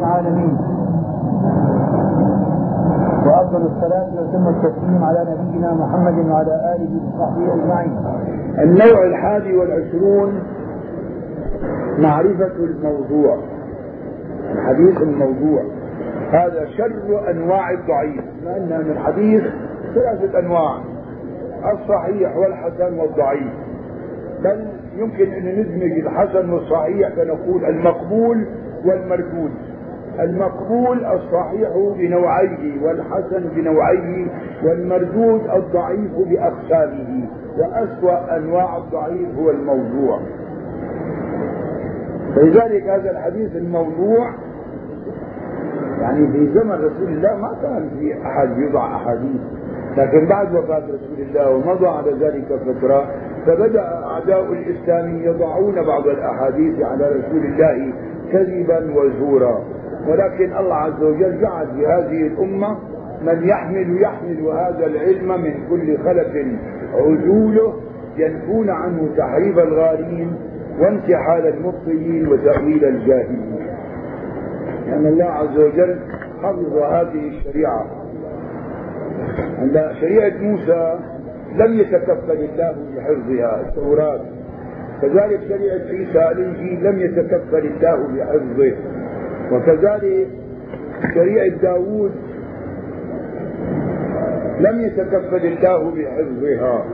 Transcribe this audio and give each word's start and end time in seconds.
العالمين. 0.00 0.56
وأفضل 3.26 3.62
الصلاة 3.66 4.08
وتم 4.16 4.48
التسليم 4.48 5.04
على 5.04 5.26
نبينا 5.30 5.74
محمد 5.74 6.26
وعلى 6.30 6.76
آله 6.76 7.00
وصحبه 7.06 7.54
أجمعين. 7.54 7.96
النوع 8.58 9.04
الحادي 9.04 9.56
والعشرون 9.56 10.42
معرفة 11.98 12.56
الموضوع. 12.56 13.36
الحديث 14.52 15.02
الموضوع. 15.02 15.62
هذا 16.30 16.66
شر 16.76 17.30
أنواع 17.30 17.70
الضعيف. 17.70 18.24
ما 18.44 18.56
أن 18.56 18.90
الحديث 18.90 19.42
ثلاثة 19.94 20.38
أنواع. 20.38 20.78
الصحيح 21.72 22.36
والحسن 22.36 22.98
والضعيف. 22.98 23.52
بل 24.44 24.66
يمكن 24.96 25.32
أن 25.32 25.60
ندمج 25.60 25.92
الحسن 25.92 26.50
والصحيح 26.50 27.08
فنقول 27.08 27.64
المقبول 27.64 28.46
والمردود 28.84 29.50
المقبول 30.20 31.04
الصحيح 31.04 31.70
بنوعيه 31.98 32.82
والحسن 32.82 33.48
بنوعيه 33.56 34.26
والمردود 34.64 35.40
الضعيف 35.56 36.10
بأقسامه 36.16 37.28
وأسوأ 37.58 38.36
أنواع 38.36 38.76
الضعيف 38.76 39.38
هو 39.38 39.50
الموضوع. 39.50 40.20
فلذلك 42.36 42.88
هذا 42.88 43.10
الحديث 43.10 43.56
الموضوع 43.56 44.30
يعني 46.00 46.28
في 46.32 46.52
زمن 46.54 46.72
رسول 46.72 47.08
الله 47.08 47.36
ما 47.36 47.56
كان 47.62 47.90
في 47.98 48.26
أحد 48.26 48.58
يضع 48.58 48.96
أحاديث 48.96 49.40
لكن 49.96 50.26
بعد 50.26 50.54
وفاة 50.54 50.78
رسول 50.78 51.18
الله 51.28 51.50
ومضى 51.50 51.86
على 51.86 52.12
ذلك 52.20 52.44
فترة 52.66 53.06
فبدأ 53.46 54.04
أعداء 54.04 54.52
الإسلام 54.52 55.16
يضعون 55.22 55.74
بعض 55.86 56.06
الأحاديث 56.06 56.82
على 56.82 57.08
رسول 57.08 57.44
الله 57.44 57.92
كذبا 58.32 58.94
وزورا. 58.94 59.60
ولكن 60.08 60.56
الله 60.56 60.74
عز 60.74 61.02
وجل 61.02 61.40
جعل 61.40 61.66
في 61.66 61.86
هذه 61.86 62.26
الأمة 62.26 62.78
من 63.22 63.48
يحمل 63.48 64.02
يحمل 64.02 64.40
هذا 64.40 64.86
العلم 64.86 65.40
من 65.40 65.54
كل 65.70 65.98
خلف. 65.98 66.46
عجوله 66.94 67.74
ينفون 68.16 68.70
عنه 68.70 69.08
تحريف 69.16 69.58
الغالين 69.58 70.34
وانتحال 70.80 71.46
المبطلين 71.46 72.28
وتأويل 72.28 72.84
الجاهلين. 72.84 73.56
لأن 74.86 75.06
الله 75.06 75.24
عز 75.24 75.58
وجل 75.58 75.96
حفظ 76.42 76.76
هذه 76.76 77.28
الشريعة. 77.28 77.86
عند 79.58 79.90
شريعة 80.00 80.38
موسى 80.40 80.98
لم 81.54 81.78
يتكفل 81.78 82.30
الله 82.30 82.74
بحفظها 82.96 83.60
التوراة. 83.60 84.20
كذلك 85.02 85.40
شريعة 85.48 85.88
عيسى 85.90 86.30
الإنجيل 86.32 86.84
لم 86.84 86.98
يتكفل 86.98 87.66
الله 87.66 88.08
بحفظه. 88.16 88.76
وكذلك 89.52 90.26
شريعة 91.14 91.48
داوود 91.62 92.10
لم 94.60 94.80
يتكفل 94.80 95.46
الله 95.46 95.90
بحفظها. 95.90 96.84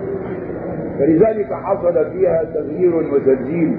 فلذلك 0.98 1.52
حصل 1.52 2.10
فيها 2.10 2.44
تغيير 2.54 2.94
وتبديل. 2.94 3.76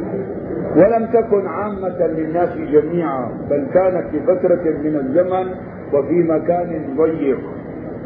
ولم 0.75 1.06
تكن 1.14 1.47
عامة 1.47 2.08
للناس 2.08 2.50
جميعا 2.72 3.30
بل 3.50 3.67
كانت 3.73 4.06
لفترة 4.14 4.64
من 4.84 4.95
الزمن 4.95 5.47
وفي 5.94 6.23
مكان 6.23 6.95
ضيق. 6.97 7.39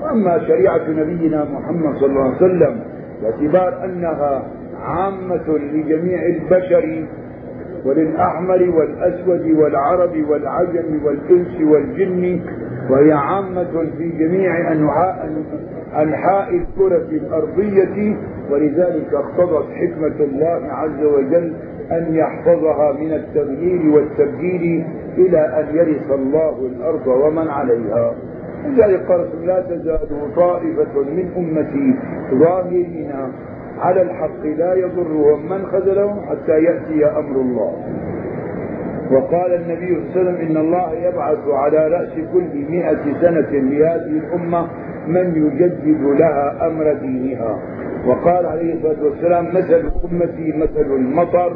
واما 0.02 0.40
شريعة 0.48 0.90
نبينا 0.90 1.46
محمد 1.54 1.96
صلى 1.98 2.06
الله 2.06 2.24
عليه 2.24 2.36
وسلم 2.36 2.80
باعتبار 3.22 3.86
أنها 3.86 4.44
عامة 4.82 5.58
لجميع 5.74 6.26
البشر 6.26 7.06
وللأحمر 7.86 8.70
والأسود 8.78 9.52
والعرب 9.52 10.30
والعجم 10.30 11.06
والإنس 11.06 11.62
والجن 11.62 12.40
وهي 12.90 13.12
عامة 13.12 13.86
في 13.98 14.10
جميع 14.10 14.72
أنحاء 14.72 15.30
أنحاء 15.96 16.50
الكرة 16.56 17.10
الأرضية. 17.12 18.16
ولذلك 18.52 19.14
اقتضت 19.14 19.66
حكمة 19.72 20.26
الله 20.26 20.62
عز 20.72 21.04
وجل 21.04 21.54
أن 21.92 22.16
يحفظها 22.16 22.94
من 22.94 23.14
التغيير 23.14 23.92
والتبديل 23.96 24.86
إلى 25.18 25.40
أن 25.40 25.76
يرث 25.76 26.12
الله 26.12 26.56
الأرض 26.66 27.08
ومن 27.08 27.48
عليها. 27.48 28.14
لذلك 28.66 29.06
قال 29.08 29.26
لا 29.46 29.62
تزال 29.62 30.00
طائفة 30.36 31.00
من 31.00 31.30
أمتي 31.38 31.96
ظاهرين 32.40 33.12
على 33.82 34.02
الحق 34.02 34.46
لا 34.58 34.74
يضرهم 34.74 35.50
من 35.50 35.66
خذلهم 35.66 36.22
حتى 36.30 36.64
يأتي 36.64 37.06
أمر 37.06 37.36
الله. 37.42 37.74
وقال 39.12 39.54
النبي 39.54 39.88
صلى 39.88 39.96
الله 39.96 40.12
عليه 40.16 40.22
وسلم 40.22 40.36
إن 40.36 40.58
الله 40.58 40.94
يبعث 40.94 41.48
على 41.48 41.88
رأس 41.88 42.14
كل 42.34 42.66
مئة 42.70 43.04
سنة 43.22 43.52
لهذه 43.52 44.22
الأمة 44.24 44.68
من 45.08 45.36
يجدد 45.36 46.02
لها 46.20 46.68
أمر 46.68 46.94
دينها. 46.94 47.60
وقال 48.08 48.46
عليه 48.46 48.74
الصلاة 48.74 49.04
والسلام 49.04 49.48
مثل 49.48 49.92
أمتي 50.12 50.54
مثل 50.58 50.92
المطر 50.96 51.54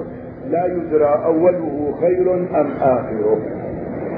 لا 0.49 0.65
يدرى 0.65 1.21
أوله 1.25 1.93
خير 2.01 2.33
أم 2.33 2.67
آخره. 2.81 3.37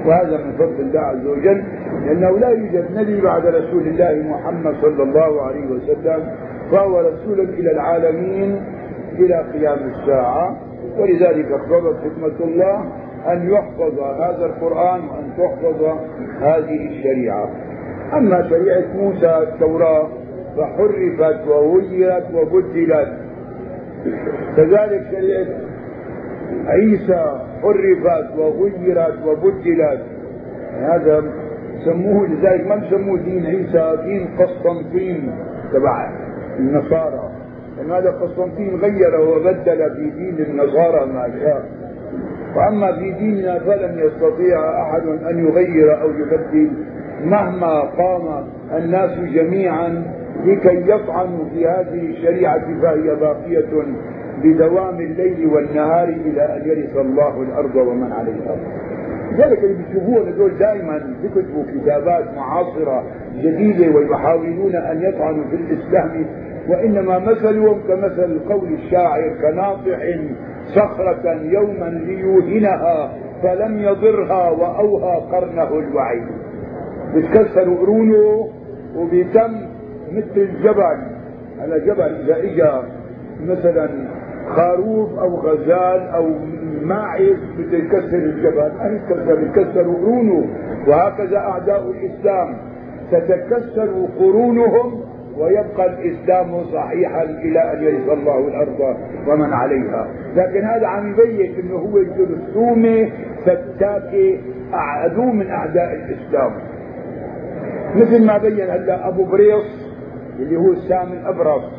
وهذا 0.05 0.37
من 0.37 0.51
فضل 0.57 0.79
الله 0.79 0.99
عز 0.99 1.25
وجل 1.25 1.63
لأنه 2.05 2.39
لا 2.39 2.49
يوجد 2.49 2.85
نبي 2.95 3.21
بعد 3.21 3.45
رسول 3.45 3.87
الله 3.87 4.23
محمد 4.29 4.75
صلى 4.81 5.03
الله 5.03 5.41
عليه 5.41 5.65
وسلم 5.67 6.23
فهو 6.71 6.99
رسول 6.99 7.39
إلى 7.39 7.71
العالمين 7.71 8.61
إلى 9.19 9.45
قيام 9.53 9.77
الساعة. 9.89 10.57
ولذلك 10.97 11.51
اقتضت 11.51 11.97
حكمة 12.03 12.45
الله 12.45 12.85
أن 13.27 13.49
يحفظ 13.49 13.99
هذا 13.99 14.45
القرآن 14.45 14.99
وأن 14.99 15.29
تحفظ 15.37 15.83
هذه 16.41 16.87
الشريعة. 16.89 17.49
أما 18.13 18.49
شريعة 18.49 18.83
موسى 18.95 19.37
التوراة 19.37 20.07
فحرفت 20.57 21.47
وغيرت 21.47 22.25
وبدلت. 22.33 23.13
كذلك 24.57 25.03
شريعة 25.11 25.45
عيسى 26.67 27.41
حرفت 27.61 28.37
وغيرت 28.37 29.25
وبدلت. 29.25 30.01
هذا 30.73 31.23
سموه 31.85 32.27
لذلك 32.27 32.67
ما 32.67 32.75
بسموه 32.75 33.19
دين 33.19 33.45
عيسى؟ 33.45 33.97
دين 34.03 34.27
قسطنطين 34.39 35.31
تبع 35.73 36.26
النصارى. 36.59 37.29
لأن 37.77 37.91
هذا 37.91 38.09
قسطنطين 38.11 38.75
غير 38.75 39.21
وبدل 39.21 39.95
في 39.95 40.09
دين 40.09 40.45
النصارى 40.45 41.05
ما 41.05 41.29
شاء. 41.39 41.65
وأما 42.55 42.91
في 42.99 43.11
ديننا 43.11 43.59
فلن 43.59 43.99
يستطيع 43.99 44.81
أحد 44.81 45.07
أن 45.29 45.47
يغير 45.47 46.01
أو 46.01 46.09
يبدل. 46.09 46.71
مهما 47.23 47.79
قام 47.79 48.47
الناس 48.77 49.11
جميعا 49.19 50.03
لكي 50.45 50.91
يطعنوا 50.91 51.45
في 51.53 51.67
هذه 51.67 52.09
الشريعة 52.09 52.81
فهي 52.81 53.15
باقية 53.15 53.83
بدوام 54.43 54.99
الليل 54.99 55.45
والنهار 55.53 56.07
إلى 56.07 56.41
أن 56.41 56.69
يرث 56.69 56.97
الله 56.97 57.41
الأرض 57.41 57.75
ومن 57.75 58.11
عليها. 58.11 58.55
لذلك 59.31 59.63
اللي 59.63 59.83
بتشوفوه 59.83 60.29
هذول 60.29 60.57
دائما 60.57 61.15
بيكتبوا 61.21 61.63
كتابات 61.73 62.25
معاصرة 62.35 63.03
جديدة 63.35 63.95
ويحاولون 63.97 64.75
أن 64.75 65.01
يطعنوا 65.01 65.43
في 65.49 65.55
الإسلام 65.55 66.25
وإنما 66.69 67.19
مثلهم 67.19 67.81
كمثل 67.87 68.39
قول 68.49 68.73
الشاعر 68.73 69.29
كناطح 69.41 69.99
صخرة 70.75 71.31
يوما 71.41 71.85
ليوهنها 71.89 73.13
فلم 73.43 73.79
يضرها 73.79 74.49
وأوهى 74.49 75.21
قرنه 75.31 75.79
الوعي 75.79 76.21
بتكسر 77.15 77.73
قرونه 77.73 78.49
وبيتم 78.95 79.51
مثل 80.11 80.37
الجبل 80.37 80.97
على 81.61 81.79
جبل 81.85 82.01
إذا 82.31 82.37
إجا 82.37 82.83
مثلا 83.45 83.89
خروف 84.47 85.19
أو 85.19 85.35
غزال 85.35 86.07
أو 86.07 86.29
ماعز 86.81 87.37
بده 87.57 87.77
يكسر 87.77 88.17
الجبل 88.17 88.71
ما 88.79 88.95
يتكسر 88.95 89.39
يتكسر 89.41 89.81
قرونه 89.83 90.45
وهكذا 90.87 91.37
أعداء 91.37 91.91
الإسلام 91.91 92.57
تتكسر 93.11 93.89
قرونهم 94.19 95.01
ويبقى 95.37 95.85
الإسلام 95.85 96.63
صحيحا 96.63 97.23
إلى 97.23 97.73
أن 97.73 97.83
يرث 97.83 98.09
الله 98.09 98.47
الأرض 98.47 98.97
ومن 99.27 99.53
عليها، 99.53 100.07
لكن 100.35 100.63
هذا 100.65 100.87
عم 100.87 101.11
يبين 101.11 101.55
إنه 101.59 101.75
هو 101.75 102.03
جرثومه 102.03 103.09
فتاكة 103.45 104.37
عدو 104.73 105.23
من 105.23 105.49
أعداء 105.49 105.93
الإسلام. 105.93 106.51
مثل 107.95 108.25
ما 108.25 108.37
بين 108.37 108.69
هلا 108.69 109.07
أبو 109.07 109.23
بريص 109.23 109.87
اللي 110.39 110.57
هو 110.57 110.71
السام 110.71 111.07
الابرص. 111.13 111.71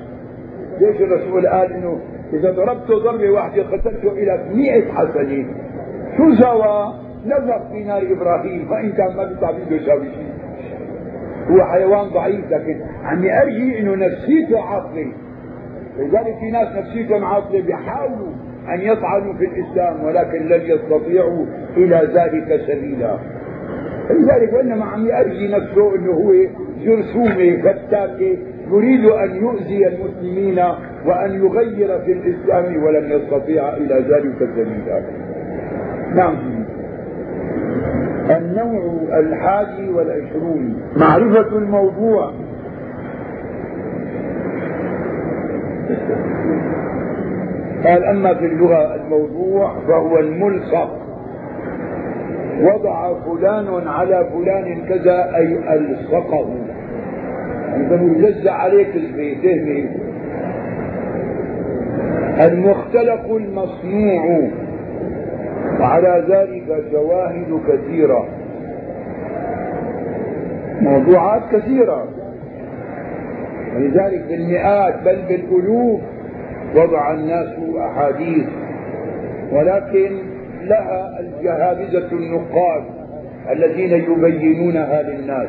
ليش 0.80 1.00
الرسول 1.00 1.46
قال 1.46 1.72
إنه 1.72 1.98
إذا 2.32 2.50
ضربته 2.50 2.98
ضربة 2.98 3.30
واحدة 3.30 3.62
قتلته 3.62 4.12
إلى 4.12 4.44
100 4.54 4.92
حسنه. 4.92 5.46
شو 6.16 6.34
سوى؟ 6.34 6.94
نزق 7.26 7.72
في 7.72 7.84
نار 7.84 8.02
إبراهيم 8.12 8.68
فإن 8.70 8.92
كان 8.92 9.16
ما 9.16 9.24
بيطلع 9.24 9.50
بده 9.50 9.76
يساوي 9.76 10.04
شيء. 10.04 10.28
هو 11.50 11.64
حيوان 11.64 12.08
ضعيف 12.08 12.50
لكن 12.50 12.80
عم 13.04 13.24
يرجي 13.24 13.78
إنه 13.78 13.94
نفسيته 13.94 14.60
عاطلة 14.60 15.12
لذلك 15.98 16.36
في 16.40 16.50
ناس 16.52 16.68
نفسيتهم 16.76 17.24
عاطلة 17.24 17.60
بيحاولوا 17.62 18.32
أن 18.74 18.80
يطعنوا 18.80 19.34
في 19.34 19.44
الإسلام 19.44 20.04
ولكن 20.04 20.48
لن 20.48 20.60
يستطيعوا 20.60 21.46
إلى 21.76 21.96
ذلك 22.14 22.60
سبيلا 22.66 23.16
لذلك 24.10 24.52
وإنما 24.52 24.84
عم 24.84 25.06
يأرجي 25.06 25.48
نفسه 25.48 25.94
أنه 25.96 26.12
هو 26.12 26.32
جرثومة 26.84 27.62
فتاكة 27.62 28.36
يريد 28.70 29.04
أن 29.04 29.36
يؤذي 29.36 29.86
المسلمين 29.88 30.58
وأن 31.06 31.30
يغير 31.44 31.98
في 31.98 32.12
الإسلام 32.12 32.82
ولم 32.82 33.12
يستطيع 33.12 33.68
إلى 33.68 33.94
ذلك 33.94 34.34
سبيلا 34.38 35.02
نعم. 36.14 36.34
النوع 38.30 39.18
الحادي 39.18 39.90
والعشرون. 39.90 40.82
معرفة 40.96 41.56
الموضوع. 41.58 42.32
قال 47.84 48.04
أما 48.04 48.34
في 48.34 48.46
اللغة 48.46 48.94
الموضوع 48.94 49.74
فهو 49.88 50.18
الملصق. 50.18 50.98
وضع 52.60 53.14
فلان 53.20 53.88
على 53.88 54.26
فلان 54.32 54.84
كذا 54.88 55.36
أي 55.36 55.74
ألصقه. 55.74 56.48
يعني 57.72 58.28
يجزع 58.28 58.52
عليك 58.52 58.96
البيت 58.96 59.44
المختلق 62.40 63.34
المصنوع. 63.36 64.48
وعلى 65.80 66.24
ذلك 66.28 66.84
شواهد 66.92 67.60
كثيرة. 67.68 68.28
موضوعات 70.80 71.42
كثيرة. 71.52 72.08
ولذلك 73.76 74.24
بالمئات 74.28 74.94
بل 75.04 75.18
بالألوف 75.28 76.00
وضع 76.76 77.12
الناس 77.14 77.54
أحاديث. 77.78 78.46
ولكن 79.52 80.16
لها 80.62 81.20
الجهابزة 81.20 82.12
النقاد 82.12 82.82
الذين 83.50 83.90
يبينونها 83.90 85.02
للناس. 85.02 85.48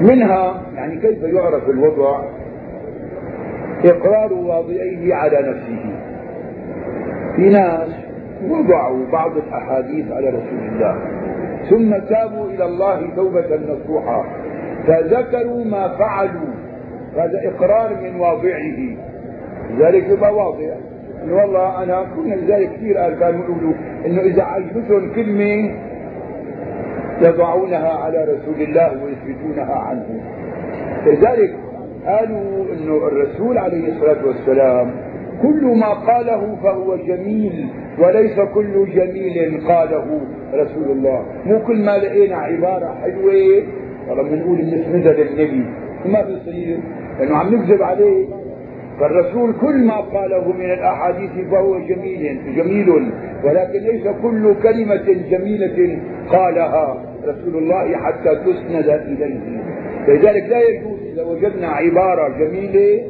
منها 0.00 0.62
يعني 0.74 0.96
كيف 1.00 1.22
يعرف 1.22 1.68
الوضع؟ 1.68 2.22
إقرار 3.84 4.32
واضعيه 4.32 5.14
على 5.14 5.36
نفسه. 5.38 5.94
في 7.36 7.48
ناس 7.48 7.88
وضعوا 8.48 9.06
بعض 9.12 9.36
الأحاديث 9.36 10.12
على 10.12 10.28
رسول 10.28 10.58
الله. 10.72 10.96
ثم 11.70 12.14
تابوا 12.14 12.46
إلى 12.46 12.64
الله 12.64 13.14
توبة 13.16 13.56
نصوحا 13.56 14.24
فذكروا 14.86 15.64
ما 15.64 15.88
فعلوا. 15.88 16.54
هذا 17.16 17.40
إقرار 17.48 17.96
من 18.02 18.20
واضعه. 18.20 18.96
لذلك 19.70 20.08
يبقى 20.08 20.32
إنه 21.24 21.36
والله 21.36 21.82
أنا 21.82 22.06
كنا 22.16 22.34
لذلك 22.34 22.72
كثير 22.72 22.98
قال 22.98 23.18
كانوا 23.18 23.44
يقولوا 23.44 23.72
إنه 24.06 24.20
إذا 24.20 24.42
عجبتهم 24.42 25.12
كلمة 25.14 25.74
يضعونها 27.22 27.88
على 27.88 28.24
رسول 28.24 28.62
الله 28.62 29.04
ويثبتونها 29.04 29.74
عنه. 29.74 30.20
لذلك 31.06 31.54
قالوا 32.06 32.64
انه 32.72 32.96
الرسول 32.96 33.58
عليه 33.58 33.92
الصلاة 33.92 34.26
والسلام 34.26 34.90
كل 35.42 35.78
ما 35.80 35.88
قاله 35.88 36.56
فهو 36.62 36.96
جميل 36.96 37.68
وليس 37.98 38.40
كل 38.54 38.86
جميل 38.94 39.60
قاله 39.68 40.20
رسول 40.54 40.90
الله. 40.90 41.24
مو 41.46 41.58
كل 41.66 41.84
ما 41.84 41.98
لقينا 41.98 42.36
عبارة 42.36 42.94
حلوة. 43.02 43.62
والله 44.08 44.22
بنقول 44.22 44.58
نسندها 44.58 45.12
للنبي. 45.12 45.66
ما 46.06 46.22
بيصير 46.22 46.78
لأنه 47.18 47.36
عم 47.36 47.54
نكذب 47.54 47.82
عليه. 47.82 48.26
فالرسول 49.00 49.52
كل 49.60 49.86
ما 49.86 49.96
قاله 49.96 50.52
من 50.52 50.70
الأحاديث 50.70 51.30
فهو 51.50 51.78
جميل 51.78 52.54
جميل. 52.56 53.12
ولكن 53.44 53.78
ليس 53.78 54.06
كل 54.22 54.54
كلمة 54.62 55.06
جميلة 55.30 55.98
قالها. 56.28 57.11
رسول 57.24 57.56
الله 57.56 57.96
حتى 57.96 58.36
تسند 58.36 58.88
اليه 58.88 59.62
لذلك 60.08 60.48
لا 60.48 60.60
يجوز 60.60 60.98
إذا 61.12 61.22
وجدنا 61.22 61.68
عبارة 61.68 62.28
جميلة 62.28 63.02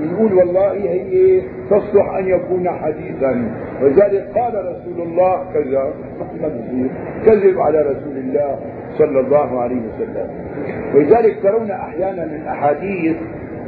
نقول 0.00 0.34
والله 0.34 0.72
هي 0.72 1.40
تصلح 1.70 2.14
أن 2.18 2.28
يكون 2.28 2.70
حديثا. 2.70 3.52
ولذلك 3.82 4.28
قال 4.34 4.54
رسول 4.54 5.06
الله 5.06 5.52
كذا 5.54 5.94
بصير 6.20 6.90
كذب 7.26 7.58
على 7.60 7.80
رسول 7.80 8.16
الله 8.16 8.58
صلى 8.98 9.20
الله 9.20 9.60
عليه 9.60 9.76
وسلم. 9.76 10.30
ولذلك 10.94 11.42
ترون 11.42 11.70
أحيانا 11.70 12.24
الاحاديث 12.24 13.16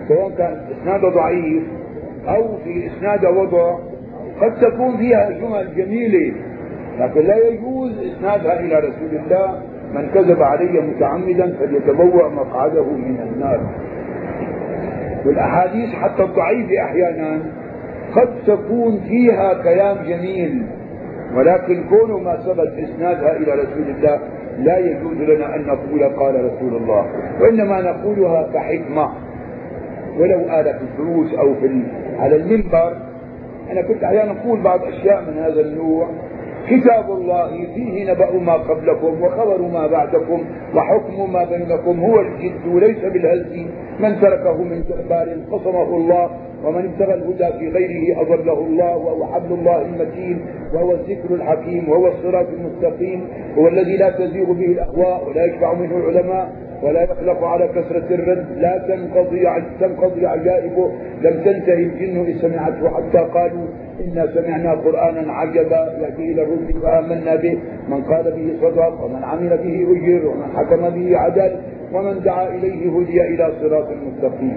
سواء 0.08 0.30
كان 0.38 0.60
اسنادها 0.72 1.10
ضعيف 1.10 1.62
أو 2.28 2.56
في 2.64 2.86
اسنادها 2.86 3.30
وضع 3.30 3.78
قد 4.40 4.60
تكون 4.60 4.96
فيها 4.96 5.30
جمل 5.30 5.74
جميلة. 5.76 6.34
لكن 6.98 7.20
لا 7.20 7.36
يجوز 7.48 7.92
اسنادها 7.98 8.60
إلى 8.60 8.74
رسول 8.78 9.20
الله 9.24 9.62
من 9.94 10.08
كذب 10.14 10.42
علي 10.42 10.80
متعمدا 10.80 11.54
فليتبوأ 11.60 12.28
مقعده 12.28 12.84
من 12.84 13.20
النار. 13.32 13.60
والأحاديث 15.26 15.94
حتى 15.94 16.22
الضعيفه 16.22 16.82
أحيانا 16.84 17.38
قد 18.14 18.28
تكون 18.46 19.00
فيها 19.08 19.54
كلام 19.54 19.96
جميل 20.06 20.66
ولكن 21.36 21.84
كون 21.88 22.24
ما 22.24 22.36
ثبت 22.36 22.72
إسنادها 22.78 23.36
إلى 23.36 23.52
رسول 23.52 23.94
الله 23.96 24.18
لا 24.58 24.78
يجوز 24.78 25.16
لنا 25.16 25.54
أن 25.56 25.66
نقول 25.66 26.04
قال 26.04 26.34
رسول 26.44 26.76
الله 26.76 27.06
وإنما 27.40 27.80
نقولها 27.80 28.48
كحكمة. 28.54 29.08
ولو 30.18 30.38
آلة 30.40 30.72
في 30.72 30.82
الدروس 30.84 31.34
أو 31.34 31.54
في 31.54 31.82
على 32.18 32.36
المنبر 32.36 32.96
أنا 33.70 33.82
كنت 33.82 34.04
أحيانا 34.04 34.32
أقول 34.40 34.60
بعض 34.60 34.80
أشياء 34.84 35.24
من 35.30 35.38
هذا 35.38 35.60
النوع 35.60 36.08
كتاب 36.70 37.10
الله 37.10 37.50
فيه 37.74 38.12
نبأ 38.12 38.30
ما 38.32 38.52
قبلكم 38.52 39.22
وخبر 39.22 39.62
ما 39.62 39.86
بعدكم 39.86 40.44
وحكم 40.74 41.32
ما 41.32 41.44
بينكم 41.44 42.00
هو 42.00 42.20
الجد 42.20 42.66
وليس 42.74 42.98
بالهز. 42.98 43.66
من 44.00 44.20
تركه 44.20 44.62
من 44.62 44.84
جبار 44.88 45.28
قصمه 45.52 45.96
الله 45.96 46.30
ومن 46.64 46.84
ابتغى 46.84 47.14
الهدى 47.14 47.58
في 47.58 47.68
غيره 47.68 48.20
أضله 48.20 48.58
الله 48.66 48.96
وهو 48.96 49.26
حبل 49.26 49.52
الله 49.52 49.82
المتين 49.82 50.40
وهو 50.74 50.92
الذكر 50.92 51.34
الحكيم 51.34 51.88
وهو 51.88 52.06
الصراط 52.08 52.46
المستقيم 52.58 53.28
هو 53.58 53.68
الذي 53.68 53.96
لا 53.96 54.10
تزيغ 54.10 54.52
به 54.52 54.66
الأهواء 54.66 55.28
ولا 55.28 55.44
يشفع 55.44 55.74
منه 55.74 55.96
العلماء 55.96 56.52
ولا 56.82 57.02
يخلق 57.02 57.44
على 57.44 57.68
كثرة 57.68 58.14
الرد. 58.14 58.46
لا 58.56 58.78
تنقضي 58.88 59.44
تنقضي 59.80 60.26
عجائبه 60.26 60.90
لم 61.22 61.42
تنتهي 61.44 61.82
الجن 61.82 62.20
إذ 62.26 62.38
سمعته 62.40 62.88
حتى 62.88 63.18
قالوا 63.34 63.66
إنا 64.04 64.26
سمعنا 64.34 64.72
قرآنا 64.72 65.32
عجبا 65.32 65.82
يأتي 66.02 66.32
إلى 66.32 66.42
الرسل 66.42 66.80
فآمنا 66.82 67.34
به. 67.34 67.58
من 67.88 68.02
قال 68.02 68.24
به 68.36 68.46
صدق 68.62 69.04
ومن 69.04 69.24
عمل 69.24 69.48
به 69.48 69.76
أجر 69.92 70.26
ومن 70.26 70.48
حكم 70.56 70.90
به 70.90 71.18
عدل 71.18 71.52
ومن 71.92 72.20
دعا 72.20 72.48
إليه 72.48 72.90
هدي 72.96 73.22
إلى 73.22 73.52
صراط 73.60 73.88
مستقيم. 74.06 74.56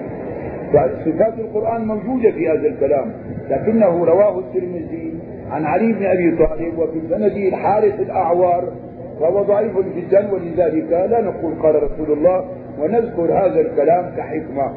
فصفات 0.74 1.40
القرآن 1.40 1.86
موجودة 1.86 2.32
في 2.32 2.50
هذا 2.50 2.68
الكلام 2.68 3.12
لكنه 3.50 4.06
رواه 4.06 4.40
الترمذي 4.40 5.14
عن 5.52 5.66
علي 5.66 5.94
بن 5.94 6.06
أبي 6.06 6.38
طالب 6.38 6.80
وفي 6.80 7.00
سنده 7.10 7.48
الحارث 7.48 8.00
الأعوار 8.00 8.64
وهو 9.20 9.44
ضعيف 9.44 9.72
جدا 9.78 10.32
ولذلك 10.34 10.92
لا 10.92 11.22
نقول 11.22 11.54
قال 11.64 11.84
رسول 11.84 12.18
الله 12.18 12.46
ونذكر 12.80 13.34
هذا 13.34 13.60
الكلام 13.60 14.12
كحكمة. 14.18 14.72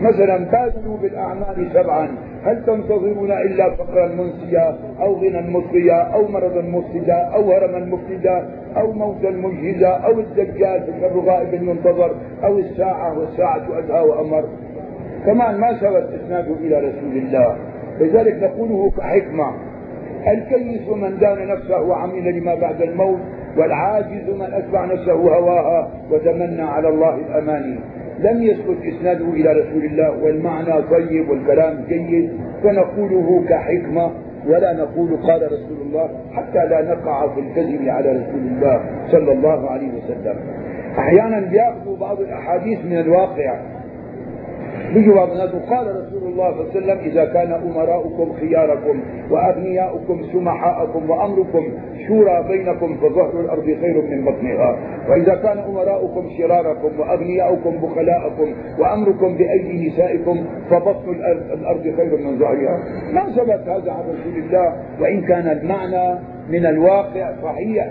مثلا 0.00 0.36
بادروا 0.36 0.96
بالأعمال 1.02 1.70
سبعا. 1.74 2.08
هل 2.44 2.64
تنتظرون 2.66 3.32
إلا 3.32 3.70
فقرا 3.70 4.06
منسيا 4.06 4.78
أو 5.00 5.14
غنى 5.14 5.50
مطغيا 5.50 6.02
أو 6.14 6.28
مرضا 6.28 6.62
مفسدا 6.62 7.14
أو 7.14 7.52
هرما 7.52 7.78
مفسدا 7.78 8.48
أو 8.76 8.92
موتا 8.92 9.30
مجهزا 9.30 9.88
أو 9.88 10.20
الدجال 10.20 10.82
في 10.82 11.20
غائب 11.26 11.54
ينتظر 11.54 12.14
أو 12.44 12.58
الساعة 12.58 13.18
والساعة 13.18 13.78
أدهى 13.78 14.00
وأمر. 14.00 14.44
كمان 15.26 15.60
ما 15.60 15.72
ثبت 15.72 16.10
إسناده 16.24 16.54
إلى 16.60 16.78
رسول 16.78 17.16
الله. 17.16 17.56
لذلك 18.00 18.42
نقوله 18.42 18.90
كحكمة. 18.98 19.52
الكيس 20.32 20.88
من 20.88 21.18
دان 21.18 21.48
نفسه 21.48 21.80
وعمل 21.80 22.38
لما 22.38 22.54
بعد 22.54 22.82
الموت 22.82 23.18
والعاجز 23.56 24.30
من 24.30 24.52
أتبع 24.52 24.84
نفسه 24.84 25.12
هواها 25.12 25.90
وتمنى 26.10 26.62
على 26.62 26.88
الله 26.88 27.14
الأماني. 27.14 27.80
لم 28.22 28.42
يثبت 28.42 28.76
إسناده 28.84 29.24
إلى 29.24 29.52
رسول 29.52 29.84
الله 29.84 30.24
والمعنى 30.24 30.82
طيب 30.90 31.28
والكلام 31.30 31.84
جيد 31.88 32.30
فنقوله 32.62 33.44
كحكمة 33.48 34.10
ولا 34.46 34.72
نقول 34.72 35.16
قال 35.16 35.42
رسول 35.52 35.78
الله 35.86 36.08
حتى 36.32 36.66
لا 36.68 36.94
نقع 36.94 37.34
في 37.34 37.40
الكذب 37.40 37.88
على 37.88 38.10
رسول 38.10 38.40
الله 38.52 38.80
صلى 39.10 39.32
الله 39.32 39.70
عليه 39.70 39.88
وسلم. 39.88 40.36
أحيانا 40.98 41.40
بيأخذوا 41.40 41.96
بعض 41.96 42.20
الأحاديث 42.20 42.84
من 42.84 42.98
الواقع 42.98 43.60
الناس 44.90 45.50
قال 45.70 45.86
رسول 45.96 46.22
الله 46.32 46.50
صلى 46.50 46.68
الله 46.68 46.70
عليه 46.70 46.70
وسلم 46.70 46.98
إذا 46.98 47.24
كان 47.24 47.52
أمراؤكم 47.52 48.32
خياركم 48.32 49.02
وأغنياؤكم 49.30 50.22
سمحاءكم 50.32 51.10
وأمركم 51.10 51.64
شورى 52.08 52.44
بينكم 52.48 52.96
فظهر 52.96 53.40
الأرض 53.40 53.64
خير 53.64 54.02
من 54.02 54.24
بطنها. 54.24 54.78
وإذا 55.08 55.34
كان 55.34 55.58
أمراؤكم 55.58 56.28
شراركم 56.38 57.00
وأغنياؤكم 57.00 57.70
بخلاءكم 57.76 58.54
وأمركم 58.78 59.36
بأيدي 59.36 59.88
نسائكم 59.88 60.44
فبطن 60.70 61.14
الأرض 61.52 61.82
خير 61.96 62.16
من 62.16 62.38
ظهرها. 62.38 62.78
ما 63.12 63.24
ثبت 63.36 63.68
هذا 63.68 63.92
عن 63.92 64.04
رسول 64.04 64.36
الله 64.44 64.76
وإن 65.00 65.20
كان 65.20 65.48
المعنى 65.48 66.18
من 66.48 66.66
الواقع 66.66 67.32
صحيح. 67.42 67.86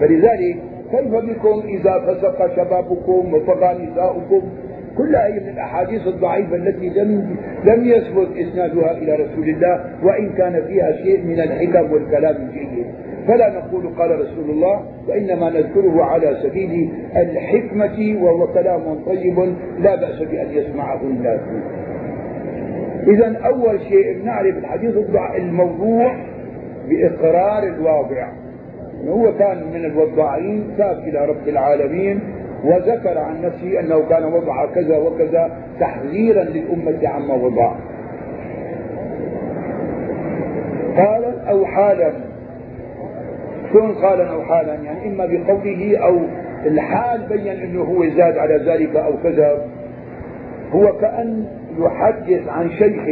فلذلك 0.00 0.56
كيف 0.90 1.14
بكم 1.14 1.62
إذا 1.68 1.98
فسق 1.98 2.56
شبابكم 2.56 3.34
وطغى 3.34 3.86
نساؤكم؟ 3.86 4.42
كل 4.98 5.16
من 5.40 5.48
الأحاديث 5.48 6.06
الضعيفة 6.06 6.56
التي 6.56 6.88
لم 6.88 7.36
لم 7.64 7.84
يثبت 7.84 8.28
إسنادها 8.36 8.92
إلى 8.92 9.14
رسول 9.14 9.48
الله 9.48 9.84
وإن 10.02 10.28
كان 10.32 10.62
فيها 10.66 10.92
شيء 10.92 11.22
من 11.24 11.40
الحكم 11.40 11.92
والكلام 11.92 12.36
الجيد 12.36 12.86
فلا 13.28 13.50
نقول 13.50 13.88
قال 13.98 14.20
رسول 14.20 14.50
الله 14.50 14.82
وإنما 15.08 15.50
نذكره 15.50 16.04
على 16.04 16.36
سبيل 16.42 16.90
الحكمة 17.16 18.22
وهو 18.22 18.46
كلام 18.46 18.80
طيب 19.06 19.54
لا 19.78 19.94
بأس 19.94 20.22
بأن 20.22 20.50
يسمعه 20.50 21.00
الناس. 21.02 21.40
إذا 23.06 23.38
أول 23.44 23.80
شيء 23.80 24.24
نعرف 24.24 24.56
الحديث 24.58 24.94
الموضوع 25.36 26.16
بإقرار 26.88 27.62
الواضع 27.62 28.28
هو 29.08 29.32
كان 29.38 29.62
من 29.74 29.84
الوضاعين 29.84 30.64
تاب 30.78 30.98
إلى 30.98 31.26
رب 31.26 31.48
العالمين 31.48 32.20
وذكر 32.64 33.18
عن 33.18 33.42
نفسه 33.42 33.80
أنه 33.80 34.08
كان 34.08 34.24
وضع 34.24 34.66
كذا 34.66 34.98
وكذا 34.98 35.50
تحذيرا 35.80 36.42
للأمة 36.42 37.08
عما 37.08 37.34
وضع 37.34 37.72
قال 40.96 41.24
أو 41.48 41.66
حالا 41.66 42.12
شلون 43.72 43.92
قالا 43.92 44.30
أو 44.30 44.42
حالا 44.42 44.74
يعني 44.74 45.08
إما 45.08 45.26
بقوله 45.26 45.98
أو 45.98 46.18
الحال 46.66 47.20
بين 47.28 47.48
أنه 47.48 47.82
هو 47.82 48.06
زاد 48.06 48.38
على 48.38 48.56
ذلك 48.56 48.96
أو 48.96 49.12
كذا. 49.22 49.66
هو 50.72 50.92
كأن 51.00 51.44
يحدث 51.78 52.48
عن 52.48 52.70
شيخ 52.70 53.02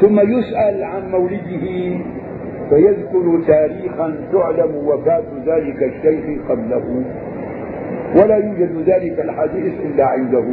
ثم 0.00 0.20
يسأل 0.20 0.84
عن 0.84 1.10
مولده 1.10 1.98
فيذكر 2.70 3.40
تاريخا 3.46 4.16
تعلم 4.32 4.76
وفاة 4.86 5.24
ذلك 5.46 5.82
الشيخ 5.82 6.40
قبله. 6.48 7.04
ولا 8.16 8.36
يوجد 8.36 8.88
ذلك 8.88 9.20
الحديث 9.20 9.72
إلا 9.84 10.06
عنده. 10.06 10.44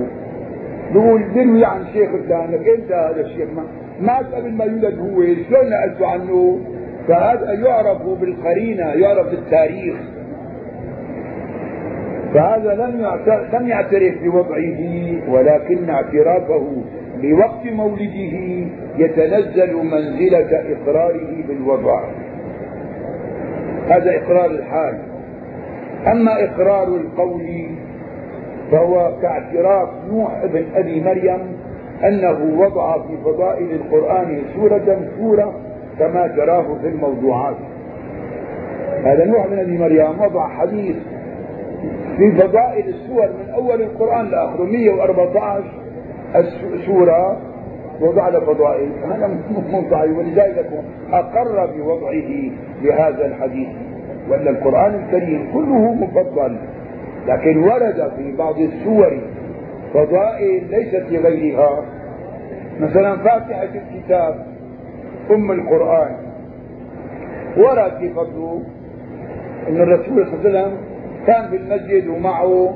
بقول 0.94 1.24
بنوي 1.24 1.66
عن 1.66 1.86
شيخ 1.94 2.10
فلانك 2.12 2.68
إنت 2.68 2.92
هذا 2.92 3.22
الشيخ 3.22 3.50
ما 3.56 3.64
مات 4.02 4.26
قبل 4.34 4.52
ما 4.54 4.66
يولد 4.66 5.00
هو 5.00 5.24
شلون 5.24 5.70
نقلت 5.70 6.02
عنه؟ 6.02 6.60
فهذا 7.08 7.54
يعرف 7.54 8.02
بالقرينة 8.02 8.84
يعرف 8.84 9.30
بالتاريخ. 9.30 9.96
فهذا 12.34 12.74
لم 12.74 13.06
لم 13.54 13.68
يعترف 13.68 14.24
بوضعه 14.24 14.80
ولكن 15.30 15.90
اعترافه 15.90 16.84
بوقت 17.22 17.66
مولده 17.66 18.68
يتنزل 18.98 19.76
منزلة 19.76 20.64
إقراره 20.74 21.44
بالوضع. 21.48 22.04
هذا 23.90 24.16
إقرار 24.18 24.52
الحال. 24.52 25.11
أما 26.08 26.44
إقرار 26.44 26.88
القول 26.88 27.66
فهو 28.72 29.12
كاعتراف 29.22 29.90
نوح 30.12 30.42
ابن 30.44 30.66
أبي 30.76 31.02
مريم 31.02 31.58
أنه 32.04 32.60
وضع 32.60 32.98
في 32.98 33.18
فضائل 33.26 33.72
القرآن 33.72 34.42
سورة 34.56 35.08
سورة 35.18 35.54
كما 36.00 36.28
تراه 36.28 36.76
في 36.82 36.88
الموضوعات. 36.88 37.56
هذا 39.04 39.26
نوح 39.26 39.48
بن 39.48 39.60
أبي 39.60 39.78
مريم 39.78 40.22
وضع 40.22 40.48
حديث 40.48 40.96
في 42.18 42.32
فضائل 42.32 42.88
السور 42.88 43.28
من 43.28 43.54
أول 43.54 43.82
القرآن 43.82 44.26
لآخره 44.26 44.64
114 44.64 45.64
سورة 46.86 47.38
وضع 48.02 48.30
له 48.30 48.40
فضائل. 48.40 48.92
هذا 49.04 49.28
مو 49.52 50.18
ولذلك 50.18 50.70
أقر 51.12 51.70
بوضعه 51.76 52.52
بهذا 52.84 53.26
الحديث. 53.26 53.70
وأن 54.30 54.48
القرآن 54.48 54.96
الكريم 54.96 55.50
كله 55.54 55.94
مفضل 55.94 56.58
لكن 57.28 57.58
ورد 57.64 58.12
في 58.18 58.36
بعض 58.38 58.60
السور 58.60 59.20
فضائل 59.94 60.64
ليست 60.72 61.06
لغيرها. 61.12 61.84
مثلا 62.80 63.18
فاتحة 63.18 63.68
الكتاب 63.76 64.46
أم 65.32 65.52
القرآن. 65.52 66.16
ورد 67.58 67.92
في 68.00 68.10
فضله 68.10 68.62
أن 69.68 69.76
الرسول 69.82 70.26
صلى 70.28 70.34
الله 70.34 70.40
عليه 70.40 70.50
وسلم 70.50 70.78
كان 71.28 71.50
في 71.50 71.56
المسجد 71.56 72.08
ومعه 72.08 72.74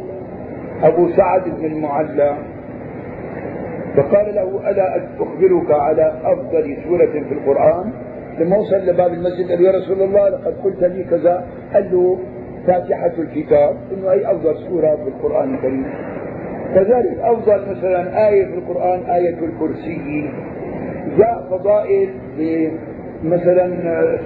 أبو 0.84 1.10
سعد 1.10 1.44
بن 1.60 1.66
المعلى. 1.66 2.36
فقال 3.98 4.36
له 4.36 4.70
ألا 4.70 5.04
أخبرك 5.20 5.72
على 5.72 6.14
أفضل 6.24 6.78
سورة 6.88 7.12
في 7.12 7.34
القرآن؟ 7.34 7.92
لما 8.40 8.58
وصل 8.58 8.76
لباب 8.76 9.14
المسجد 9.14 9.50
قال 9.52 9.62
يا 9.62 9.72
رسول 9.72 10.02
الله 10.02 10.30
لقد 10.30 10.54
قلت 10.64 10.84
لي 10.84 11.04
كذا. 11.04 11.48
قال 11.74 11.92
له 11.92 12.18
فاتحة 12.68 13.12
الكتاب 13.20 13.76
إنه 13.94 14.10
هي 14.10 14.32
أفضل 14.32 14.56
سورة 14.70 14.96
في 14.96 15.08
القرآن 15.08 15.56
الكريم. 15.56 15.86
كذلك 16.76 17.18
أفضل 17.22 17.60
مثلا 17.70 18.30
آية 18.30 18.46
في 18.46 18.54
القرآن 18.54 19.00
آية 19.00 19.38
الكرسي. 19.40 20.30
جاء 21.18 21.48
فضائل 21.50 22.10
مثلا 23.24 23.66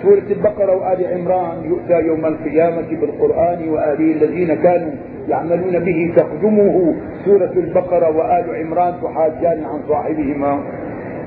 سورة 0.02 0.28
البقرة 0.32 0.76
وآل 0.76 1.06
عمران 1.14 1.64
يؤتى 1.64 2.00
يوم 2.08 2.26
القيامة 2.26 2.90
بالقرآن 3.02 3.70
وآله 3.70 4.12
الذين 4.12 4.56
كانوا 4.56 4.92
يعملون 5.28 5.80
به 5.80 6.14
تخدمه 6.18 6.96
سورة 7.26 7.52
البقرة 7.52 8.18
وآل 8.18 8.56
عمران 8.56 8.94
تحاجان 9.04 9.66
عن 9.66 9.80
صاحبهما. 9.88 10.64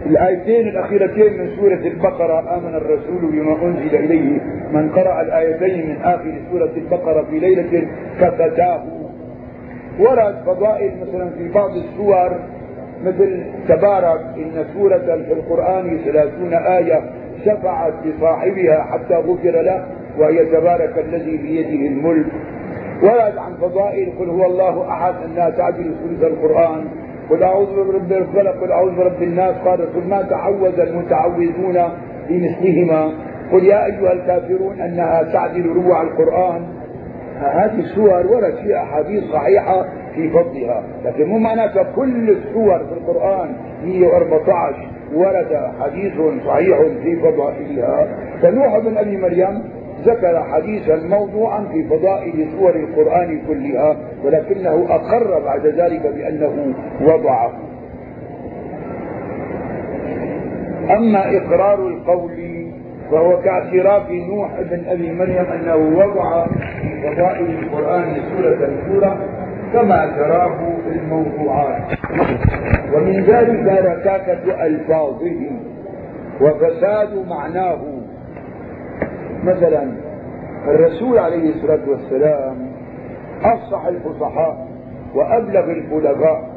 الآيتين 0.07 0.69
الأخيرتين 0.69 1.39
من 1.39 1.57
سورة 1.57 1.75
البقرة 1.87 2.57
آمن 2.59 2.75
الرسول 2.75 3.33
بما 3.33 3.63
أنزل 3.63 3.95
إليه 3.97 4.41
من 4.73 4.91
قرأ 4.97 5.21
الآيتين 5.21 5.89
من 5.89 5.97
آخر 6.03 6.35
سورة 6.51 6.71
البقرة 6.77 7.27
في 7.31 7.39
ليلة 7.39 7.87
كفتاه 8.21 8.83
ورد 10.01 10.35
فضائل 10.47 10.91
مثلا 11.03 11.31
في 11.31 11.49
بعض 11.49 11.71
السور 11.77 12.37
مثل 13.05 13.43
تبارك 13.69 14.21
إن 14.37 14.65
سورة 14.75 14.99
في 14.99 15.33
القرآن 15.33 15.99
ثلاثون 16.05 16.55
آية 16.55 17.01
شفعت 17.45 17.93
لصاحبها 18.05 18.83
حتى 18.83 19.15
غفر 19.15 19.63
له 19.63 19.87
وهي 20.19 20.45
تبارك 20.45 20.99
الذي 20.99 21.37
بيده 21.37 21.87
الملك. 21.89 22.27
ورد 23.03 23.39
عن 23.39 23.55
فضائل 23.61 24.13
قل 24.19 24.29
هو 24.29 24.47
الله 24.47 24.91
أحد 24.91 25.15
أنها 25.25 25.51
تعدل 25.51 25.95
ثلث 26.05 26.25
القرآن. 26.25 26.85
قل 27.33 27.43
أعوذ 27.43 27.75
برب 27.75 28.13
الفلق 28.13 28.61
قل 28.61 28.73
أعوذ 28.73 28.97
برب 28.97 29.23
الناس 29.23 29.55
قال 29.65 29.95
قل 29.95 30.09
ما 30.09 30.23
تعوذ 30.23 30.81
المتعوذون 30.81 31.79
بمثلهما. 32.29 33.13
قل 33.53 33.65
يا 33.65 33.87
أيها 33.87 34.13
الكافرون 34.13 34.81
أنها 34.81 35.23
تعدل 35.23 35.67
روع 35.67 36.03
القرآن. 36.03 36.63
هذه 37.39 37.79
السور 37.79 38.27
ورد 38.27 38.55
فيها 38.55 38.83
أحاديث 38.83 39.25
صحيحة 39.25 39.85
في 40.15 40.31
فضلها. 40.31 40.83
لكن 41.05 41.25
مو 41.25 41.39
معناتها 41.39 41.83
كل 41.83 42.31
السور 42.31 42.79
في 42.79 42.93
القرآن 42.93 43.55
114 43.85 44.89
ورد 45.15 45.71
حديث 45.81 46.13
صحيح 46.47 46.79
في 47.03 47.17
فضائلها 47.17 48.09
فنوح 48.43 48.79
بن 48.79 48.97
أبي 48.97 49.17
مريم 49.17 49.63
ذكر 50.05 50.43
حديثا 50.53 50.97
موضوعا 50.97 51.65
في 51.73 51.85
فضائل 51.85 52.49
سور 52.59 52.77
القرآن 52.77 53.41
كلها 53.49 53.97
ولكنه 54.25 54.87
أقر 54.89 55.41
بعد 55.45 55.67
ذلك 55.67 56.07
بأنه 56.07 56.75
وضعه. 57.01 57.53
أما 60.91 61.37
إقرار 61.37 61.87
القول 61.87 62.67
فهو 63.11 63.41
كاعتراف 63.43 64.11
نوح 64.11 64.61
بن 64.61 64.85
أبي 64.89 65.13
مريم 65.13 65.45
أنه 65.45 65.77
وضع 65.77 66.47
في 66.47 67.03
فضائل 67.03 67.59
القرآن 67.59 68.15
سورة 68.37 68.71
سورة 68.89 69.19
كما 69.73 70.07
تراه 70.17 70.59
في 70.89 70.99
الموضوعات. 70.99 71.83
ومن 72.95 73.25
ذلك 73.25 73.85
ركاكة 73.85 74.67
ألفاظه 74.67 75.51
وفساد 76.41 77.27
معناه 77.29 77.79
مثلا 79.45 79.93
الرسول 80.69 81.19
عليه 81.19 81.51
الصلاة 81.51 81.89
والسلام 81.89 82.57
أفصح 83.45 83.87
الفصحاء 83.87 84.69
وأبلغ 85.15 85.65
البلغاء 85.65 86.51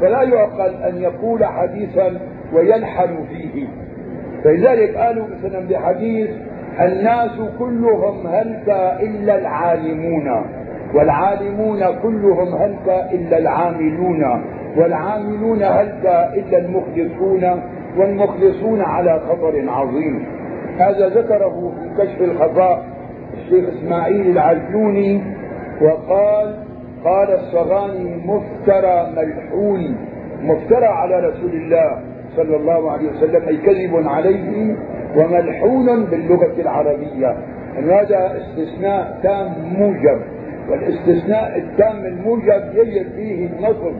فلا 0.00 0.22
يعقل 0.22 0.74
أن 0.74 0.96
يقول 1.02 1.44
حديثا 1.44 2.20
ويلحن 2.54 3.24
فيه. 3.28 3.66
فلذلك 4.44 4.96
قالوا 4.96 5.26
مثلا 5.26 5.68
بحديث 5.68 6.30
الناس 6.80 7.40
كلهم 7.58 8.26
هلك 8.26 8.68
إلا 9.00 9.38
العالمون 9.38 10.44
والعالمون 10.94 11.80
كلهم 12.02 12.54
هلك 12.54 12.88
إلا 13.12 13.38
العاملون 13.38 14.44
والعاملون 14.76 15.62
هلك 15.62 16.30
إلا 16.34 16.58
المخلصون 16.58 17.62
والمخلصون 17.98 18.80
على 18.80 19.20
خطر 19.28 19.64
عظيم. 19.68 20.26
هذا 20.78 21.08
ذكره 21.08 21.72
في 21.78 22.02
كشف 22.02 22.20
الخفاء 22.22 22.84
الشيخ 23.34 23.64
إسماعيل 23.68 24.30
العجلوني 24.30 25.22
وقال 25.82 26.54
قال 27.04 27.30
الصغاني 27.30 28.16
مفترى 28.26 29.12
ملحون 29.16 29.96
مفترى 30.42 30.86
على 30.86 31.20
رسول 31.28 31.50
الله 31.50 32.00
صلى 32.36 32.56
الله 32.56 32.90
عليه 32.90 33.10
وسلم 33.10 33.48
أي 33.48 33.56
كذب 33.56 34.08
عليه 34.08 34.76
وملحون 35.16 36.04
باللغة 36.04 36.60
العربية. 36.60 37.36
أن 37.78 37.90
هذا 37.90 38.36
استثناء 38.40 39.18
تام 39.22 39.52
موجب 39.78 40.20
والاستثناء 40.70 41.58
التام 41.58 42.06
الموجب 42.06 42.62
يجب 42.74 43.06
فيه 43.16 43.46
النصب 43.46 43.94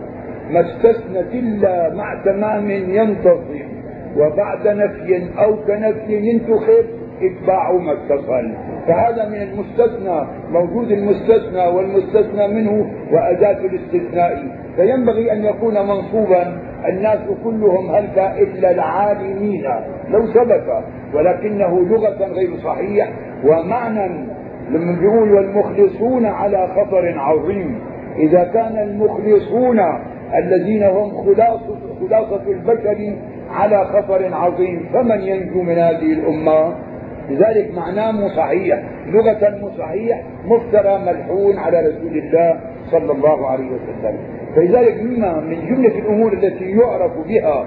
ما 0.51 0.61
استثنت 0.61 1.35
إلا 1.35 1.95
مع 1.95 2.23
تمام 2.25 2.71
ينتصب 2.71 3.72
وبعد 4.17 4.69
نفي 4.69 5.29
أو 5.45 5.57
كنفي 5.57 6.13
ينتخب 6.17 6.85
اتباع 7.23 7.73
ما 7.73 7.93
اتصل 7.93 8.53
فهذا 8.87 9.29
من 9.29 9.43
المستثنى 9.43 10.27
موجود 10.51 10.91
المستثنى 10.91 11.67
والمستثنى 11.67 12.49
منه 12.49 12.87
وأداة 13.13 13.59
الاستثناء. 13.59 14.45
فينبغي 14.77 15.33
أن 15.33 15.45
يكون 15.45 15.75
منصوبا 15.75 16.59
الناس 16.89 17.19
كلهم 17.45 17.91
هلك 17.91 18.19
إلا 18.19 18.71
العالمين. 18.71 19.65
لو 20.09 20.27
ثبت 20.27 20.65
ولكنه 21.15 21.81
لغة 21.81 22.27
غير 22.27 22.57
صحيح 22.65 23.09
ومعنى 23.45 24.27
لما 24.71 25.01
بيقول 25.01 25.33
والمخلصون 25.33 26.27
على 26.27 26.69
خطر 26.77 27.19
عظيم. 27.19 27.81
إذا 28.17 28.45
كان 28.45 28.79
المخلصون 28.89 29.81
الذين 30.39 30.83
هم 30.83 31.11
خلاصة, 31.25 31.77
خلاصة 32.01 32.43
البشر 32.49 33.17
على 33.53 33.85
خطر 33.85 34.35
عظيم 34.35 34.89
فمن 34.93 35.21
ينجو 35.21 35.63
من 35.63 35.79
هذه 35.79 36.13
الأمة؟ 36.13 36.75
لذلك 37.31 37.75
معناه 37.77 38.11
مو 38.13 38.29
صحيح. 38.29 38.83
لغة 39.07 39.59
مو 39.61 39.71
صحيح 39.79 40.23
مفترى 40.45 40.99
ملحون 41.07 41.59
على 41.59 41.81
رسول 41.81 42.19
الله 42.19 42.61
صلى 42.91 43.13
الله 43.13 43.47
عليه 43.47 43.67
وسلم. 43.67 44.19
فلذلك 44.57 45.03
مما 45.03 45.41
من 45.41 45.67
جملة 45.67 45.99
الأمور 45.99 46.33
التي 46.33 46.71
يعرف 46.71 47.13
بها 47.29 47.67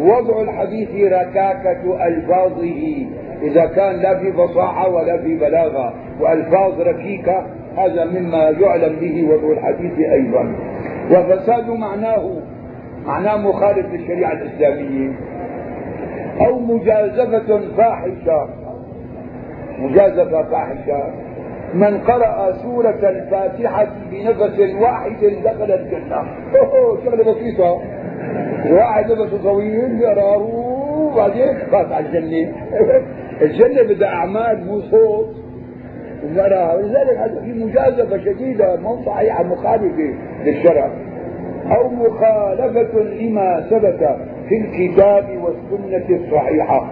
وضع 0.00 0.40
الحديث 0.42 0.90
ركاكة 1.12 2.06
ألفاظه. 2.06 3.06
إذا 3.42 3.66
كان 3.66 3.96
لا 3.96 4.18
في 4.18 4.32
فصاحة 4.32 4.88
ولا 4.88 5.18
في 5.18 5.36
بلاغة 5.36 5.94
وألفاظ 6.20 6.80
ركيكة 6.80 7.46
هذا 7.76 8.04
مما 8.04 8.50
يعلم 8.60 8.96
به 9.00 9.28
وضع 9.30 9.52
الحديث 9.52 9.98
أيضا. 9.98 10.56
وفساد 11.10 11.70
معناه 11.70 12.30
معناه 13.06 13.36
مخالف 13.36 13.86
للشريعة 13.86 14.32
الإسلامية. 14.32 15.12
أو 16.40 16.58
مجازفة 16.58 17.76
فاحشة 17.76 18.48
مجازفة 19.78 20.42
فاحشة 20.42 21.04
من 21.74 21.98
قرأ 21.98 22.52
سورة 22.52 23.08
الفاتحة 23.08 23.86
بنفس 24.10 24.74
واحد 24.80 25.12
دخل 25.44 25.72
الجنة. 25.72 26.16
أوه 26.56 27.04
شغلة 27.04 27.32
بسيطة. 27.32 27.80
واحد 28.70 29.12
نفسه 29.12 29.42
طويل 29.42 30.00
يقرأه 30.00 30.36
وبعدين 30.36 31.58
فات 31.72 31.92
على 31.92 32.06
الجنة. 32.06 32.52
الجنة 33.42 33.82
بدها 33.82 34.08
أعمال 34.08 34.66
مو 34.66 34.80
صوت. 34.80 35.36
ولذلك 36.24 37.18
هذا 37.18 37.40
في 37.40 37.52
مجازفة 37.52 38.18
شديدة 38.18 38.76
مو 38.76 39.04
صحيحة 39.06 39.42
مخالفة 39.42 40.14
للشرع. 40.44 40.90
أو 41.70 41.88
مخالفة 41.88 42.98
لما 42.98 43.66
ثبت 43.70 44.16
في 44.48 44.56
الكتاب 44.56 45.24
والسنة 45.42 46.16
الصحيحة. 46.16 46.90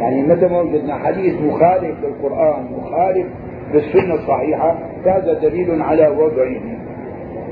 يعني 0.00 0.22
متى 0.22 0.48
ما 0.48 0.60
وجدنا 0.60 0.94
حديث 0.94 1.42
مخالف 1.42 1.94
للقرآن 2.04 2.64
مخالف 2.78 3.26
للسنة 3.74 4.14
الصحيحة 4.14 4.78
فهذا 5.04 5.32
دليل 5.32 5.82
على 5.82 6.08
وضعه. 6.08 6.60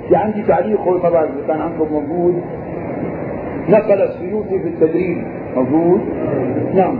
في 0.08 0.16
عندي 0.16 0.42
تعليق 0.42 0.88
بعرف 0.88 1.30
إذا 1.30 1.46
كان 1.46 1.60
عندكم 1.60 1.92
موجود. 1.92 2.42
نقل 3.68 4.02
السيوطي 4.02 4.58
في 4.58 4.68
التدريب. 4.68 5.24
موجود؟ 5.56 6.00
نعم. 6.74 6.98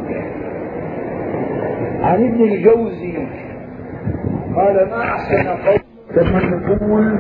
عن 2.03 2.25
ابن 2.25 2.43
الجوزي 2.45 3.15
قال 4.57 4.89
ما 4.91 5.03
أحسن 5.03 5.49
قول 5.49 5.81
نقول 6.17 7.19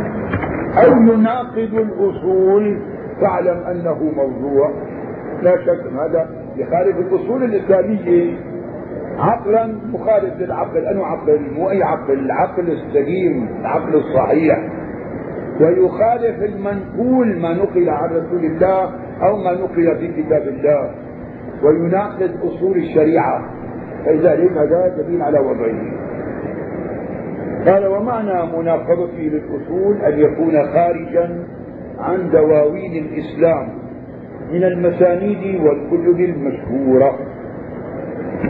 أو 0.76 1.14
يناقض 1.14 1.74
الأصول؟ 1.74 2.78
فاعلم 3.20 3.58
أنه 3.58 4.02
موضوع. 4.16 4.72
لا 5.42 5.56
شك 5.56 5.92
هذا 5.92 6.28
يخالف 6.56 6.98
الأصول 6.98 7.44
الإسلامية. 7.44 8.36
عقلا 9.18 9.66
مخالف 9.66 10.40
للعقل. 10.40 10.86
أنه 10.86 11.06
عقل؟ 11.06 11.40
مو 11.56 11.70
أي 11.70 11.82
عقل. 11.82 12.12
العقل 12.12 12.70
السليم 12.70 13.48
العقل 13.60 13.94
الصحيح. 13.94 14.58
ويخالف 15.60 16.42
المنقول 16.42 17.40
ما 17.40 17.54
نقل 17.54 17.90
عن 17.90 18.10
رسول 18.10 18.44
الله 18.44 18.84
أو 19.22 19.36
ما 19.36 19.52
نقل 19.52 19.96
في 19.98 20.22
كتاب 20.22 20.42
الله. 20.42 20.90
ويناقض 21.62 22.30
أصول 22.42 22.76
الشريعة. 22.76 23.50
فلذلك 24.04 24.52
هذا 24.52 24.96
دليل 24.98 25.22
على 25.22 25.38
وضعه. 25.38 26.02
قال 27.66 27.86
ومعنى 27.86 28.58
مناقضته 28.58 29.18
للأصول 29.18 29.96
أن 29.96 30.18
يكون 30.18 30.66
خارجا 30.72 31.44
عن 31.98 32.30
دواوين 32.30 33.04
الإسلام 33.04 33.68
من 34.52 34.64
المسانيد 34.64 35.60
والكتب 35.60 36.20
المشهورة. 36.20 37.18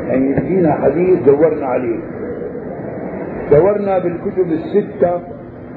يعني 0.09 0.31
يدينا 0.31 0.73
حديث 0.73 1.23
دورنا 1.23 1.67
عليه. 1.67 2.01
دورنا 3.51 3.99
بالكتب 3.99 4.53
الستة 4.53 5.21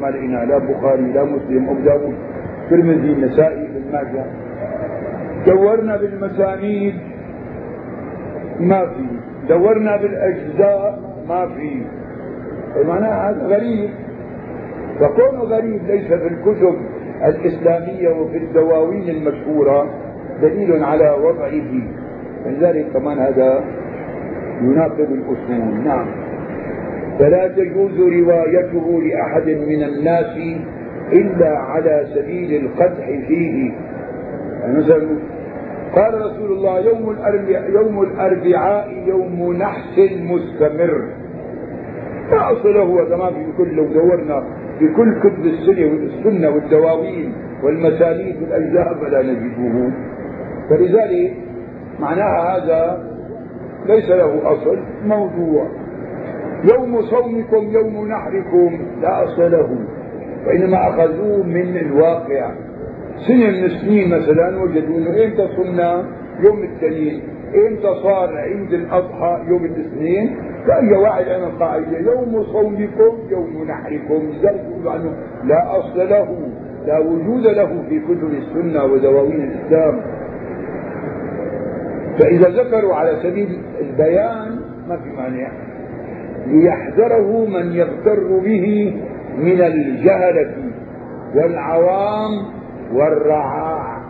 ما 0.02 0.08
لقينا 0.08 0.46
لا 0.46 0.58
بخاري 0.58 1.12
لا 1.12 1.24
مسلم 1.24 1.70
أبو 1.70 1.80
داود 1.80 2.16
ترمذي 2.70 3.14
النسائي 3.14 3.68
بن 3.68 3.92
ماجه. 3.92 4.26
دورنا 5.48 5.98
بالمسانيد 5.98 6.96
ما 8.60 8.86
في. 8.86 9.06
دورنا 9.50 9.98
بالأجزاء 9.98 11.00
ما 11.30 11.48
في. 11.48 11.82
معناها 12.84 13.30
هذا 13.30 13.48
غريب. 13.48 13.90
فكونه 15.00 15.42
غريب 15.44 15.82
ليس 15.88 16.08
في 16.08 16.28
الكتب 16.28 16.76
الإسلامية 17.26 18.10
وفي 18.10 18.38
الدواوين 18.38 19.10
المشهورة 19.10 19.90
دليل 20.42 20.84
على 20.84 21.10
وضعه. 21.24 21.82
لذلك 22.46 22.86
كمان 22.94 23.20
هذا 23.20 23.64
يناقض 24.62 25.00
الأصول. 25.12 25.84
نعم. 25.86 26.08
فلا 27.20 27.48
تجوز 27.48 28.00
روايته 28.00 29.02
لأحد 29.02 29.48
من 29.50 29.84
الناس 29.84 30.38
إلا 31.14 31.58
على 31.58 32.08
سبيل 32.16 32.66
القدح 32.66 33.06
فيه. 33.28 33.72
يعني 34.62 34.78
مثلا 34.78 35.08
قال 35.96 36.14
رسول 36.14 36.52
الله 36.52 36.80
يوم 36.80 37.10
الأربعاء 37.10 37.72
يوم 37.72 38.02
الأربعاء 38.02 39.04
يوم 39.08 39.54
نحس 39.54 40.00
مستمر 40.22 41.08
ما 42.32 42.52
أصله 42.52 43.04
هذا 43.08 43.16
ما 43.16 43.30
في 43.30 43.46
كل 43.58 43.76
لو 43.76 43.86
دورنا 43.86 44.44
في 44.80 44.88
كل 44.88 45.20
كتب 45.20 45.46
والسنة 45.92 46.50
والدواوين 46.50 47.34
والمسانيد 47.64 48.42
والأجزاء 48.42 48.94
فلا 48.94 49.22
نجده. 49.22 49.92
فلذلك 50.70 51.34
معناها 52.00 52.58
هذا 52.58 53.04
ليس 53.86 54.10
له 54.10 54.52
أصل 54.54 54.78
موضوع. 55.06 55.68
يوم 56.74 57.02
صومكم 57.02 57.72
يوم 57.72 58.08
نحركم 58.08 58.80
لا 59.02 59.24
أصل 59.24 59.52
له. 59.52 59.78
وإنما 60.48 60.90
أخذوه 60.90 61.44
من 61.44 61.78
الواقع. 61.78 62.52
سنة 63.28 63.48
من 63.48 63.64
السنين 63.64 64.08
مثلا 64.10 64.62
وجدوا 64.64 64.98
إنه 64.98 65.10
إمتى 65.26 65.48
صمنا 65.58 66.06
يوم 66.46 66.58
الاثنين 66.64 67.22
إمتى 67.68 67.94
صار 68.04 68.38
عيد 68.38 68.74
الأضحى 68.74 69.44
يوم 69.48 69.66
الاثنين 69.66 70.38
فاي 70.68 70.94
واحد 70.94 71.26
عمل 71.28 71.60
قاعدة 71.60 71.98
يوم 71.98 72.44
صومكم 72.44 73.18
يوم 73.30 73.66
نحركم 73.68 74.32
يقولوا 74.44 74.92
عنه 74.92 75.14
لا 75.44 75.80
أصل 75.80 76.10
له 76.10 76.38
لا 76.86 77.00
وجود 77.00 77.48
له 77.48 77.84
في 77.90 78.00
كتب 78.00 78.34
السنة 78.34 78.84
ودواوين 78.84 79.42
الإسلام. 79.42 80.02
فإذا 82.20 82.50
ذكروا 82.50 82.96
على 82.96 83.20
سبيل 83.24 83.60
البيان 83.82 84.60
ما 84.90 84.98
في 84.98 85.10
مانع. 85.10 85.52
ليحذره 86.48 87.46
من 87.46 87.72
يغتر 87.72 88.40
به 88.44 88.96
من 89.38 89.62
الجهلة 89.62 90.54
والعوام 91.36 92.32
والرعاع. 92.94 94.02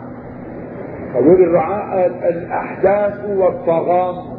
هذول 1.14 1.42
الرعاء 1.42 2.06
الأحداث 2.28 3.24
والطغام 3.36 4.35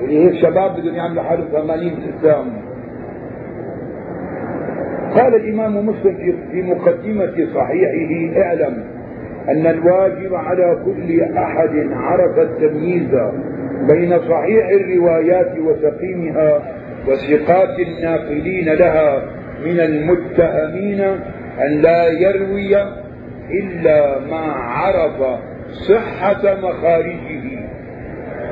اللي 0.00 0.24
هيك 0.24 0.34
شباب 0.42 0.76
بدهم 0.80 0.94
يعملوا 0.94 1.22
حالهم 1.22 1.48
فهمانين 1.52 1.92
الإسلام 1.92 2.46
قال 5.14 5.34
الإمام 5.34 5.86
مسلم 5.86 6.38
في 6.50 6.62
مقدمة 6.62 7.46
صحيحه 7.54 8.42
اعلم 8.42 8.84
أن 9.48 9.66
الواجب 9.66 10.34
على 10.34 10.78
كل 10.84 11.20
أحد 11.22 11.92
عرف 11.92 12.38
التمييز 12.38 13.10
بين 13.90 14.18
صحيح 14.18 14.68
الروايات 14.68 15.58
وسقيمها 15.58 16.62
وثقات 17.08 17.78
الناقلين 17.80 18.68
لها 18.74 19.22
من 19.64 19.80
المتهمين 19.80 21.00
أن 21.66 21.82
لا 21.82 22.08
يروي 22.08 22.76
إلا 23.50 24.18
ما 24.30 24.52
عرف 24.52 25.40
صحة 25.88 26.54
مخارجه. 26.62 27.66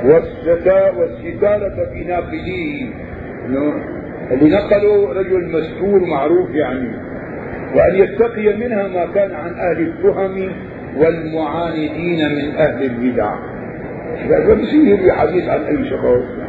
والستارة 0.05 1.91
في 1.93 2.05
ناقليه 2.05 2.87
إنه 3.47 3.75
اللي 4.31 4.51
نقله 4.57 5.13
رجل 5.13 5.53
مستور 5.53 6.01
معروف 6.01 6.51
يعني. 6.51 6.91
وأن 7.75 7.95
يتقي 7.95 8.57
منها 8.57 8.89
ما 8.89 9.07
كان 9.15 9.33
عن 9.33 9.55
أهل 9.55 9.81
التهم 9.81 10.53
والمعاندين 10.97 12.19
من 12.35 12.57
أهل 12.57 12.83
البدع. 12.85 13.35
ما 14.29 14.55
بصير 14.55 15.13
حديث 15.13 15.49
عن 15.49 15.63
اي 15.63 15.91
شخص 15.91 16.45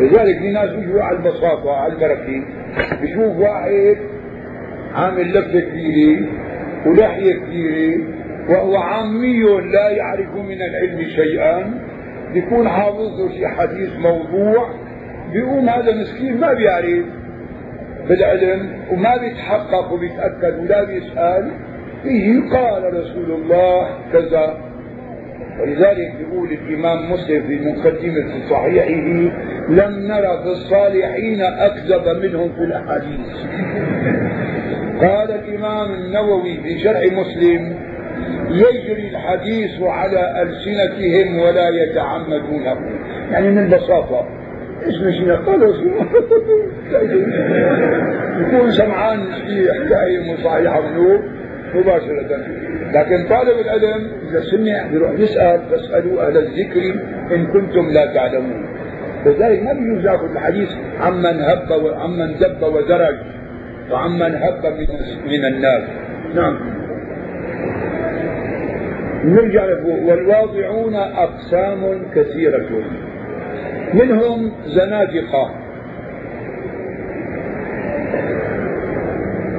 لذلك 0.00 0.38
في 0.38 0.52
ناس 0.52 0.70
بيجوا 0.70 1.02
على 1.02 1.16
البساطة 1.16 1.76
على 1.76 1.92
البركة 1.92 2.42
بشوف 3.02 3.36
واحد 3.36 3.96
عامل 4.94 5.30
لفه 5.30 5.60
كبيرة 5.60 6.26
ولحية 6.86 7.34
كبيرة 7.34 8.00
وهو 8.48 8.76
عامي 8.76 9.42
لا 9.72 9.90
يعرف 9.90 10.34
من 10.34 10.62
العلم 10.62 11.08
شيئا. 11.08 11.89
بيكون 12.34 12.68
حافظ 12.68 13.20
له 13.20 13.32
شي 13.32 13.46
حديث 13.46 13.90
موضوع 13.98 14.68
بيقوم 15.32 15.68
هذا 15.68 15.94
مسكين 15.94 16.40
ما 16.40 16.52
بيعرف 16.52 17.04
بالعلم 18.08 18.70
وما 18.90 19.16
بيتحقق 19.16 19.92
وبيتأكد 19.92 20.58
ولا 20.58 20.84
بيسأل. 20.84 21.50
فيه 22.02 22.50
قال 22.50 22.94
رسول 22.94 23.30
الله 23.30 23.88
كذا. 24.12 24.60
ولذلك 25.60 26.12
يقول 26.20 26.48
الإمام 26.52 27.12
مسلم 27.12 27.42
في 27.46 27.58
مقدمة 27.58 28.48
صحيحه 28.50 28.90
لم 29.68 30.06
نرى 30.08 30.42
في 30.42 30.48
الصالحين 30.50 31.40
أكذب 31.40 32.22
منهم 32.22 32.52
في 32.52 32.60
الأحاديث. 32.64 33.26
قال 35.00 35.30
الإمام 35.30 35.92
النووي 35.94 36.56
في 36.62 36.78
شرح 36.78 37.00
مسلم 37.12 37.89
يجري 38.50 39.08
الحديث 39.08 39.82
على 39.82 40.42
ألسنتهم 40.42 41.38
ولا 41.38 41.68
يتعمدونه 41.68 42.76
يعني 43.32 43.50
من 43.50 43.58
البساطة 43.58 44.26
إيش 44.86 45.02
مشينا 45.02 45.36
قالوا 45.36 45.74
يكون 48.40 48.70
سمعان 48.70 49.18
في 49.46 49.72
حكاية 49.72 50.32
مصايحة 50.32 50.80
منوب 50.80 51.20
مباشرة. 51.74 52.38
لكن 52.92 53.28
طالب 53.28 53.58
العلم 53.58 54.10
إذا 54.30 54.40
سمع 54.40 54.86
بيروح 54.90 55.10
يسأل 55.18 55.60
فاسألوا 55.70 56.26
أهل 56.26 56.36
الذكر 56.36 56.94
إن 57.34 57.46
كنتم 57.46 57.90
لا 57.90 58.14
تعلمون. 58.14 58.66
لذلك 59.26 59.62
ما 59.62 59.72
بيجوز 59.72 60.04
يأخذ 60.04 60.30
الحديث 60.30 60.68
عمن 61.00 61.40
هب 61.40 61.70
وعمن 61.70 62.38
دب 62.38 62.62
ودرج 62.62 63.16
وعمن 63.90 64.34
هب 64.34 64.66
من 64.66 64.86
من 65.26 65.44
الناس. 65.44 65.82
نعم. 66.34 66.58
نرجع 69.24 69.64
والواضعون 69.84 70.94
أقسام 70.94 72.02
كثيرة. 72.14 72.68
منهم 73.94 74.52
زنادقة. 74.66 75.50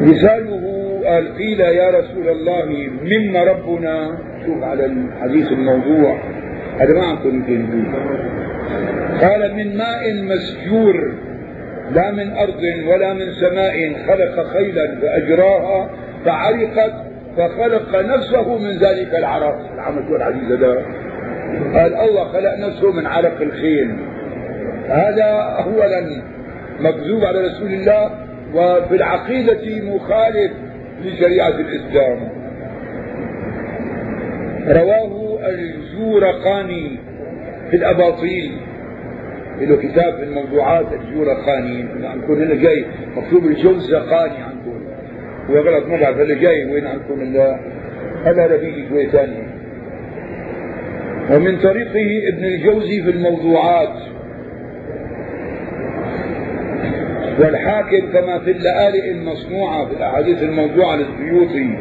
مثاله 0.02 0.62
قال 1.06 1.38
قيل 1.38 1.60
يا 1.60 1.90
رسول 1.90 2.30
الله 2.30 2.90
مما 3.04 3.44
ربنا؟ 3.44 4.18
شوف 4.46 4.64
على 4.64 4.86
الحديث 4.86 5.52
الموضوع. 5.52 6.18
هذا 6.80 6.94
ما 6.94 7.18
يمكن 7.26 7.86
قال 9.22 9.56
من 9.56 9.78
ماء 9.78 10.14
مسجور 10.24 11.14
لا 11.96 12.12
من 12.12 12.32
أرض 12.32 12.64
ولا 12.88 13.14
من 13.14 13.32
سماء 13.32 13.94
خلق 14.08 14.48
خيلا 14.48 14.96
فأجراها 15.02 15.90
فعرقت 16.26 17.11
فخلق 17.38 17.96
نفسه 17.96 18.58
من 18.58 18.78
ذلك 18.78 19.16
العرق 19.16 19.74
العمل 19.74 20.04
شو 20.08 20.16
العزيز 20.16 20.52
هذا. 20.52 20.86
قال 21.74 21.96
الله 21.96 22.24
خلق 22.24 22.58
نفسه 22.58 22.92
من 22.92 23.06
عرق 23.06 23.42
الخيل. 23.42 23.96
هذا 24.88 25.26
اولا 25.66 26.22
مكذوب 26.80 27.26
على 27.26 27.40
رسول 27.40 27.74
الله 27.74 28.12
وفي 28.54 28.96
العقيدة 28.96 29.96
مخالف 29.96 30.52
لشريعة 31.04 31.50
الإسلام. 31.50 32.30
رواه 34.68 35.40
الجورقاني 35.50 37.00
في 37.70 37.78
الأباطيل 37.78 38.52
له 39.62 39.76
كتاب 39.76 40.16
في 40.16 40.24
الموضوعات 40.24 40.86
الجورقاني. 40.94 41.86
عندكم 42.04 42.34
هنا 42.34 42.56
جاي. 42.56 42.86
مكتوب 43.16 43.46
الجوزقاني 43.46 44.38
عندكم 44.44 44.71
غلط 45.60 45.88
ما 45.88 45.98
بعرف 45.98 46.20
اللي 46.20 46.36
جاي 46.36 46.66
وين 46.74 46.88
عندكم 46.88 47.22
الله 47.22 47.60
هذا 48.26 48.58
بيجي 48.58 48.90
شوي 48.90 49.06
ثاني 49.06 49.52
ومن 51.30 51.58
طريقه 51.58 52.28
ابن 52.34 52.46
الجوزي 52.46 53.04
في 53.04 53.10
الموضوعات. 53.10 53.98
والحاكم 57.40 58.12
كما 58.14 58.40
في 58.40 58.52
اللآلئ 58.52 59.12
المصنوعة 59.12 59.86
في 59.86 59.94
الأحاديث 59.94 60.44
الموضوعة 60.44 60.96
للسيوطي. 60.96 61.78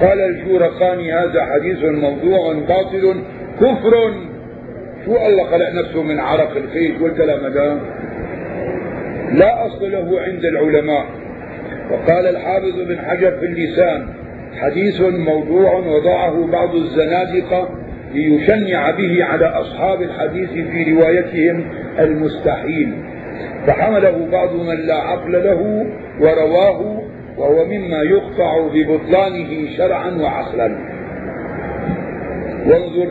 قال 0.00 0.20
الجورقاني 0.20 1.12
هذا 1.12 1.44
حديث 1.44 1.84
موضوع 1.84 2.52
باطل 2.52 3.22
كفر. 3.60 4.14
شو 5.04 5.16
الله 5.26 5.44
خلق 5.44 5.70
نفسه 5.70 6.02
من 6.02 6.20
عرق 6.20 6.56
الخيل 6.56 7.02
والكلام 7.02 7.46
هذا؟ 7.46 7.80
لا 9.32 9.66
أصل 9.66 9.92
له 9.92 10.20
عند 10.20 10.44
العلماء. 10.44 11.06
وقال 11.90 12.26
الحافظ 12.26 12.80
بن 12.88 12.98
حجر 12.98 13.30
في 13.30 13.46
اللسان 13.46 14.06
حديث 14.60 15.00
موضوع 15.00 15.74
وضعه 15.74 16.46
بعض 16.46 16.74
الزنادقة 16.74 17.68
ليشنع 18.14 18.90
به 18.90 19.24
على 19.24 19.46
أصحاب 19.46 20.02
الحديث 20.02 20.50
في 20.50 20.92
روايتهم 20.92 21.64
المستحيل. 21.98 22.94
فحمله 23.66 24.28
بعض 24.32 24.54
من 24.54 24.86
لا 24.86 24.94
عقل 24.94 25.32
له 25.32 25.86
ورواه 26.20 27.02
وهو 27.38 27.64
مما 27.64 28.02
يقطع 28.02 28.68
ببطلانه 28.74 29.76
شرعا 29.76 30.10
وعقلا. 30.10 30.78
وانظر 32.66 33.10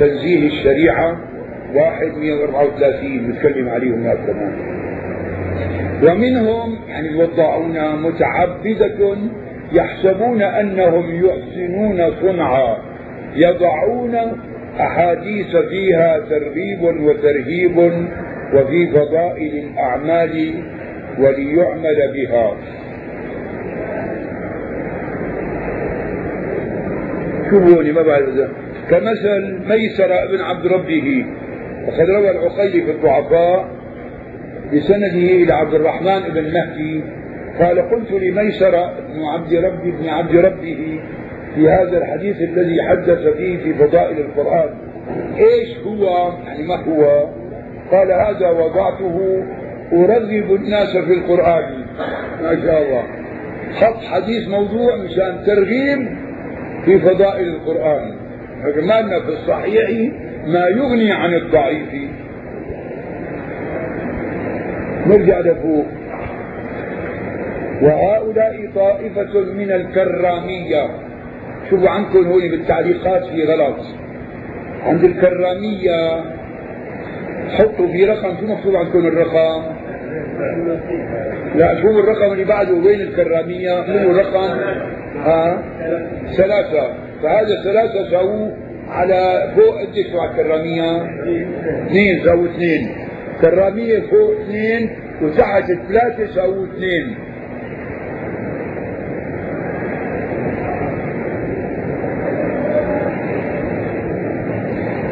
تنزيه 0.00 0.46
الشريعة 0.46 1.20
واحد 1.74 2.06
134 2.16 3.30
نتكلم 3.30 3.68
عليهم 3.68 4.06
هذا 4.06 4.20
كمان 4.26 4.77
ومنهم 6.02 6.78
يعني 6.88 7.08
الوضاعون 7.08 8.02
متعبدة 8.02 9.16
يحسبون 9.72 10.42
أنهم 10.42 11.24
يحسنون 11.24 12.10
صنعا 12.20 12.76
يضعون 13.34 14.14
أحاديث 14.80 15.56
فيها 15.56 16.18
ترغيب 16.18 16.82
وترهيب 16.82 17.76
وفي 18.54 18.86
فضائل 18.92 19.64
الأعمال 19.64 20.54
وليعمل 21.18 22.12
بها. 22.14 22.52
شوفوني 27.50 27.92
ما 27.92 28.02
بعد 28.02 28.48
كمثل 28.90 29.58
ميسر 29.68 30.06
بن 30.06 30.40
عبد 30.40 30.66
ربه 30.66 31.26
وقد 31.86 32.10
روى 32.10 32.30
العقيلي 32.30 32.82
في 32.84 32.90
الضعفاء 32.90 33.77
بسنده 34.74 35.18
إلى 35.42 35.52
عبد 35.52 35.74
الرحمن 35.74 36.20
بن 36.34 36.52
مهدي. 36.52 37.04
قال 37.60 37.90
قلت 37.90 38.12
لميسر 38.12 38.70
بن 39.14 39.24
عبد 39.24 39.54
ربي 39.54 39.90
بن 39.90 40.08
عبد 40.08 40.36
ربه 40.36 41.00
في 41.54 41.68
هذا 41.68 41.98
الحديث 41.98 42.36
الذي 42.40 42.82
حدث 42.82 43.26
فيه 43.26 43.58
في 43.58 43.74
فضائل 43.74 44.18
القرآن. 44.18 44.68
إيش 45.36 45.78
هو؟ 45.78 46.32
يعني 46.46 46.62
ما 46.62 46.76
هو؟ 46.76 47.28
قال 47.90 48.12
هذا 48.12 48.50
وضعته 48.50 49.44
أرغب 49.92 50.54
الناس 50.54 50.96
في 50.96 51.12
القرآن. 51.12 51.84
ما 52.42 52.62
شاء 52.64 52.82
الله. 52.82 53.02
خط 53.74 54.04
حديث 54.04 54.48
موضوع 54.48 54.96
مشان 54.96 55.42
ترغيب 55.46 56.08
في 56.84 56.98
فضائل 56.98 57.48
القرآن. 57.48 58.18
ما 58.86 59.20
في 59.20 59.28
الصحيح 59.28 60.12
ما 60.46 60.68
يغني 60.68 61.12
عن 61.12 61.34
الضعيف. 61.34 61.88
نرجع 65.08 65.38
لفوق 65.40 65.86
وهؤلاء 67.82 68.70
طائفة 68.74 69.40
من 69.54 69.72
الكرامية 69.72 70.86
شوفوا 71.70 71.88
عندكم 71.88 72.26
هون 72.26 72.40
بالتعليقات 72.50 73.24
في 73.24 73.44
غلط 73.44 73.76
عند 74.84 75.04
الكرامية 75.04 76.24
حطوا 77.48 77.88
في 77.88 78.04
رقم 78.04 78.36
شو 78.40 78.46
مكتوب 78.46 78.76
عندكم 78.76 79.06
الرقم؟ 79.06 79.62
لا 81.54 81.80
شو 81.82 81.98
الرقم 81.98 82.32
اللي 82.32 82.44
بعده 82.44 82.74
وين 82.74 83.00
الكرامية؟ 83.00 83.86
شو 83.86 84.10
الرقم؟ 84.10 84.58
ها؟ 85.24 85.62
ثلاثة 86.36 86.92
فهذا 87.22 87.62
ثلاثة 87.64 88.10
سووا 88.10 88.48
على 88.88 89.52
فوق 89.56 89.80
قديش 89.80 90.06
على 90.14 90.30
الكرامية؟ 90.30 91.02
اثنين 91.86 92.24
سووا 92.24 92.44
اثنين 92.46 92.88
كرامية 93.40 94.00
فوق 94.00 94.40
اثنين 94.40 94.90
وتحت 95.22 95.72
ثلاثة 95.88 96.26
سووا 96.34 96.66
اثنين. 96.66 97.16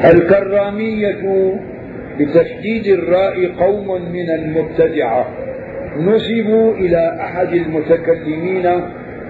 الكرامية 0.05 1.55
بتشديد 2.19 2.87
الراء 2.87 3.53
قوم 3.59 4.13
من 4.13 4.31
المبتدعة. 4.31 5.27
نسبوا 5.99 6.75
إلى 6.75 7.19
أحد 7.21 7.53
المتكلمين 7.53 8.67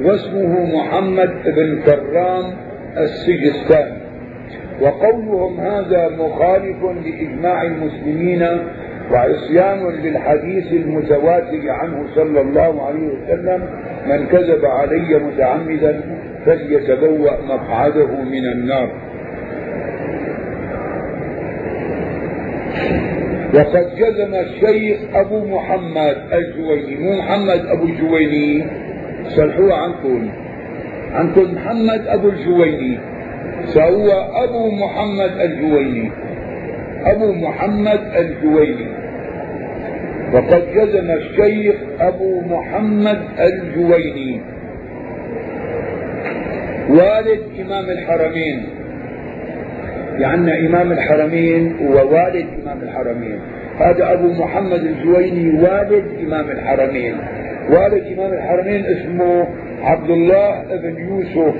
واسمه 0.02 0.76
محمد 0.76 1.30
بن 1.44 1.82
كرام 1.82 2.44
السجستاني. 2.98 4.06
وقولهم 4.80 5.60
هذا 5.60 6.08
مخالف 6.08 6.82
لإجماع 6.82 7.62
المسلمين 7.62 8.42
وعصيان 9.12 9.90
للحديث 9.90 10.72
المتواتر 10.72 11.70
عنه 11.70 12.06
صلى 12.14 12.40
الله 12.40 12.86
عليه 12.86 13.08
وسلم 13.08 13.62
من 14.06 14.26
كذب 14.26 14.64
علي 14.64 15.18
متعمدا 15.18 16.00
فليتبوأ 16.46 17.42
مقعده 17.48 18.06
من 18.06 18.44
النار. 18.52 18.90
وقد 23.54 23.86
جزم 23.96 24.34
الشيخ 24.34 24.98
أبو 25.14 25.44
محمد 25.44 26.16
الجويني 26.32 26.96
مو 26.96 27.18
محمد 27.18 27.66
أبو 27.66 27.84
الجويني؟ 27.84 28.66
صلحوها 29.28 29.74
عنكم. 29.74 30.28
عنكم 31.12 31.54
محمد 31.54 32.06
أبو 32.06 32.28
الجويني. 32.28 32.98
فهو 33.74 34.08
أبو 34.44 34.70
محمد 34.70 35.40
الجويني. 35.40 36.10
أبو 37.04 37.32
محمد 37.32 38.00
الجويني. 38.16 38.95
وقد 40.36 40.62
جزم 40.74 41.10
الشيخ 41.10 41.74
أبو 42.00 42.40
محمد 42.40 43.20
الجويني. 43.40 44.40
والد 46.88 47.40
إمام 47.60 47.90
الحرمين. 47.90 48.66
يعني 50.18 50.66
إمام 50.66 50.92
الحرمين 50.92 51.76
ووالد 51.80 52.46
إمام 52.62 52.82
الحرمين. 52.82 53.38
هذا 53.78 54.12
أبو 54.12 54.32
محمد 54.32 54.80
الجويني 54.80 55.62
والد 55.62 56.04
إمام 56.26 56.50
الحرمين. 56.50 57.16
والد 57.70 58.04
إمام 58.18 58.32
الحرمين 58.32 58.84
اسمه 58.84 59.46
عبد 59.82 60.10
الله 60.10 60.62
بن 60.82 60.96
يوسف. 61.08 61.54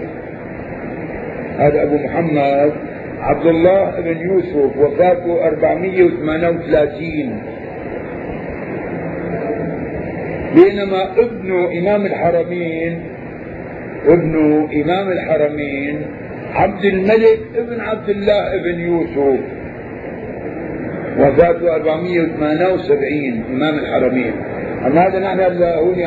هذا 1.58 1.82
أبو 1.82 1.96
محمد. 1.96 2.72
عبد 3.20 3.46
الله 3.46 4.00
بن 4.00 4.16
يوسف 4.16 4.76
وفاته 4.76 5.46
438 5.46 7.42
بينما 10.56 11.12
ابن 11.18 11.50
إمام 11.78 12.06
الحرمين 12.06 13.02
ابن 14.06 14.34
إمام 14.82 15.08
الحرمين 15.08 16.06
عبد 16.52 16.84
الملك 16.84 17.40
ابن 17.56 17.80
عبد 17.80 18.08
الله 18.08 18.54
ابن 18.54 18.80
يوسف 18.80 19.40
وفاته 21.18 21.74
478 21.74 23.44
إمام 23.52 23.74
الحرمين. 23.78 24.32
أما 24.86 25.06
هذا 25.06 25.18
نحن 25.18 25.62
هون 25.62 26.02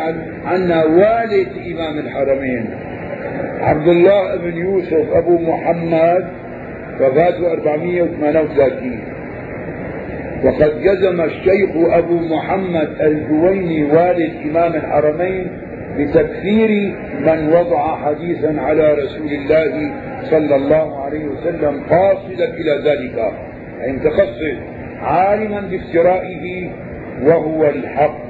عنا 0.46 0.84
والد 0.86 1.48
إمام 1.72 2.00
الحرمين 2.00 2.70
عبد 3.62 3.88
الله 3.88 4.36
بن 4.36 4.58
يوسف 4.58 5.12
أبو 5.14 5.40
محمد 5.40 6.28
وفاته 7.02 7.52
438 7.54 9.19
وقد 10.44 10.82
جزم 10.82 11.22
الشيخ 11.22 11.70
أبو 11.76 12.14
محمد 12.20 12.90
الجويني 13.02 13.84
والد 13.84 14.32
إمام 14.46 14.74
الحرمين 14.76 15.48
بتكفير 15.98 16.96
من 17.20 17.54
وضع 17.54 17.96
حديثا 17.96 18.56
على 18.62 18.94
رسول 18.94 19.28
الله 19.28 19.92
صلى 20.24 20.56
الله 20.56 21.04
عليه 21.04 21.26
وسلم 21.26 21.82
قاصدا 21.90 22.46
إلى 22.54 22.72
ذلك. 22.90 23.34
أي 23.84 23.92
متقصد 23.92 24.58
عالما 25.02 25.62
بافترائه 25.62 26.70
وهو 27.24 27.66
الحق. 27.66 28.30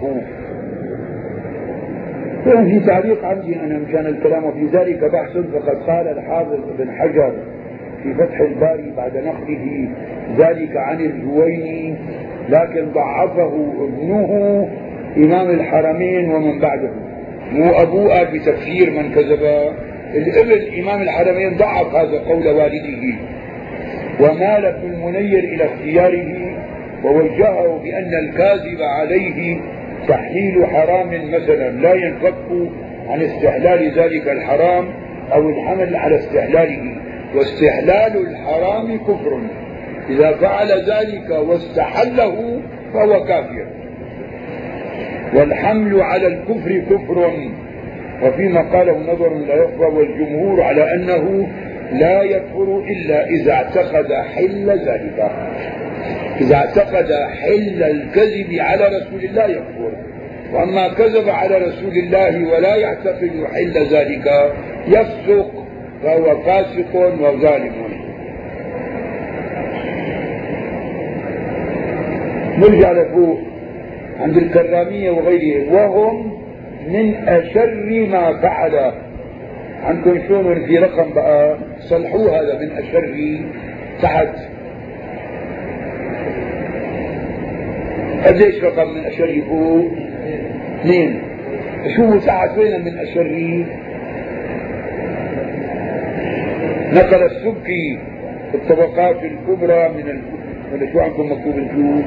في 2.43 2.79
تعليق 2.87 3.25
عندي 3.25 3.55
أنا 3.55 3.79
مشان 3.79 4.05
الكلام 4.05 4.51
في 4.51 4.77
ذلك 4.77 5.03
بحث 5.13 5.31
فقد 5.37 5.77
قال 5.87 6.07
الحافظ 6.07 6.59
بن 6.77 6.91
حجر 6.91 7.33
في 8.03 8.13
فتح 8.13 8.39
الباري 8.39 8.93
بعد 8.97 9.17
نقله 9.17 9.89
ذلك 10.37 10.77
عن 10.77 10.99
الجويني 10.99 11.95
لكن 12.49 12.91
ضعفه 12.91 13.73
ابنه 13.79 14.69
إمام 15.17 15.49
الحرمين 15.49 16.31
ومن 16.31 16.59
بعده. 16.59 16.91
مو 17.51 17.71
أبوه 17.71 18.23
بتكفير 18.23 18.91
من 18.91 19.11
كذب. 19.11 19.73
الإبن 20.13 20.79
إمام 20.81 21.01
الحرمين 21.01 21.57
ضعف 21.57 21.95
هذا 21.95 22.19
قول 22.19 22.47
والده. 22.47 23.15
ومال 24.19 24.65
ابن 24.65 24.93
المنير 24.93 25.43
إلى 25.43 25.65
اختياره 25.65 26.55
ووجهه 27.03 27.79
بأن 27.83 28.13
الكاذب 28.23 28.81
عليه 28.81 29.61
تحليل 30.07 30.65
حرام 30.65 31.07
مثلا 31.07 31.69
لا 31.69 31.93
ينفك 31.93 32.35
عن 33.09 33.21
استحلال 33.21 33.99
ذلك 33.99 34.27
الحرام 34.27 34.85
أو 35.33 35.49
الحمل 35.49 35.95
على 35.95 36.15
استحلاله. 36.15 36.95
واستحلال 37.35 38.27
الحرام 38.27 38.97
كفر. 38.97 39.41
إذا 40.09 40.31
فعل 40.31 40.67
ذلك 40.71 41.29
واستحله 41.29 42.61
فهو 42.93 43.23
كافر. 43.23 43.67
والحمل 45.35 46.01
على 46.01 46.27
الكفر 46.27 46.79
كفر. 46.79 47.33
وفيما 48.23 48.61
قاله 48.61 48.97
نظر 49.13 49.33
لا 49.33 49.55
يخفى 49.55 49.83
والجمهور 49.83 50.61
على 50.61 50.93
أنه 50.93 51.47
لا 51.91 52.23
يكفر 52.23 52.83
إلا 52.87 53.27
إذا 53.27 53.51
اعتقد 53.51 54.13
حل 54.13 54.69
ذلك. 54.69 55.31
إذا 56.41 56.55
اعتقد 56.55 57.13
حل 57.13 57.83
الكذب 57.83 58.59
على 58.59 58.85
رسول 58.85 59.23
الله 59.23 59.45
يكفر. 59.45 59.91
وأما 60.53 60.87
كذب 60.87 61.29
على 61.29 61.57
رسول 61.57 61.97
الله 61.97 62.51
ولا 62.51 62.75
يعتقد 62.75 63.31
حل 63.53 63.73
ذلك 63.73 64.53
يفسق 64.87 65.58
فهو 66.03 66.41
فاسق 66.41 66.95
وظالم. 66.95 67.71
نرجع 72.57 72.91
لفوق 72.91 73.39
عند 74.19 74.37
الكرامية 74.37 75.11
وغيرهم 75.11 75.73
وهم 75.73 76.33
من 76.87 77.15
أشر 77.15 78.07
ما 78.11 78.41
فعل. 78.41 78.91
عندكم 79.83 80.27
شلون 80.27 80.65
في 80.65 80.77
رقم 80.77 81.13
بقى؟ 81.13 81.57
صلحوا 81.79 82.29
هذا 82.29 82.59
من 82.59 82.71
أشر 82.71 83.39
تحت. 84.01 84.35
قديش 88.25 88.63
رقم 88.63 88.87
من 88.87 89.05
أشر 89.05 89.41
فوق 89.49 89.91
اثنين. 90.79 91.21
شو 91.95 92.19
تحت 92.19 92.57
وين 92.57 92.85
من 92.85 92.97
أشر؟ 92.97 93.65
نقل 96.93 97.23
السبكي 97.23 97.99
في 98.51 98.57
الطبقات 98.57 99.17
الكبرى 99.23 99.89
من 99.89 100.09
ال... 100.09 100.21
ولا 100.73 100.91
شو 100.93 100.99
عندكم 100.99 101.31
مكتوب 101.31 101.57
انتو 101.57 102.01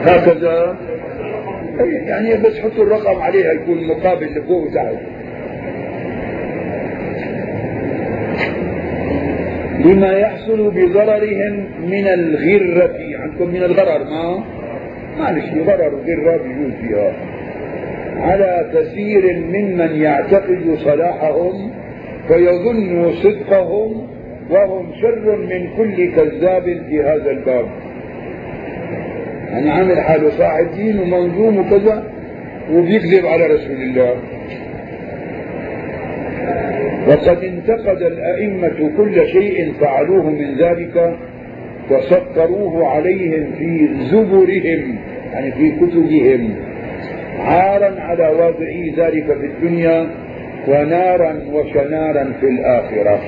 هكذا. 0.00 0.76
يعني 2.06 2.34
بس 2.36 2.58
حطوا 2.58 2.84
الرقم 2.84 3.22
عليها 3.22 3.52
يكون 3.52 3.86
مقابل 3.86 4.26
لفوق 4.26 4.62
وتحت. 4.62 4.94
لما 9.84 10.12
يحصل 10.12 10.70
بضررهم 10.70 11.66
من 11.80 12.06
الغرة. 12.06 12.98
عندكم 13.18 13.48
من 13.48 13.62
الغرر 13.62 14.04
ما؟ 14.04 14.44
معلش 15.18 15.44
غرر 15.66 15.94
وغرة 15.94 16.36
بيجوز 16.36 16.72
فيها. 16.80 17.12
على 18.16 18.70
كثير 18.74 19.36
ممن 19.36 20.02
يعتقد 20.02 20.74
صلاحهم 20.76 21.70
فيظن 22.28 23.12
صدقهم 23.12 24.06
وهم 24.50 24.92
شر 25.02 25.36
من 25.36 25.76
كل 25.76 26.14
كذاب 26.14 26.64
في 26.88 27.02
هذا 27.02 27.30
الباب. 27.30 27.66
يعني 29.50 29.70
عامل 29.70 30.00
حاله 30.00 30.30
صاحب 30.30 30.66
دين 30.76 30.98
ومنظوم 30.98 31.58
وكذا 31.58 32.12
وبيكذب 32.72 33.26
على 33.26 33.46
رسول 33.46 33.76
الله. 33.76 34.14
وقد 37.08 37.44
انتقد 37.44 38.02
الأئمة 38.02 38.90
كل 38.96 39.26
شيء 39.28 39.72
فعلوه 39.80 40.30
من 40.30 40.54
ذلك 40.58 41.16
وسطروه 41.90 42.86
عليهم 42.86 43.52
في 43.58 43.88
زبرهم 44.10 44.98
يعني 45.32 45.52
في 45.52 45.70
كتبهم. 45.70 46.71
عارا 47.44 48.00
على 48.00 48.26
واضعي 48.26 48.94
ذلك 48.96 49.26
في 49.26 49.46
الدنيا 49.46 50.06
ونارا 50.68 51.40
وشنارا 51.52 52.32
في 52.40 52.46
الآخرة. 52.46 53.20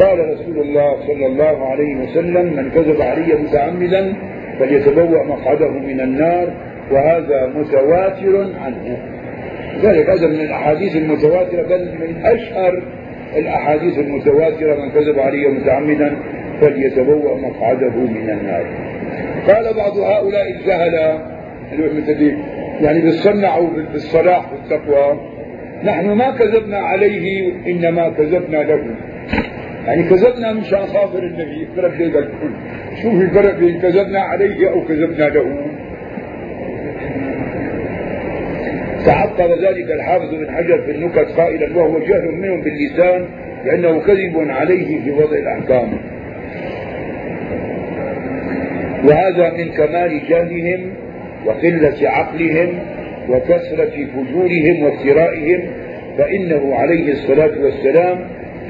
قال 0.00 0.18
رسول 0.32 0.58
الله 0.58 1.06
صلى 1.06 1.26
الله 1.26 1.68
عليه 1.68 1.96
وسلم 1.96 2.56
من 2.56 2.70
كذب 2.70 3.02
علي 3.02 3.34
متعمدا 3.34 4.14
فليتبوأ 4.58 5.24
مقعده 5.24 5.70
من 5.70 6.00
النار 6.00 6.48
وهذا 6.90 7.52
متواتر 7.54 8.46
عنه. 8.64 8.98
ذلك 9.82 10.10
هذا 10.10 10.26
من 10.26 10.40
الأحاديث 10.40 10.96
المتواترة 10.96 11.62
بل 11.62 11.84
من 12.00 12.24
أشهر 12.24 12.82
الأحاديث 13.36 13.98
المتواترة 13.98 14.74
من 14.74 14.90
كذب 14.90 15.18
علي 15.18 15.48
متعمدا 15.48 16.16
فليتبوأ 16.60 17.36
مقعده 17.36 17.96
من 17.96 18.30
النار. 18.30 18.64
قال 19.48 19.74
بعض 19.74 19.98
هؤلاء 19.98 20.50
الجهلة 20.50 21.18
مثل 21.72 22.36
يعني 22.80 23.00
بيصنعوا 23.00 23.68
بالصلاح 23.92 24.52
والتقوى. 24.52 25.20
نحن 25.84 26.10
ما 26.10 26.30
كذبنا 26.30 26.78
عليه 26.78 27.52
إنما 27.66 28.08
كذبنا 28.08 28.56
له. 28.56 28.94
يعني 29.86 30.02
كذبنا 30.02 30.52
مشان 30.52 30.86
خاطر 30.86 31.18
النبي 31.18 31.66
فرق 31.76 31.96
بين 31.96 32.06
الكل 32.06 32.50
شو 33.02 33.10
في 33.10 33.24
الفرق 33.24 33.58
بين 33.58 33.80
كذبنا 33.80 34.20
عليه 34.20 34.70
أو 34.70 34.84
كذبنا 34.84 35.24
له؟ 35.24 35.66
تعطل 39.06 39.64
ذلك 39.66 39.90
الحافظ 39.90 40.34
بن 40.34 40.50
حجر 40.50 40.82
في 40.82 40.90
النكت 40.90 41.28
قائلا 41.36 41.78
وهو 41.78 41.98
جهل 41.98 42.32
منهم 42.32 42.62
باللسان 42.62 43.26
لأنه 43.64 44.00
كذب 44.00 44.50
عليه 44.50 45.04
في 45.04 45.10
وضع 45.10 45.38
الأحكام. 45.38 45.92
وهذا 49.04 49.52
من 49.52 49.68
كمال 49.68 50.28
جهلهم 50.28 51.05
وقلة 51.46 52.08
عقلهم 52.08 52.78
وكثرة 53.28 53.96
فجورهم 54.12 54.82
وافترائهم 54.84 55.60
فإنه 56.18 56.74
عليه 56.74 57.12
الصلاة 57.12 57.64
والسلام 57.64 58.18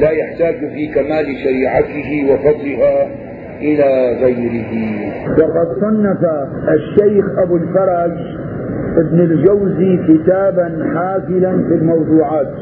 لا 0.01 0.11
يحتاج 0.11 0.59
في 0.59 0.87
كمال 0.87 1.27
شريعته 1.45 2.27
وفضلها 2.31 3.09
إلى 3.61 4.17
غيره. 4.25 4.73
وقد 5.39 5.69
صنف 5.81 6.23
الشيخ 6.69 7.25
أبو 7.39 7.57
الفرج 7.57 8.13
ابن 8.97 9.21
الجوزي 9.21 9.99
كتابا 10.09 10.91
حافلا 10.95 11.53
في 11.69 11.75
الموضوعات. 11.75 12.53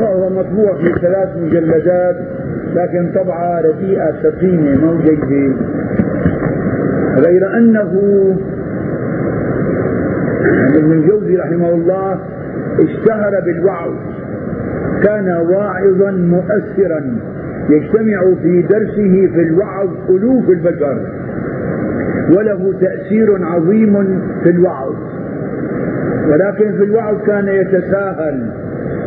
وهو 0.00 0.30
مطبوع 0.30 0.74
في 0.74 0.92
ثلاث 1.00 1.36
مجلدات 1.36 2.16
لكن 2.76 3.12
طبعة 3.14 3.60
رديئة 3.60 4.12
سقيمة 4.22 4.84
مو 4.84 4.98
جيدة 4.98 5.54
غير 7.16 7.56
أنه 7.56 7.92
يعني 10.44 10.78
ابن 10.78 10.92
الجوزي 10.92 11.36
رحمه 11.36 11.74
الله 11.74 12.18
اشتهر 12.80 13.40
بالوعظ. 13.44 13.92
كان 15.02 15.28
واعظا 15.28 16.10
مؤثرا 16.10 17.02
يجتمع 17.70 18.34
في 18.42 18.62
درسه 18.62 19.30
في 19.34 19.40
الوعظ 19.42 19.88
ألوف 20.10 20.50
البشر. 20.50 20.98
وله 22.30 22.74
تأثير 22.80 23.44
عظيم 23.44 24.20
في 24.42 24.50
الوعظ. 24.50 24.94
ولكن 26.28 26.72
في 26.72 26.84
الوعظ 26.84 27.16
كان 27.26 27.48
يتساهل. 27.48 28.50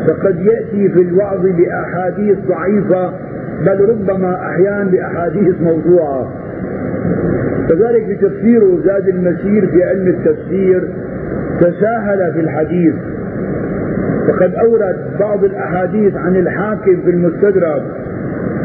فقد 0.08 0.40
يأتي 0.40 0.90
في 0.90 1.02
الوعظ 1.02 1.46
بأحاديث 1.46 2.38
ضعيفة 2.48 3.14
بل 3.66 3.90
ربما 3.90 4.36
أحيانا 4.36 4.92
بأحاديث 4.92 5.62
موضوعة. 5.62 6.34
كذلك 7.70 8.06
في 8.06 8.16
تفسيره 8.16 8.80
زاد 8.86 9.08
المسير 9.08 9.68
في 9.68 9.84
علم 9.84 10.08
التفسير 10.08 10.84
تساهل 11.62 12.34
في 12.34 12.40
الحديث. 12.40 12.94
فقد 14.28 14.54
أورد 14.56 14.96
بعض 15.20 15.44
الأحاديث 15.44 16.16
عن 16.16 16.36
الحاكم 16.36 17.02
في 17.06 17.10
المستدرك 17.10 17.84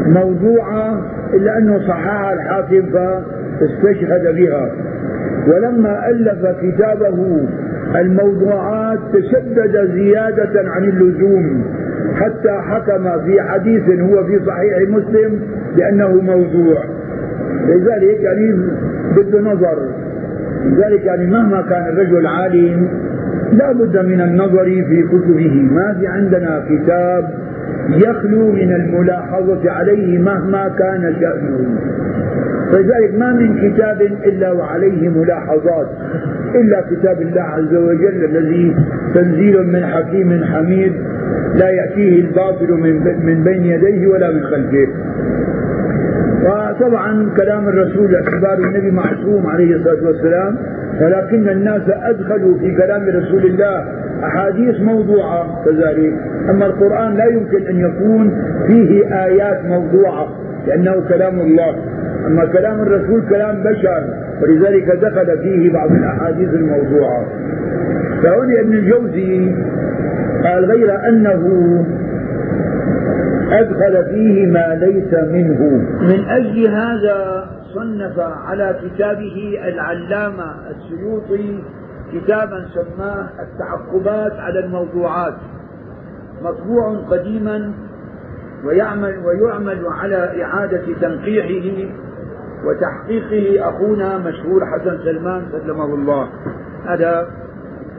موضوعة 0.06 1.02
إلا 1.34 1.58
أنه 1.58 1.78
صححها 1.78 2.32
الحاكم 2.32 2.82
فاستشهد 2.92 4.34
بها. 4.34 4.70
ولما 5.46 6.08
ألف 6.08 6.46
كتابه 6.62 7.40
الموضوعات 7.96 8.98
تشدد 9.12 9.90
زيادة 9.94 10.70
عن 10.70 10.84
اللزوم. 10.84 11.64
حتى 12.14 12.50
حكم 12.50 13.20
في 13.24 13.42
حديث 13.42 14.00
هو 14.00 14.24
في 14.24 14.40
صحيح 14.46 14.88
مسلم 14.88 15.40
بأنه 15.76 16.08
موضوع. 16.08 16.84
لذلك 17.68 18.20
يعني 18.20 18.52
بده 19.16 19.40
نظر 19.40 19.78
لذلك 20.64 21.04
يعني 21.04 21.26
مهما 21.26 21.62
كان 21.62 21.88
الرجل 21.88 22.26
عالم 22.26 22.88
لا 23.52 23.72
بد 23.72 23.98
من 24.06 24.20
النظر 24.20 24.64
في 24.64 25.02
كتبه. 25.02 25.68
ما 25.70 25.96
في 26.00 26.06
عندنا 26.06 26.64
كتاب 26.68 27.30
يخلو 27.88 28.52
من 28.52 28.72
الملاحظة 28.72 29.70
عليه 29.70 30.18
مهما 30.18 30.68
كان 30.78 31.14
شأنه. 31.20 31.78
فلذلك 32.72 33.14
ما 33.18 33.32
من 33.32 33.70
كتاب 33.70 34.02
إلا 34.02 34.52
وعليه 34.52 35.08
ملاحظات. 35.08 35.88
إلا 36.54 36.84
كتاب 36.90 37.22
الله 37.22 37.42
عز 37.42 37.74
وجل 37.74 38.24
الذي 38.24 38.76
تنزيل 39.14 39.62
من 39.72 39.86
حكيم 39.86 40.44
حميد 40.44 40.92
لا 41.54 41.68
يأتيه 41.70 42.20
الباطل 42.20 42.72
من 43.22 43.44
بين 43.44 43.64
يديه 43.64 44.06
ولا 44.06 44.30
من 44.30 44.42
خلفه. 44.42 44.88
وطبعا 46.44 47.30
كلام 47.36 47.68
الرسول 47.68 48.14
اعتبار 48.14 48.58
النبي 48.58 48.90
معصوم 48.90 49.46
عليه 49.46 49.76
الصلاة 49.76 50.06
والسلام 50.06 50.56
ولكن 51.00 51.48
الناس 51.48 51.82
أدخلوا 51.88 52.58
في 52.58 52.74
كلام 52.74 53.02
رسول 53.02 53.44
الله 53.44 53.84
أحاديث 54.24 54.80
موضوعة 54.80 55.64
كذلك. 55.64 56.14
أما 56.50 56.66
القرآن 56.66 57.16
لا 57.16 57.24
يمكن 57.24 57.66
أن 57.66 57.80
يكون 57.80 58.30
فيه 58.66 59.24
آيات 59.24 59.64
موضوعة 59.64 60.28
لأنه 60.66 61.08
كلام 61.08 61.40
الله. 61.40 61.74
أما 62.26 62.44
كلام 62.44 62.80
الرسول 62.80 63.22
كلام 63.28 63.62
بشر. 63.62 64.04
ولذلك 64.44 64.90
دخل 64.90 65.38
فيه 65.38 65.72
بعض 65.72 65.92
الأحاديث 65.92 66.48
الموضوعة. 66.48 67.24
فهنا 68.22 68.60
ابن 68.60 68.72
الجوزي 68.72 69.54
قال 70.44 70.64
غير 70.64 71.08
أنه 71.08 71.42
أدخل 73.50 74.04
فيه 74.04 74.46
ما 74.46 74.74
ليس 74.74 75.14
منه. 75.14 75.60
من 76.00 76.24
أجل 76.28 76.68
هذا 76.68 77.46
صنف 77.74 78.18
على 78.18 78.76
كتابه 78.82 79.58
العلامة 79.68 80.54
السيوطي 80.70 81.58
كتابا 82.12 82.66
سماه 82.74 83.28
التعقبات 83.42 84.32
على 84.32 84.58
الموضوعات. 84.58 85.34
مطبوع 86.42 86.96
قديما 87.10 87.72
ويعمل 88.64 89.14
ويعمل 89.24 89.86
على 89.86 90.42
إعادة 90.42 90.82
تنقيحه 91.00 91.88
وتحقيقه 92.64 93.68
أخونا 93.68 94.18
مشهور 94.18 94.66
حسن 94.66 94.98
سلمان 95.04 95.42
سلمه 95.52 95.94
الله. 95.94 96.28
هذا 96.86 97.28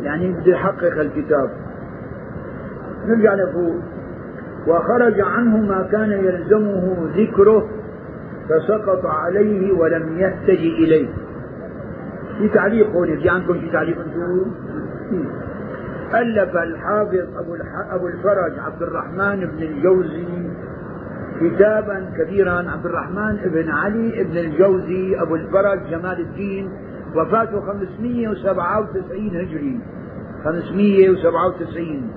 يعني 0.01 0.31
بده 0.31 0.51
يحقق 0.51 0.99
الكتاب. 0.99 1.49
نرجع 3.05 3.33
لفوق 3.33 3.75
وخرج 4.67 5.21
عنه 5.21 5.57
ما 5.57 5.87
كان 5.91 6.11
يلزمه 6.11 7.09
ذكره 7.15 7.69
فسقط 8.49 9.05
عليه 9.05 9.73
ولم 9.73 10.17
يهتدي 10.19 10.85
إليه. 10.85 11.07
في 12.37 12.49
تعليق 12.49 12.89
هون 12.89 13.19
في 13.19 13.29
عندكم 13.29 13.53
في 13.53 13.69
تعليق؟ 13.69 13.97
ألف 16.15 16.57
الحافظ 16.57 17.37
أبو, 17.37 17.57
أبو 17.91 18.07
الفرج 18.07 18.59
عبد 18.59 18.83
الرحمن 18.83 19.39
بن 19.45 19.63
الجوزي 19.63 20.44
كتابا 21.41 22.11
كبيرا 22.17 22.71
عبد 22.71 22.85
الرحمن 22.85 23.37
بن 23.45 23.69
علي 23.69 24.23
بن 24.23 24.37
الجوزي 24.37 25.21
أبو 25.21 25.35
الفرج 25.35 25.79
جمال 25.89 26.19
الدين 26.19 26.69
وفاته 27.15 27.61
597 27.61 29.27
هجري. 29.27 29.79
597 30.43 32.11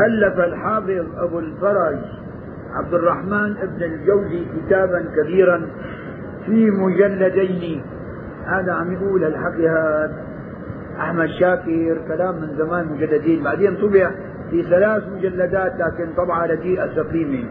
ألف 0.00 0.40
الحافظ 0.40 1.06
أبو 1.18 1.38
الفرج 1.38 1.98
عبد 2.74 2.94
الرحمن 2.94 3.54
بن 3.54 3.82
الجوزي 3.82 4.44
كتابا 4.56 5.04
كبيرا 5.16 5.66
في 6.46 6.70
مجلدين. 6.70 7.82
هذا 8.46 8.72
عم 8.72 8.92
يقول 8.92 9.24
الحكي 9.24 9.68
هذا 9.68 10.24
أحمد 11.00 11.28
شاكر 11.28 11.98
كلام 12.08 12.34
من 12.34 12.56
زمان 12.58 12.86
مجلدين 12.86 13.44
بعدين 13.44 13.76
طبع 13.76 14.10
في 14.50 14.62
ثلاث 14.62 15.02
مجلدات 15.08 15.72
لكن 15.78 16.12
طبعة 16.16 16.46
رديئة 16.46 16.94
سقيمة 16.94 17.44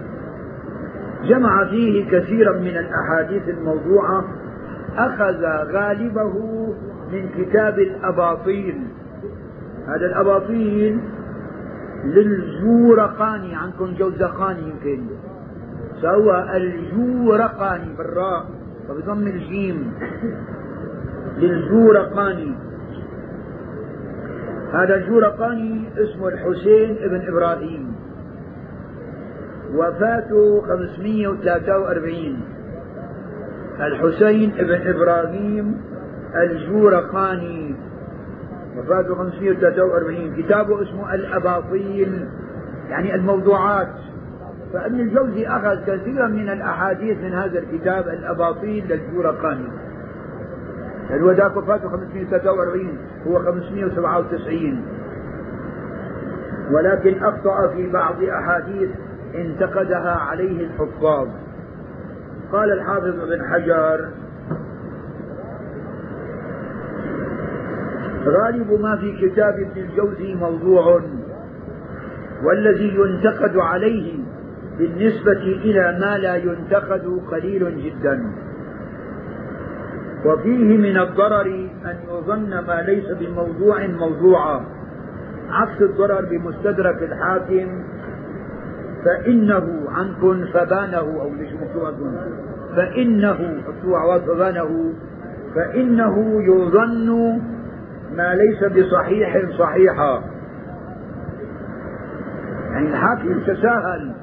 جمع 1.24 1.66
فيه 1.70 2.10
كثيرا 2.12 2.60
من 2.60 2.78
الأحاديث 2.78 3.50
الموضوعة. 3.50 4.26
أخذ 4.98 5.46
غالبه 5.74 6.34
من 7.12 7.30
كتاب 7.30 7.80
الأباطيل. 7.80 8.88
هذا 9.88 10.06
الأباطيل 10.06 11.00
للجورقاني 12.06 13.56
عندكم 13.56 13.94
جوزقاني 14.00 14.62
يمكن. 14.62 15.04
سوى 16.02 16.58
الجورقاني 16.58 17.96
بالراء 17.98 18.46
وبضم 18.90 19.28
الجيم. 19.28 19.94
للجورقاني. 21.38 22.56
هذا 24.74 24.96
الجورقاني 24.96 25.90
اسمه 25.98 26.28
الحسين 26.28 26.98
ابن 27.04 27.28
إبراهيم. 27.28 27.96
وفاته 29.76 30.62
543 30.62 32.42
الحسين 33.80 34.52
ابن 34.58 34.88
إبراهيم 34.88 35.82
الجورقاني 36.36 37.76
وفاته 38.78 39.16
543 39.16 40.36
كتابه 40.36 40.82
اسمه 40.82 41.14
الأباطيل 41.14 42.28
يعني 42.90 43.16
الموضوعات. 43.16 43.94
فابن 44.74 45.00
الجوزي 45.00 45.48
أخذ 45.48 45.86
كثيرا 45.86 46.28
من 46.28 46.50
الأحاديث 46.50 47.18
من 47.18 47.34
هذا 47.34 47.60
الكتاب 47.60 48.08
الأباطيل 48.08 48.86
للجورقاني 48.88 49.68
ذاك 51.12 51.58
وفاته 51.58 51.90
543 51.90 52.98
هو 53.28 53.40
597 53.40 54.86
ولكن 56.72 57.24
أخطأ 57.24 57.68
في 57.68 57.90
بعض 57.90 58.24
أحاديث 58.24 58.90
انتقدها 59.36 60.18
عليه 60.20 60.66
الحفاظ. 60.66 61.28
قال 62.52 62.72
الحافظ 62.72 63.20
ابن 63.20 63.46
حجر 63.46 64.10
غالب 68.26 68.82
ما 68.82 68.96
في 68.96 69.28
كتاب 69.28 69.54
ابن 69.54 69.82
الجوزي 69.82 70.36
موضوع 70.36 71.02
والذي 72.44 72.96
ينتقد 72.96 73.58
عليه 73.58 74.20
بالنسبة 74.78 75.42
إلى 75.42 76.00
ما 76.02 76.18
لا 76.18 76.36
ينتقد 76.36 77.20
قليل 77.32 77.84
جدا. 77.84 78.24
وفيه 80.26 80.78
من 80.78 80.98
الضرر 80.98 81.70
أن 81.86 81.96
يظن 82.10 82.50
ما 82.50 82.82
ليس 82.88 83.12
بموضوع 83.12 83.88
موضوعا. 83.88 84.66
عكس 85.50 85.82
الضرر 85.82 86.26
بمستدرك 86.26 87.04
الحاكم 87.04 87.84
فإنه 89.06 89.84
عنكن 89.88 90.46
فبانه 90.54 91.22
أو 91.22 91.30
ليش 91.34 91.50
فإنه 92.76 93.62
فبانه 94.28 94.94
فإنه 95.56 96.44
يظن 96.44 97.42
ما 98.16 98.36
ليس 98.36 98.64
بصحيح 98.64 99.42
صحيحا. 99.60 100.24
يعني 102.72 102.90
الحاكم 102.90 103.40
تساهل 103.40 104.14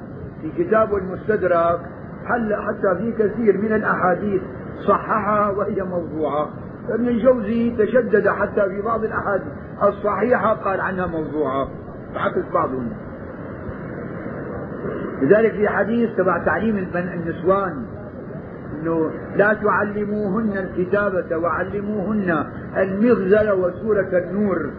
في 0.41 0.63
كتابه 0.63 0.97
المستدرك 0.97 1.79
حل 2.25 2.55
حتى 2.55 2.95
في 2.97 3.11
كثير 3.11 3.57
من 3.57 3.73
الأحاديث 3.73 4.41
صححها 4.87 5.49
وهي 5.49 5.83
موضوعة. 5.83 6.49
ابن 6.89 7.07
الجوزي 7.07 7.75
تشدد 7.77 8.27
حتى 8.29 8.69
في 8.69 8.81
بعض 8.81 9.03
الأحاديث 9.03 9.47
الصحيحة 9.83 10.53
قال 10.53 10.81
عنها 10.81 11.07
موضوعة. 11.07 11.67
بعكس 12.15 12.51
بعضهم. 12.53 12.89
لذلك 15.21 15.51
في 15.51 15.69
حديث 15.69 16.09
تبع 16.17 16.37
تعليم 16.45 16.77
النسوان 16.95 17.85
إنه 18.81 19.11
لا 19.35 19.53
تعلموهن 19.53 20.57
الكتابة 20.57 21.37
وعلموهن 21.37 22.45
المغزل 22.77 23.51
وسورة 23.51 24.09
النور. 24.13 24.71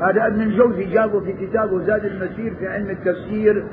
هذا 0.00 0.26
ابن 0.26 0.40
الجوزي 0.40 0.84
جابه 0.84 1.20
في 1.20 1.32
كتابه 1.32 1.86
زاد 1.86 2.04
المسير 2.04 2.54
في 2.54 2.68
علم 2.68 2.90
التفسير 2.90 3.66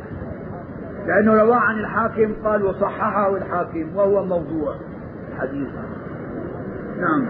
لأنه 1.07 1.33
رواه 1.33 1.55
عن 1.55 1.79
الحاكم 1.79 2.33
قال 2.43 2.63
وصححه 2.63 3.37
الحاكم 3.37 3.95
وهو 3.95 4.25
موضوع. 4.25 4.75
حديث 5.39 5.67
نعم. 6.99 7.25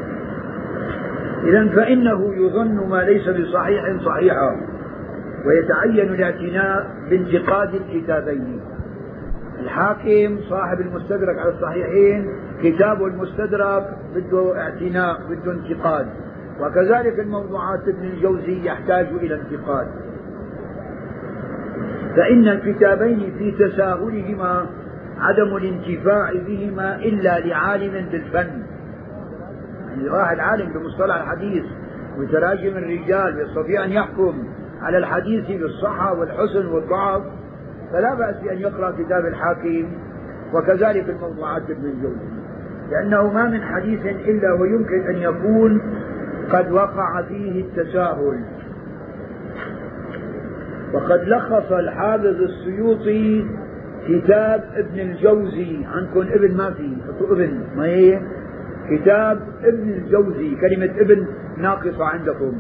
إذا 1.43 1.67
فإنه 1.67 2.33
يظن 2.35 2.89
ما 2.89 3.03
ليس 3.03 3.29
بصحيح 3.29 3.97
صحيحا 4.05 4.61
ويتعين 5.45 6.13
الاعتناء 6.13 6.87
بانتقاد 7.09 7.75
الكتابين. 7.75 8.59
الحاكم 9.59 10.37
صاحب 10.49 10.81
المستدرك 10.81 11.39
على 11.39 11.49
الصحيحين 11.49 12.27
كتابه 12.63 13.07
المستدرك 13.07 13.97
بده 14.15 14.61
اعتناء 14.61 15.21
بده 15.29 15.51
انتقاد. 15.51 16.07
وكذلك 16.61 17.19
الموضوعات 17.19 17.87
ابن 17.87 18.03
الجوزي 18.03 18.65
يحتاج 18.65 19.07
إلى 19.21 19.35
انتقاد. 19.35 19.87
فإن 22.15 22.47
الكتابين 22.47 23.33
في 23.37 23.51
تساهلهما 23.51 24.65
عدم 25.19 25.55
الانتفاع 25.55 26.31
بهما 26.47 26.95
إلا 26.95 27.39
لعالم 27.39 28.09
بالفن. 28.09 28.63
يعني 29.89 30.09
واحد 30.09 30.39
عالم 30.39 30.73
بمصطلح 30.73 31.15
الحديث 31.15 31.63
وتراجم 32.17 32.77
الرجال 32.77 33.39
يستطيع 33.39 33.85
أن 33.85 33.91
يحكم 33.91 34.43
على 34.81 34.97
الحديث 34.97 35.61
بالصحة 35.61 36.13
والحسن 36.19 36.65
والضعف 36.65 37.21
فلا 37.91 38.13
بأس 38.15 38.35
بأن 38.43 38.57
يقرأ 38.57 38.91
كتاب 38.91 39.25
الحاكم 39.25 39.91
وكذلك 40.53 41.09
الموضوعات 41.09 41.69
ابن 41.69 41.85
الجوزي. 41.85 42.33
لأنه 42.91 43.33
ما 43.33 43.49
من 43.49 43.61
حديث 43.61 44.05
إلا 44.05 44.53
ويمكن 44.53 45.07
أن 45.07 45.15
يكون 45.15 45.81
قد 46.51 46.71
وقع 46.71 47.21
فيه 47.21 47.61
التساهل. 47.61 48.43
وقد 50.93 51.23
لخص 51.27 51.71
الحافظ 51.71 52.41
السيوطي 52.41 53.45
كتاب 54.07 54.63
ابن 54.75 54.99
الجوزي 54.99 55.77
عندكم 55.85 56.19
ابن 56.19 56.57
ما 56.57 56.71
في 56.71 56.97
حطوا 57.07 57.35
ابن 57.35 57.59
ما 57.75 57.85
هي؟ 57.85 58.19
كتاب 58.89 59.39
ابن 59.63 59.89
الجوزي 59.89 60.55
كلمة 60.55 61.01
ابن 61.01 61.27
ناقصة 61.57 62.05
عندكم 62.05 62.53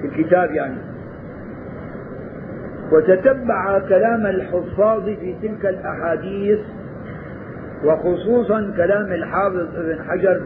في 0.00 0.06
الكتاب 0.06 0.50
يعني. 0.50 0.78
وتتبع 2.92 3.78
كلام 3.78 4.26
الحفاظ 4.26 5.04
في 5.04 5.34
تلك 5.42 5.66
الأحاديث 5.66 6.58
وخصوصا 7.84 8.72
كلام 8.76 9.12
الحافظ 9.12 9.76
ابن 9.76 10.02
حجر 10.08 10.40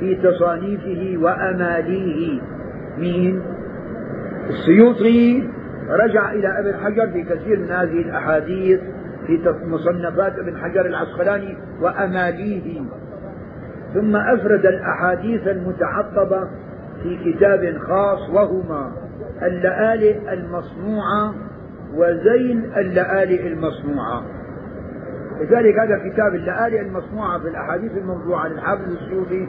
في 0.00 0.14
تصانيفه 0.14 1.22
وأماليه 1.22 2.40
مين؟ 2.98 3.42
السيوطي 4.48 5.48
رجع 5.88 6.32
إلى 6.32 6.58
ابن 6.60 6.84
حجر 6.84 7.06
في 7.06 7.22
كثير 7.22 7.58
من 7.58 7.70
هذه 7.70 8.00
الأحاديث. 8.02 8.80
في 9.36 9.66
مصنفات 9.66 10.38
ابن 10.38 10.56
حجر 10.56 10.86
العسقلاني 10.86 11.56
وأماليه. 11.80 12.82
ثم 13.94 14.16
أفرد 14.16 14.66
الأحاديث 14.66 15.48
المتعقبة 15.48 16.48
في 17.02 17.32
كتاب 17.32 17.78
خاص 17.78 18.30
وهما 18.30 18.92
اللآلئ 19.42 20.32
المصنوعة 20.32 21.34
وزين 21.94 22.72
اللآلئ 22.76 23.46
المصنوعة. 23.46 24.22
لذلك 25.40 25.78
هذا 25.78 26.10
كتاب 26.10 26.34
اللآلئ 26.34 26.80
المصنوعة 26.80 27.38
في 27.38 27.48
الأحاديث 27.48 27.92
الموضوعة 27.96 28.48
للحافظ 28.48 28.92
السيوطي 28.92 29.48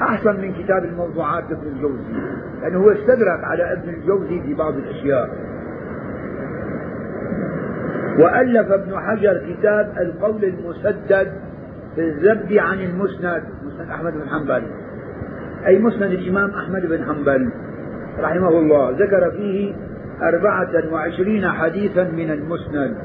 أحسن 0.00 0.40
من 0.40 0.52
كتاب 0.52 0.84
الموضوعات 0.84 1.44
لابن 1.50 1.66
الجوزي 1.66 2.02
لأنه 2.62 2.78
هو 2.78 2.90
استدرك 2.90 3.44
على 3.44 3.72
ابن 3.72 3.88
الجوزي 3.88 4.40
في 4.40 4.54
بعض 4.54 4.74
الأشياء. 4.74 5.30
وألف 8.18 8.72
ابن 8.72 8.98
حجر 8.98 9.42
كتاب 9.48 9.92
القول 10.00 10.44
المسدد 10.44 11.32
في 11.94 12.00
الذب 12.00 12.52
عن 12.52 12.80
المسند 12.80 13.42
مسند 13.64 13.90
أحمد 13.90 14.12
بن 14.12 14.28
حنبل. 14.28 14.62
أي 15.66 15.78
مسند 15.78 16.12
الإمام 16.12 16.50
أحمد 16.50 16.86
بن 16.86 17.04
حنبل 17.04 17.50
رحمه 18.20 18.48
الله. 18.48 18.90
ذكر 18.90 19.30
فيه 19.30 19.74
أربعة 20.22 20.92
وعشرين 20.92 21.48
حديثا 21.48 22.04
من 22.04 22.30
المسند. 22.30 22.96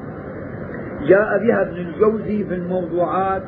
جاء 1.08 1.40
بها 1.40 1.62
ابن 1.62 1.78
الجوزي 1.78 2.44
في 2.44 2.56
الموضوعات 2.56 3.44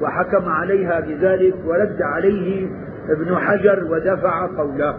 وحكم 0.00 0.48
عليها 0.48 1.00
بذلك 1.00 1.54
ورد 1.66 2.02
عليه 2.02 2.68
ابن 3.08 3.36
حجر 3.36 3.84
ودفع 3.90 4.46
قوله. 4.46 4.98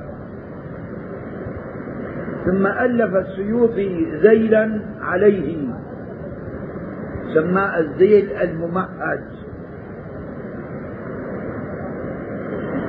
ثم 2.45 2.68
ألف 2.68 3.16
السيوطي 3.16 4.08
ذيلا 4.22 4.80
عليه. 5.01 5.58
سماه 7.34 7.80
الذيل 7.80 8.32
الممهد. 8.32 9.24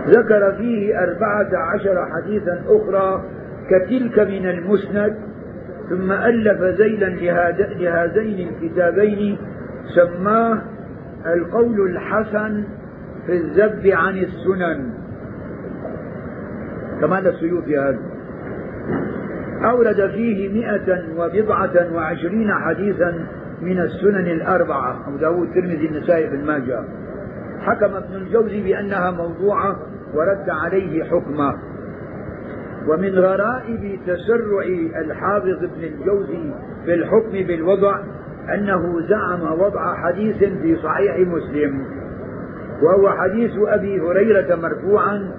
ذكر 0.09 0.53
فيه 0.53 1.03
أربعة 1.03 1.49
عشر 1.53 2.07
حديثا 2.07 2.63
أخرى 2.69 3.25
كتلك 3.71 4.19
من 4.19 4.47
المسند 4.47 5.17
ثم 5.89 6.13
ألف 6.13 6.63
ذيلا 6.63 7.07
لهذين 7.79 8.49
الكتابين 8.49 9.39
سماه 9.95 10.63
القول 11.27 11.91
الحسن 11.91 12.65
في 13.27 13.33
الذب 13.33 13.87
عن 13.87 14.19
السنن. 14.19 14.91
كمان 17.01 17.27
السيوطي 17.27 17.79
هذا. 17.79 17.99
أورد 19.65 20.11
فيه 20.11 20.49
مئة 20.49 21.05
وبضعة 21.17 21.95
وعشرين 21.95 22.53
حديثا 22.53 23.27
من 23.65 23.81
السنن 23.81 24.27
الأربعة 24.27 25.09
أبو 25.09 25.17
داود 25.17 25.49
الترمذي 25.49 25.87
النسائي 25.87 26.31
بن 26.31 26.45
ماجه. 26.45 26.85
حكم 27.61 27.95
ابن 27.95 28.15
الجوزي 28.15 28.63
بأنها 28.63 29.11
موضوعة 29.11 29.77
ورد 30.15 30.51
عليه 30.51 31.05
حكمة. 31.05 31.55
ومن 32.89 33.19
غرائب 33.19 33.99
تسرع 34.07 34.67
الحافظ 35.01 35.65
ابن 35.65 35.85
الجوزي 35.85 36.53
في 36.85 36.95
الحكم 36.95 37.33
بالوضع 37.33 37.99
أنه 38.55 39.01
زعم 39.09 39.61
وضع 39.61 39.95
حديث 39.95 40.37
في 40.37 40.77
صحيح 40.77 41.19
مسلم. 41.19 41.87
وهو 42.83 43.11
حديث 43.11 43.53
أبي 43.67 44.01
هريرة 44.01 44.57
مرفوعا 44.57 45.31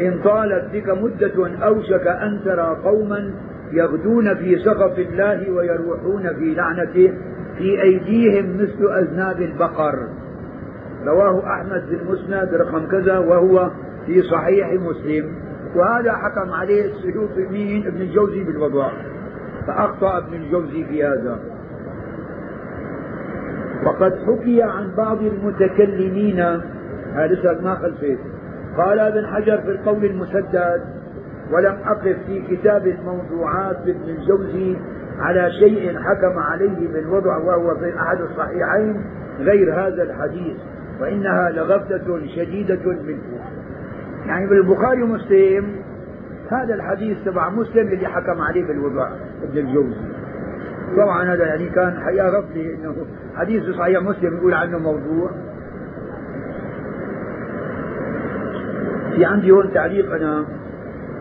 إن 0.00 0.20
طالت 0.24 0.64
بك 0.72 0.88
مدة 0.88 1.64
أوشك 1.66 2.06
أن 2.06 2.40
ترى 2.44 2.76
قوما 2.84 3.34
يغدون 3.72 4.34
في 4.34 4.58
سخط 4.58 4.98
الله 4.98 5.50
ويروحون 5.50 6.34
في 6.34 6.54
لعنته. 6.54 7.12
في 7.58 7.82
أيديهم 7.82 8.56
مثل 8.56 8.98
أذناب 8.98 9.42
البقر. 9.42 10.08
رواه 11.06 11.42
أحمد 11.46 11.84
في 11.88 11.94
المسند 11.94 12.54
رقم 12.54 12.86
كذا 12.86 13.18
وهو 13.18 13.70
في 14.06 14.22
صحيح 14.22 14.72
مسلم. 14.72 15.34
وهذا 15.76 16.12
حكم 16.12 16.50
عليه 16.50 16.84
السيوطي 16.84 17.46
مين؟ 17.50 17.86
ابن 17.86 18.00
الجوزي 18.00 18.44
بالوضع. 18.44 18.90
فأخطأ 19.66 20.18
ابن 20.18 20.34
الجوزي 20.34 20.84
في 20.84 21.04
هذا. 21.04 21.38
وقد 23.86 24.18
حكي 24.26 24.62
عن 24.62 24.94
بعض 24.96 25.22
المتكلمين. 25.22 26.40
هذا 27.14 27.60
ما 27.62 27.74
خلفت 27.74 28.18
قال 28.76 28.98
ابن 28.98 29.26
حجر 29.26 29.60
في 29.60 29.70
القول 29.70 30.04
المسدد 30.04 30.82
ولم 31.52 31.76
أقف 31.84 32.16
في 32.26 32.42
كتاب 32.50 32.86
الموضوعات 32.86 33.76
لابن 33.86 34.08
الجوزي 34.08 34.76
على 35.18 35.50
شيء 35.52 35.98
حكم 35.98 36.38
عليه 36.38 36.88
بالوضع 36.92 37.36
وهو 37.36 37.74
في 37.76 37.98
أحد 38.00 38.20
الصحيحين 38.20 39.04
غير 39.38 39.74
هذا 39.74 40.02
الحديث 40.02 40.56
وإنها 41.00 41.50
لغفلة 41.50 42.26
شديدة 42.36 42.86
منه. 42.86 43.22
يعني 44.26 44.46
بالبخاري 44.46 45.02
ومسلم 45.02 45.76
هذا 46.50 46.74
الحديث 46.74 47.16
تبع 47.24 47.48
مسلم 47.50 47.88
اللي 47.88 48.06
حكم 48.06 48.40
عليه 48.40 48.64
بالوضع 48.64 49.08
ابن 49.42 49.58
الجوزي 49.58 49.96
طبعا 50.96 51.34
هذا 51.34 51.46
يعني 51.46 51.68
كان 51.68 52.00
حقيقة 52.00 52.28
غفلة 52.28 52.74
إنه 52.74 52.94
حديث 53.36 53.62
صحيح 53.70 54.02
مسلم 54.02 54.36
يقول 54.36 54.54
عنه 54.54 54.78
موضوع. 54.78 55.30
في 59.16 59.24
عندي 59.24 59.50
هون 59.50 59.72
تعليق 59.74 60.14
أنا. 60.14 60.44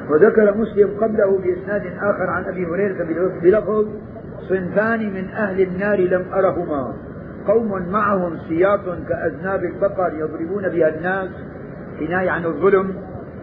وذكر 0.10 0.58
مسلم 0.58 0.90
قبله 1.02 1.38
بإسناد 1.38 1.82
آخر 2.02 2.30
عن 2.30 2.44
أبي 2.44 2.66
هريرة 2.66 3.04
بلفظ 3.42 3.86
صنفان 4.50 5.14
من 5.14 5.30
أهل 5.30 5.62
النار 5.62 6.00
لم 6.00 6.26
أرهما. 6.34 6.94
قوم 7.48 7.90
معهم 7.92 8.38
سياط 8.50 8.86
كأذناب 9.10 9.64
البقر 9.64 10.14
يضربون 10.14 10.70
بها 10.70 10.90
الناس 10.90 11.30
حناية 12.00 12.30
عن 12.30 12.46
الظلم 12.46 12.96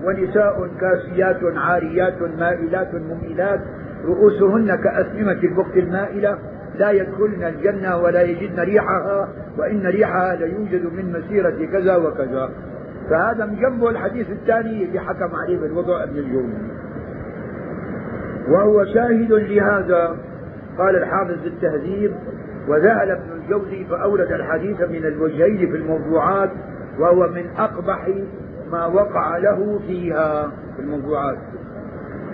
ونساء 0.04 0.68
كاسيات 0.80 1.40
عاريات 1.56 2.22
مائلات 2.38 2.94
مميلات 2.94 3.60
رؤوسهن 4.04 4.76
كأسنمة 4.76 5.32
البخت 5.42 5.76
المائلة 5.76 6.38
لا 6.78 6.90
يدخلن 6.90 7.44
الجنة 7.44 7.96
ولا 7.96 8.22
يجدن 8.22 8.60
ريحها 8.60 9.28
وإن 9.58 9.86
ريحها 9.86 10.34
ليوجد 10.34 10.86
من 10.86 11.12
مسيرة 11.12 11.66
كذا 11.72 11.96
وكذا. 11.96 12.50
فهذا 13.10 13.46
من 13.46 13.56
جنبه 13.56 13.90
الحديث 13.90 14.30
الثاني 14.30 14.84
اللي 14.84 15.00
حكم 15.00 15.36
عليه 15.36 15.58
بالوضع 15.58 16.02
ابن 16.02 16.18
الجوزي 16.18 16.68
وهو 18.48 18.84
شاهد 18.84 19.32
لهذا 19.32 20.16
قال 20.78 20.96
الحافظ 20.96 21.46
التهذيب 21.46 22.12
وذهل 22.68 23.10
ابن 23.10 23.32
الجوزي 23.42 23.84
فأورد 23.84 24.32
الحديث 24.32 24.80
من 24.80 25.06
الوجهين 25.06 25.70
في 25.70 25.76
الموضوعات 25.76 26.50
وهو 26.98 27.28
من 27.28 27.46
أقبح 27.58 28.08
ما 28.72 28.86
وقع 28.86 29.36
له 29.36 29.80
فيها 29.86 30.52
في 30.76 30.82
الموضوعات. 30.82 31.38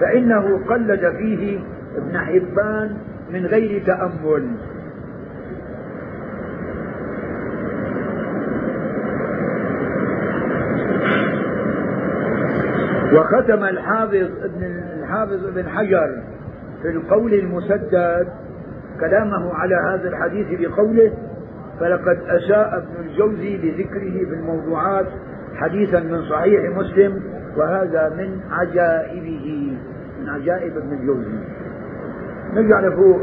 فإنه 0.01 0.61
قلد 0.69 1.15
فيه 1.19 1.61
ابن 1.97 2.19
حبان 2.19 2.97
من 3.33 3.47
غير 3.47 3.83
تأمل. 3.87 4.51
وختم 13.15 13.65
الحافظ 13.65 14.29
ابن 14.43 14.65
الحافظ 15.03 15.47
ابن 15.47 15.69
حجر 15.69 16.23
في 16.83 16.89
القول 16.89 17.35
المسدد 17.35 18.29
كلامه 19.01 19.55
على 19.55 19.75
هذا 19.75 20.09
الحديث 20.09 20.61
بقوله 20.61 21.13
فلقد 21.81 22.19
أساء 22.27 22.77
ابن 22.77 23.09
الجوزي 23.09 23.57
بذكره 23.57 24.25
في 24.29 24.35
الموضوعات 24.35 25.07
حديثا 25.55 26.01
من 26.01 26.23
صحيح 26.23 26.77
مسلم 26.77 27.23
وهذا 27.57 28.15
من 28.19 28.41
عجائبه. 28.51 29.77
من 30.23 30.29
عجائب 30.29 30.77
ابن 30.77 30.93
الجوزي. 30.93 31.39
نرجع 32.55 32.81
لفوق. 32.81 33.21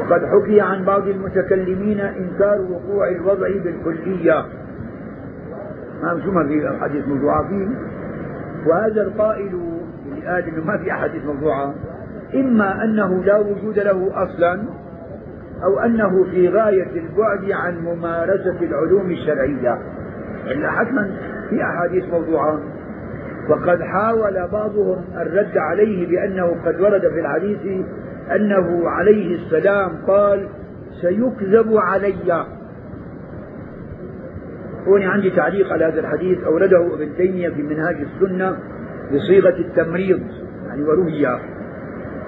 وقد 0.00 0.24
حكي 0.24 0.60
عن 0.60 0.84
بعض 0.84 1.08
المتكلمين 1.08 2.00
إنكار 2.00 2.60
وقوع 2.60 3.08
الوضع 3.08 3.48
بالكلية. 3.64 4.44
ما 6.02 6.20
شو 6.24 6.30
ما 6.30 6.48
في 6.48 6.78
حديث 6.80 7.08
موضوعة 7.08 7.48
فيه 7.48 7.68
وهذا 8.66 9.02
القائل 9.02 9.78
قال 10.26 10.48
انه 10.48 10.64
ما 10.64 10.78
في 10.78 10.90
احاديث 10.90 11.24
موضوعة 11.24 11.74
إما 12.34 12.84
أنه 12.84 13.24
لا 13.24 13.36
وجود 13.38 13.78
له 13.78 14.10
أصلا 14.24 14.62
أو 15.64 15.78
أنه 15.78 16.24
في 16.24 16.48
غاية 16.48 16.90
البعد 16.90 17.50
عن 17.50 17.78
ممارسة 17.78 18.56
العلوم 18.62 19.10
الشرعية. 19.10 19.78
إلا 20.46 20.70
حتما 20.70 21.10
في 21.50 21.62
أحاديث 21.62 22.04
موضوعة. 22.04 22.60
وقد 23.48 23.82
حاول 23.82 24.48
بعضهم 24.52 25.04
الرد 25.16 25.56
عليه 25.56 26.08
بأنه 26.08 26.56
قد 26.66 26.80
ورد 26.80 27.00
في 27.00 27.20
الحديث 27.20 27.84
أنه 28.36 28.88
عليه 28.88 29.36
السلام 29.36 29.90
قال 30.06 30.48
سيكذب 31.00 31.76
علي. 31.76 32.44
هون 34.88 35.02
عندي 35.02 35.30
تعليق 35.30 35.72
على 35.72 35.84
هذا 35.84 36.00
الحديث 36.00 36.44
أورده 36.44 36.94
ابن 36.94 37.16
تيمية 37.16 37.48
في 37.48 37.62
منهاج 37.62 37.96
السنة 37.96 38.56
بصيغة 39.14 39.56
التمريض 39.58 40.20
يعني 40.68 40.82
وروي. 40.82 41.38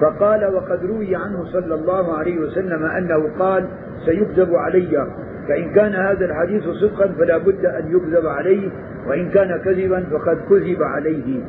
فقال 0.01 0.55
وقد 0.55 0.85
روي 0.85 1.15
عنه 1.15 1.45
صلى 1.45 1.75
الله 1.75 2.17
عليه 2.17 2.39
وسلم 2.39 2.83
أنه 2.83 3.29
قال 3.39 3.65
سيكذب 4.05 4.55
علي. 4.55 5.07
فإن 5.47 5.73
كان 5.73 5.95
هذا 5.95 6.25
الحديث 6.25 6.63
صدقا 6.63 7.07
فلا 7.07 7.37
بد 7.37 7.65
أن 7.65 7.95
يكذب 7.95 8.27
عليه 8.27 8.69
وإن 9.07 9.29
كان 9.29 9.61
كذبا 9.65 10.03
فقد 10.11 10.37
كذب 10.49 10.83
عليه. 10.83 11.43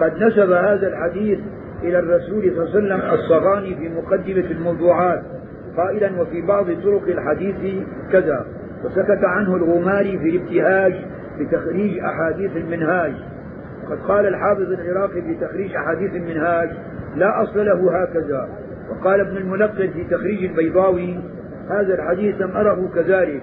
قد 0.00 0.22
نسب 0.22 0.50
هذا 0.50 0.88
الحديث 0.88 1.38
إلى 1.82 1.98
الرسول 1.98 2.42
صلى 2.42 2.50
الله 2.50 2.94
عليه 2.94 3.04
وسلم 3.04 3.14
الصغاني 3.14 3.74
في 3.74 3.88
مقدمة 3.88 4.50
الموضوعات 4.50 5.22
قائلا 5.76 6.20
وفي 6.20 6.42
بعض 6.42 6.66
طرق 6.84 7.08
الحديث 7.08 7.82
كذا. 8.12 8.57
وسكت 8.84 9.24
عنه 9.24 9.56
الغماري 9.56 10.18
في 10.18 10.28
الابتهاج 10.28 10.94
بتخريج 11.38 11.98
أحاديث 11.98 12.56
المنهاج. 12.56 13.12
قد 13.90 13.98
قال 13.98 14.26
الحافظ 14.26 14.72
العراقي 14.72 15.22
في 15.22 15.34
تخريج 15.40 15.76
أحاديث 15.76 16.14
المنهاج 16.14 16.70
لا 17.16 17.42
أصل 17.42 17.66
له 17.66 18.02
هكذا. 18.02 18.48
وقال 18.90 19.20
ابن 19.20 19.36
الملقن 19.36 19.90
في 19.90 20.04
تخريج 20.04 20.44
البيضاوي 20.44 21.18
هذا 21.70 21.94
الحديث 21.94 22.40
لم 22.40 22.50
أره 22.56 22.90
كذلك. 22.94 23.42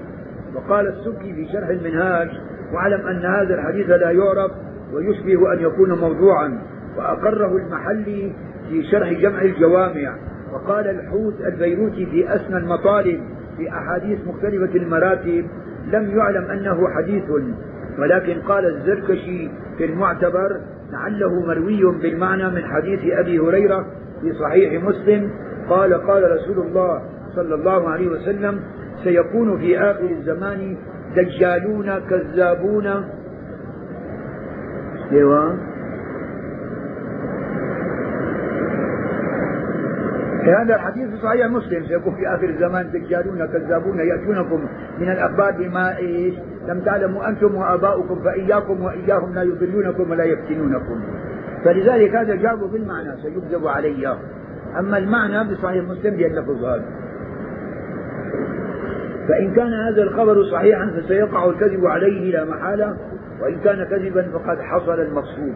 وقال 0.56 0.88
السكي 0.88 1.34
في 1.34 1.48
شرح 1.52 1.68
المنهاج 1.68 2.30
واعلم 2.74 3.08
أن 3.08 3.26
هذا 3.26 3.56
الحديث 3.56 3.90
لا 3.90 4.12
يعرف 4.12 4.52
ويشبه 4.94 5.54
أن 5.54 5.60
يكون 5.60 6.00
موضوعا. 6.00 6.60
وأقره 6.98 7.58
المحلي 7.58 8.32
في 8.70 8.84
شرح 8.92 9.14
جمع 9.14 9.42
الجوامع. 9.42 10.16
وقال 10.54 10.88
الحوت 10.88 11.42
البيروتي 11.42 12.06
في 12.06 12.36
أسنى 12.36 12.58
المطالب 12.58 13.22
في 13.58 13.70
أحاديث 13.70 14.20
مختلفة 14.28 14.76
المراتب 14.76 15.46
لم 15.92 16.18
يعلم 16.18 16.46
أنه 16.46 16.90
حديث. 16.90 17.24
ولكن 18.00 18.42
قال 18.42 18.66
الزركشي 18.66 19.50
في 19.78 19.86
المعتبر 19.86 20.60
لعله 20.92 21.46
مروي 21.48 22.00
بالمعنى 22.02 22.50
من 22.50 22.66
حديث 22.66 23.00
أبي 23.14 23.40
هريرة 23.40 23.86
في 24.22 24.34
صحيح 24.34 24.84
مسلم 24.84 25.32
قال 25.70 25.94
قال 25.94 26.32
رسول 26.32 26.66
الله 26.66 27.02
صلى 27.36 27.56
الله 27.56 27.90
عليه 27.90 28.08
وسلم 28.08 28.60
سيكون 29.04 29.58
في 29.58 29.80
آخر 29.80 30.10
الزمان 30.10 30.78
دجالون 31.16 32.00
كذابون. 32.10 32.88
أيوه 35.12 35.58
هذا 40.50 40.76
الحديث 40.76 41.10
في 41.10 41.18
صحيح 41.18 41.48
مسلم 41.48 41.86
سيكون 41.86 42.16
في 42.16 42.28
آخر 42.28 42.50
الزمان 42.50 42.92
دجالون 42.92 43.46
كذابون 43.46 44.00
يأتونكم 44.00 44.66
من 45.00 45.10
الأخبار 45.12 45.52
بما 45.52 45.98
إيش؟ 45.98 46.34
لم 46.68 46.80
تعلموا 46.80 47.30
أنتم 47.30 47.56
وآباؤكم 47.56 48.24
فإياكم 48.24 48.84
وإياهم 48.84 49.34
لا 49.34 49.44
يضلونكم 49.44 50.12
ولا 50.12 50.24
يفتنونكم. 50.24 51.02
فلذلك 51.66 52.16
هذا 52.16 52.36
جابوا 52.36 52.68
بالمعنى 52.68 53.10
سيكذب 53.22 53.68
علي. 53.68 54.18
أما 54.80 54.98
المعنى 54.98 55.52
بصحيح 55.52 55.84
مسلم 55.84 56.16
باللفظ 56.16 56.64
هذا. 56.64 56.86
فإن 59.28 59.54
كان 59.54 59.74
هذا 59.74 60.04
الخبر 60.04 60.44
صحيحا 60.44 60.92
فسيقع 60.98 61.50
الكذب 61.50 61.86
عليه 61.86 62.32
لا 62.32 62.46
محالة 62.46 62.98
وإن 63.42 63.56
كان 63.64 63.84
كذبا 63.84 64.28
فقد 64.34 64.60
حصل 64.60 65.00
المقصود. 65.00 65.54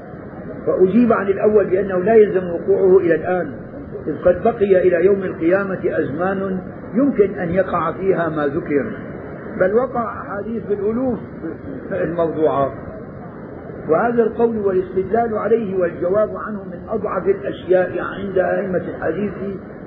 فأجيب 0.66 1.14
عن 1.14 1.28
الأول 1.28 1.66
بأنه 1.66 1.98
لا 1.98 2.16
يلزم 2.16 2.48
وقوعه 2.48 2.98
إلى 2.98 3.16
الآن. 3.16 3.69
إذ 4.10 4.18
قد 4.26 4.44
بقي 4.44 4.88
إلى 4.88 5.06
يوم 5.06 5.24
القيامة 5.24 5.80
أزمان 5.86 6.62
يمكن 6.94 7.40
أن 7.40 7.50
يقع 7.50 7.92
فيها 7.92 8.30
ما 8.30 8.48
ذكر. 8.48 8.92
بل 9.60 9.74
وقع 9.74 10.22
أحاديث 10.22 10.64
بالألوف 10.66 11.20
الموضوعات 11.92 12.72
وهذا 13.90 14.24
القول 14.24 14.58
والاستدلال 14.58 15.38
عليه 15.38 15.80
والجواب 15.80 16.30
عنه 16.38 16.64
من 16.64 16.90
أضعف 16.90 17.26
الأشياء 17.26 18.00
عند 18.00 18.38
أئمة 18.38 18.78
الحديث 18.78 19.34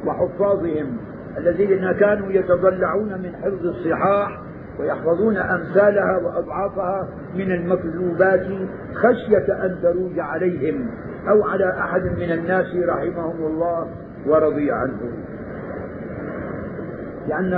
وحفاظهم 0.07 0.97
الذين 1.39 1.93
كانوا 1.93 2.33
يتضلعون 2.33 3.09
من 3.09 3.33
حفظ 3.43 3.67
الصحاح 3.67 4.41
ويحفظون 4.81 5.37
أمثالها 5.37 6.19
وأضعافها 6.19 7.09
من 7.35 7.53
المكذوبات 7.53 8.47
خشية 8.95 9.65
أن 9.65 9.79
تروج 9.83 10.19
عليهم 10.19 10.91
أو 11.29 11.49
على 11.49 11.71
أحد 11.79 12.03
من 12.03 12.33
الناس 12.33 12.67
رحمهم 12.89 13.47
الله. 13.47 13.89
ورضي 14.27 14.71
عنهم 14.71 15.13
لأن 17.29 17.51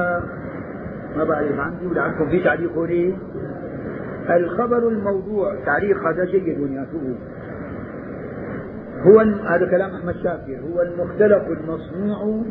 ما 1.17 1.25
بعرف 1.25 1.59
عندي 1.59 1.87
ولا 1.87 2.03
عندكم 2.03 2.29
في 2.29 2.45
تعليق 2.45 2.83
لي. 2.83 3.15
الخبر 4.31 4.89
الموضوع 4.89 5.55
تعليق 5.67 6.09
هذا 6.09 6.25
جيد 6.25 6.47
ياسوه 6.47 7.17
هو 9.03 9.21
هذا 9.21 9.71
كلام 9.71 9.91
أحمد 9.91 10.15
شاكر 10.15 10.61
هو 10.73 10.83
المختلق 10.83 11.47
المصنوع 11.47 12.43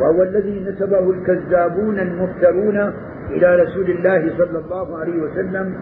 وهو 0.00 0.22
الذي 0.22 0.64
نسبه 0.64 1.10
الكذابون 1.10 1.98
المفترون 1.98 2.92
إلى 3.30 3.62
رسول 3.62 3.90
الله 3.90 4.32
صلى 4.38 4.58
الله 4.58 4.98
عليه 4.98 5.22
وسلم 5.22 5.74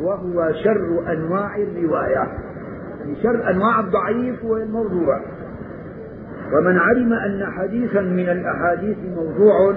وهو 0.00 0.52
شر 0.64 1.12
أنواع 1.12 1.56
الرواية. 1.56 2.28
يعني 3.00 3.22
شر 3.22 3.50
أنواع 3.50 3.80
الضعيف 3.80 4.44
والموضوع. 4.44 5.20
ومن 6.52 6.78
علم 6.78 7.12
أن 7.12 7.46
حديثا 7.46 8.00
من 8.00 8.28
الأحاديث 8.28 8.96
موضوع 9.16 9.74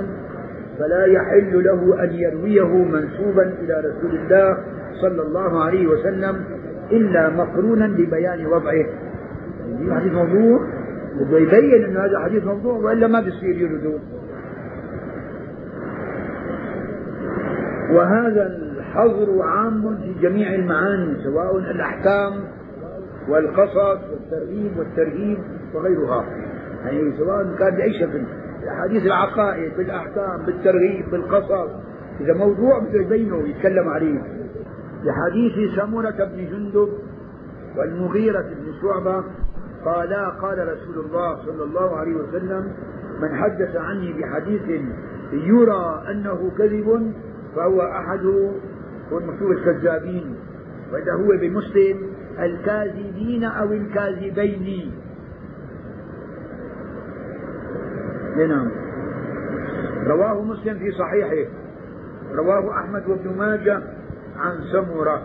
فلا 0.79 1.05
يحل 1.05 1.63
له 1.63 2.03
أن 2.03 2.09
يرويه 2.13 2.83
منسوبا 2.83 3.43
إلى 3.43 3.73
رسول 3.79 4.15
الله 4.15 4.57
صلى 5.01 5.21
الله 5.21 5.63
عليه 5.63 5.87
وسلم 5.87 6.43
إلا 6.91 7.29
مقرونا 7.29 7.87
ببيان 7.87 8.45
وضعه. 8.45 8.85
حديث 9.89 10.13
موضوع؟ 10.13 10.59
بده 11.19 11.37
يبين 11.37 11.83
أن 11.83 11.97
هذا 11.97 12.19
حديث 12.19 12.43
موضوع 12.43 12.73
وإلا 12.73 13.07
ما 13.07 13.21
بيصير 13.21 13.55
يردوه 13.55 13.99
وهذا 17.91 18.45
الحظر 18.47 19.41
عام 19.41 19.97
في 19.97 20.13
جميع 20.21 20.55
المعاني 20.55 21.23
سواء 21.23 21.57
الأحكام 21.57 22.33
والقصص 23.29 23.99
والترغيب 24.11 24.77
والترهيب 24.77 25.37
وغيرها. 25.73 26.25
يعني 26.85 27.17
سواء 27.17 27.55
كان 27.59 27.75
بأي 27.75 27.93
شكل 27.93 28.23
الأحاديث 28.63 29.05
العقائد 29.05 29.77
بالأحكام 29.77 30.45
بالترغيب 30.45 31.11
بالقصص. 31.11 31.69
إذا 32.19 32.33
موضوع 32.33 32.79
بده 32.79 33.01
يبينه 33.01 33.47
يتكلم 33.47 33.89
عليه. 33.89 34.21
لحديث 35.03 35.75
سمرة 35.75 36.29
بن 36.35 36.45
جندب 36.51 36.89
والمغيرة 37.77 38.41
بن 38.41 38.73
شعبة. 38.81 39.23
قالا 39.85 40.29
قال 40.29 40.57
رسول 40.67 41.05
الله 41.05 41.35
صلى 41.45 41.63
الله 41.63 41.95
عليه 41.95 42.15
وسلم 42.15 42.71
من 43.21 43.35
حدث 43.35 43.75
عني 43.75 44.13
بحديث 44.13 44.81
يرى 45.33 46.03
أنه 46.11 46.51
كذب 46.57 47.13
فهو 47.55 47.81
أحد 47.81 48.25
مكتوب 49.11 49.51
الكذابين 49.51 50.35
وإذا 50.93 51.13
هو 51.13 51.27
بمسلم 51.27 51.97
الكاذبين 52.39 53.43
أو 53.43 53.71
الكاذبين. 53.71 54.91
نعم. 58.37 58.71
رواه 60.07 60.41
مسلم 60.41 60.77
في 60.77 60.91
صحيحه. 60.91 61.49
رواه 62.35 62.79
أحمد 62.79 63.07
وابن 63.07 63.37
ماجه 63.37 63.81
عن 64.37 64.59
سمرة. 64.71 65.21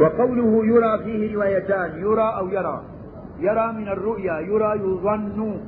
وقوله 0.00 0.66
يرى 0.66 1.04
فيه 1.04 1.34
روايتان 1.34 2.00
يرى 2.00 2.34
أو 2.38 2.48
يرى. 2.48 2.82
يرى 3.38 3.72
من 3.72 3.88
الرؤيا 3.88 4.40
يرى 4.40 4.76
يظن. 4.76 5.60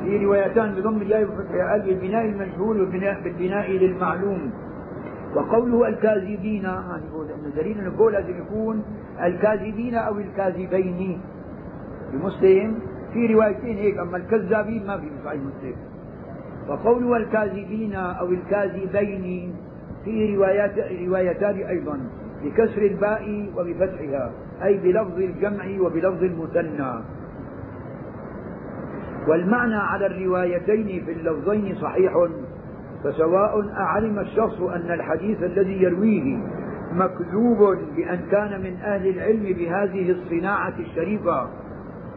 في 0.00 0.24
روايتان 0.24 0.74
بضم 0.74 0.96
الياء 0.96 1.24
وفتحها 1.24 1.70
قال 1.70 1.82
بالبناء 1.82 2.24
المجهول 2.24 2.86
بالبناء 2.86 3.70
للمعلوم. 3.70 4.52
وقوله 5.34 5.88
الكاذبين 5.88 6.64
يعني 6.64 6.84
انه 6.84 7.50
دليل 7.56 7.78
انه 7.78 8.10
لازم 8.10 8.38
يكون 8.38 8.84
الكاذبين 9.22 9.94
أو 9.94 10.18
الكاذبين. 10.18 11.20
بمسلم 12.12 12.78
في 13.12 13.26
روايتين 13.34 13.76
هيك 13.76 13.98
أما 13.98 14.16
الكذابين 14.16 14.86
ما 14.86 14.98
في 14.98 15.06
صحيح 15.24 15.40
مسلم. 15.40 15.74
وقوله 16.68 17.16
الكاذبين 17.16 17.94
أو 17.94 18.26
الكاذبين 18.26 19.54
في 20.04 20.36
روايات 20.36 20.72
روايتان 21.06 21.56
أيضا 21.56 22.00
بكسر 22.44 22.82
الباء 22.82 23.50
وبفتحها 23.56 24.32
أي 24.64 24.76
بلفظ 24.76 25.18
الجمع 25.18 25.64
وبلفظ 25.80 26.22
المثنى. 26.24 26.92
والمعنى 29.28 29.76
على 29.76 30.06
الروايتين 30.06 31.04
في 31.04 31.12
اللفظين 31.12 31.74
صحيح 31.74 32.12
فسواء 33.04 33.70
أعلم 33.76 34.18
الشخص 34.18 34.60
أن 34.60 34.90
الحديث 34.90 35.42
الذي 35.42 35.82
يرويه 35.82 36.38
مكذوب 36.92 37.78
بأن 37.96 38.20
كان 38.30 38.60
من 38.60 38.76
أهل 38.82 39.08
العلم 39.08 39.42
بهذه 39.42 40.10
الصناعة 40.10 40.74
الشريفة 40.78 41.48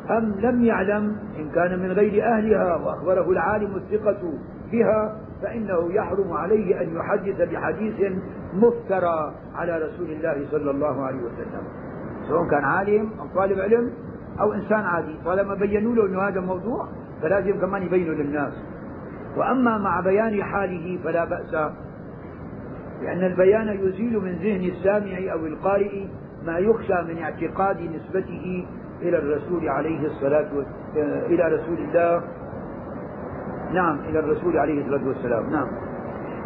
أم 0.10 0.36
لم 0.40 0.66
يعلم 0.66 1.16
إن 1.40 1.50
كان 1.50 1.80
من 1.80 1.92
غير 1.92 2.26
أهلها 2.26 2.76
وأخبره 2.76 3.32
العالم 3.32 3.76
الثقة 3.76 4.34
بها 4.72 5.18
فإنه 5.42 5.94
يحرم 5.94 6.34
عليه 6.34 6.82
أن 6.82 6.96
يحدث 6.96 7.50
بحديث 7.50 8.12
مفترى 8.54 9.34
على 9.56 9.78
رسول 9.78 10.12
الله 10.12 10.46
صلى 10.52 10.72
الله 10.72 11.06
عليه 11.06 11.18
وسلم. 11.18 11.64
سواء 12.28 12.48
كان 12.50 12.64
عالم 12.64 13.10
أو 13.20 13.26
طالب 13.36 13.60
علم 13.60 13.92
أو 14.40 14.54
إنسان 14.54 14.80
عادي 14.80 15.16
طالما 15.26 15.54
بينوا 15.56 15.96
له 15.96 16.06
أنه 16.06 16.22
هذا 16.22 16.42
موضوع 16.42 16.88
فلازم 17.22 17.60
كمان 17.60 17.84
يبينه 17.84 18.14
للناس. 18.14 18.54
وأما 19.38 19.78
مع 19.78 20.00
بيان 20.00 20.44
حاله 20.44 21.00
فلا 21.04 21.26
بأس 21.26 21.56
لأن 23.02 23.24
البيان 23.24 23.68
يزيل 23.68 24.20
من 24.20 24.32
ذهن 24.32 24.72
السامع 24.72 25.34
أو 25.34 25.46
القارئ 25.46 26.06
ما 26.46 26.58
يخشى 26.58 27.02
من 27.08 27.18
اعتقاد 27.18 27.82
نسبته 27.82 28.68
إلى 29.02 29.18
الرسول 29.18 29.70
عليه 29.70 30.08
الصلاة 30.08 30.48
والسلام 30.56 30.74
إلى 31.26 31.44
رسول 31.44 31.78
الله. 31.78 32.24
نعم 33.74 34.00
إلى 34.00 34.20
الرسول 34.20 34.58
عليه 34.58 34.82
الصلاة 34.82 35.08
والسلام. 35.08 35.50
نعم. 35.50 35.68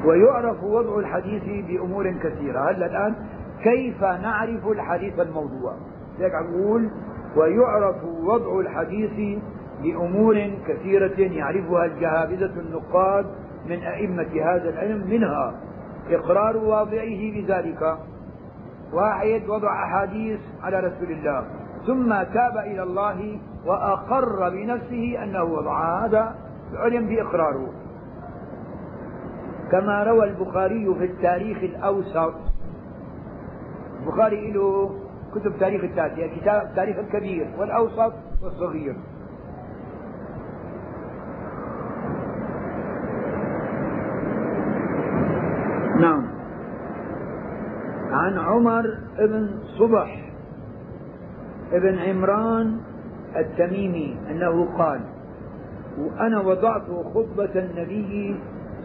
ويعرف 0.05 0.63
وضع 0.63 0.99
الحديث 0.99 1.65
بأمور 1.67 2.11
كثيرة. 2.11 2.71
هلا 2.71 2.85
الآن 2.85 3.15
كيف 3.63 4.03
نعرف 4.03 4.67
الحديث 4.67 5.19
الموضوع؟ 5.19 5.73
لذلك 6.19 6.35
عم 6.35 6.45
نقول 6.45 6.89
ويعرف 7.35 8.03
وضع 8.23 8.59
الحديث 8.59 9.39
بأمور 9.83 10.51
كثيرة 10.67 11.19
يعرفها 11.19 11.85
الجهابذة 11.85 12.59
النقاد 12.59 13.25
من 13.69 13.79
أئمة 13.83 14.29
هذا 14.43 14.69
العلم 14.69 15.09
منها. 15.09 15.53
إقرار 16.09 16.57
واضعه 16.57 17.31
بذلك. 17.35 17.97
واحد 18.93 19.41
وضع 19.49 19.83
أحاديث 19.83 20.39
على 20.63 20.79
رسول 20.79 21.11
الله 21.11 21.45
ثم 21.87 22.09
تاب 22.09 22.57
إلى 22.57 22.83
الله 22.83 23.39
وأقر 23.65 24.49
بنفسه 24.49 25.23
أنه 25.23 25.43
وضع 25.43 26.05
هذا 26.05 26.35
علم 26.73 27.07
بإقراره 27.07 27.69
كما 29.71 30.03
روى 30.03 30.29
البخاري 30.29 30.95
في 30.99 31.05
التاريخ 31.05 31.57
الأوسط. 31.57 32.33
البخاري 33.99 34.51
له 34.51 34.95
كتب 35.35 35.59
تاريخ 35.59 35.83
التاسع 35.83 36.27
كتاب 36.27 36.61
التاريخ 36.61 36.97
الكبير 36.97 37.47
والأوسط 37.57 38.13
والصغير. 38.43 38.95
نعم. 45.99 46.26
عن 48.27 48.37
عمر 48.37 48.97
بن 49.19 49.49
صبح 49.79 50.31
ابن 51.71 51.99
عمران 51.99 52.77
التميمي 53.35 54.17
أنه 54.31 54.77
قال 54.77 54.99
وأنا 55.99 56.39
وضعت 56.39 56.81
خطبة 57.13 57.51
النبي 57.55 58.39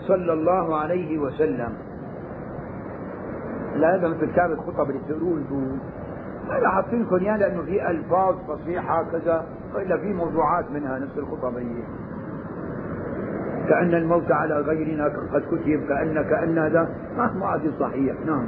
صلى 0.09 0.32
الله 0.32 0.76
عليه 0.76 1.18
وسلم. 1.18 1.72
لا 3.76 3.95
هذا 3.95 4.09
مثل 4.09 4.32
كتاب 4.32 4.51
الخطب 4.51 4.90
اللي 4.90 5.01
أنتم 5.01 5.78
أنا 6.51 6.68
حاطين 6.68 7.03
لكم 7.03 7.16
اياه 7.16 7.36
لأنه 7.36 7.62
في 7.62 7.90
ألفاظ 7.90 8.34
فصيحة 8.49 9.05
كذا 9.12 9.47
وإلا 9.74 9.97
في 9.97 10.12
موضوعات 10.12 10.70
منها 10.70 10.99
نفس 10.99 11.18
الخطب 11.18 11.57
هي. 11.57 11.82
كأن 13.68 13.95
الموت 13.95 14.32
على 14.32 14.55
غيرنا 14.55 15.05
قد 15.05 15.43
كتب 15.43 15.86
كأن 15.88 16.22
كأن 16.22 16.59
هذا. 16.59 16.88
ما 17.16 17.47
عاد 17.47 17.72
صحيح. 17.80 18.14
نعم. 18.26 18.47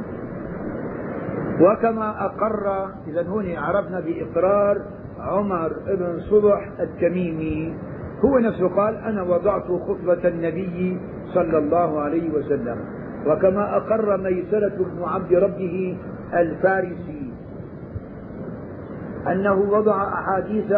وكما 1.60 2.24
أقر 2.24 2.88
إذا 3.06 3.22
هنا 3.22 3.60
عرفنا 3.60 4.00
بإقرار 4.00 4.82
عمر 5.18 5.72
بن 5.86 6.20
صبح 6.20 6.68
التميمي. 6.80 7.76
هو 8.24 8.38
نفسه 8.38 8.68
قال 8.68 8.96
أنا 8.96 9.22
وضعت 9.22 9.64
خطبة 9.64 10.28
النبي 10.28 11.00
صلى 11.34 11.58
الله 11.58 12.00
عليه 12.00 12.30
وسلم. 12.30 12.76
وكما 13.26 13.76
أقر 13.76 14.16
ميسرة 14.16 14.76
بن 14.78 15.02
عبد 15.02 15.32
ربه 15.34 15.98
الفارسي. 16.34 17.32
أنه 19.26 19.54
وضع 19.54 20.08
أحاديث 20.12 20.72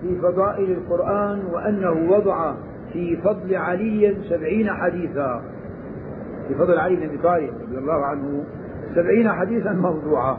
في 0.00 0.18
فضائل 0.22 0.70
القرآن 0.70 1.42
وأنه 1.52 2.12
وضع 2.12 2.54
في 2.92 3.16
فضل 3.16 3.56
علي 3.56 4.16
سبعين 4.28 4.70
حديثا. 4.70 5.42
في 6.48 6.54
فضل 6.54 6.78
علي 6.78 6.96
بن 6.96 7.02
أبي 7.02 7.18
طالب 7.18 7.50
رضي 7.68 7.78
الله 7.78 8.04
عنه. 8.04 8.44
سبعين 8.94 9.28
حديثا 9.28 9.72
موضوعا. 9.72 10.36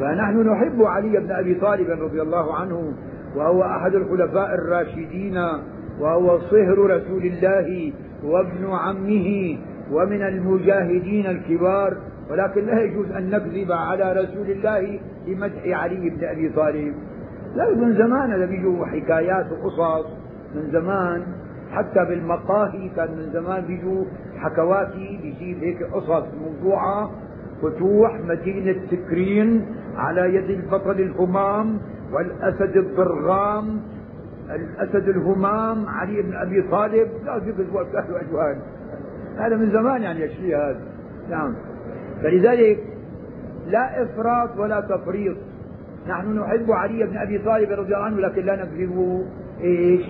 فنحن 0.00 0.48
نحب 0.48 0.82
علي 0.82 1.20
بن 1.20 1.30
أبي 1.30 1.54
طالب 1.54 1.90
رضي 1.90 2.22
الله 2.22 2.54
عنه 2.54 2.92
وهو 3.36 3.62
أحد 3.62 3.94
الخلفاء 3.94 4.54
الراشدين 4.54 5.38
وهو 6.00 6.38
صهر 6.38 6.78
رسول 6.78 7.22
الله 7.22 7.92
وابن 8.24 8.70
عمه 8.70 9.58
ومن 9.92 10.22
المجاهدين 10.22 11.26
الكبار. 11.26 11.96
ولكن 12.30 12.66
لا 12.66 12.82
يجوز 12.82 13.10
أن 13.10 13.30
نكذب 13.30 13.72
على 13.72 14.12
رسول 14.12 14.50
الله 14.50 15.00
بمدح 15.26 15.62
علي 15.66 16.10
بن 16.10 16.24
أبي 16.24 16.48
طالب. 16.48 16.94
لا 17.56 17.74
من 17.74 17.94
زمان 17.94 18.32
هذا 18.32 18.46
بيجوا 18.46 18.86
حكايات 18.86 19.46
وقصص. 19.52 20.06
من 20.54 20.70
زمان 20.72 21.22
حتى 21.72 22.04
بالمقاهي 22.04 22.88
كان 22.96 23.10
من 23.10 23.30
زمان 23.32 23.64
بيجوا 23.64 24.04
حكواتي 24.36 25.18
بيجيب 25.22 25.64
هيك 25.64 25.82
قصص 25.82 26.24
موضوعة 26.40 27.10
فتوح 27.62 28.20
مدينة 28.20 28.76
سكرين 28.90 29.66
على 29.96 30.34
يد 30.34 30.50
البطل 30.50 31.00
الهمام 31.00 31.78
والأسد 32.12 32.76
الضرغام 32.76 33.80
الأسد 34.50 35.08
الهمام 35.08 35.86
علي 35.88 36.22
بن 36.22 36.34
أبي 36.34 36.62
طالب. 36.62 37.08
لا 37.24 37.36
يقصوا 37.46 37.82
أفكار 37.82 38.04
وأجوان. 38.12 38.60
هذا 39.38 39.56
من 39.56 39.70
زمان 39.72 40.02
يعني 40.02 40.24
الشيء 40.24 40.56
هذا. 40.56 40.80
نعم. 41.30 41.54
فلذلك 42.22 42.78
لا 43.66 44.02
إفراط 44.02 44.58
ولا 44.58 44.80
تفريط. 44.80 45.36
نحن 46.08 46.38
نحب 46.38 46.70
علي 46.70 47.06
بن 47.06 47.16
أبي 47.16 47.38
طالب 47.38 47.70
رضي 47.70 47.94
الله 47.94 48.04
عنه 48.04 48.20
لكن 48.20 48.44
لا 48.44 48.56
نكذب 48.56 49.26
إيش؟ 49.60 50.06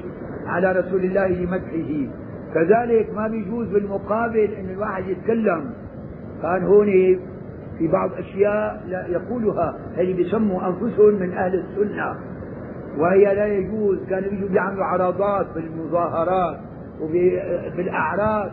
على 0.47 0.73
رسول 0.73 1.05
الله 1.05 1.29
لمدحه 1.29 2.13
كذلك 2.55 3.15
ما 3.15 3.29
بيجوز 3.29 3.69
بالمقابل 3.69 4.49
أن 4.59 4.71
الواحد 4.71 5.09
يتكلم. 5.09 5.71
كان 6.43 6.65
هون 6.65 6.87
في 7.79 7.89
بعض 7.89 8.11
أشياء 8.13 8.83
لا 8.89 9.07
يقولها. 9.07 9.79
اللي 9.99 10.13
بيسموا 10.13 10.69
أنفسهم 10.69 11.15
من 11.15 11.33
أهل 11.33 11.55
السنة. 11.55 12.17
وهي 12.99 13.35
لا 13.35 13.47
يجوز. 13.47 13.99
كانوا 14.11 14.31
بيجوا 14.31 14.49
بيعملوا 14.49 14.85
عرضات 14.85 15.47
بالمظاهرات 15.55 16.57
وبالأعراس. 17.01 18.51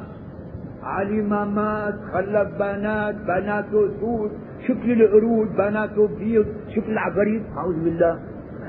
علي 0.84 1.22
ما 1.22 1.46
مات 1.46 1.96
خلف 2.14 2.48
بنات 2.60 3.16
بناته 3.16 3.89
سود 4.00 4.32
شكل 4.68 5.02
القرود 5.02 5.56
بناته 5.56 6.08
بيض 6.08 6.46
شكل 6.76 6.91
العفاريت. 6.91 7.44
أعوذ 7.58 7.84
بالله. 7.84 8.20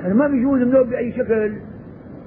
يعني 0.02 0.14
ما 0.14 0.28
بيجوز 0.28 0.60
منه 0.60 0.82
بأي 0.82 1.12
شكل. 1.12 1.52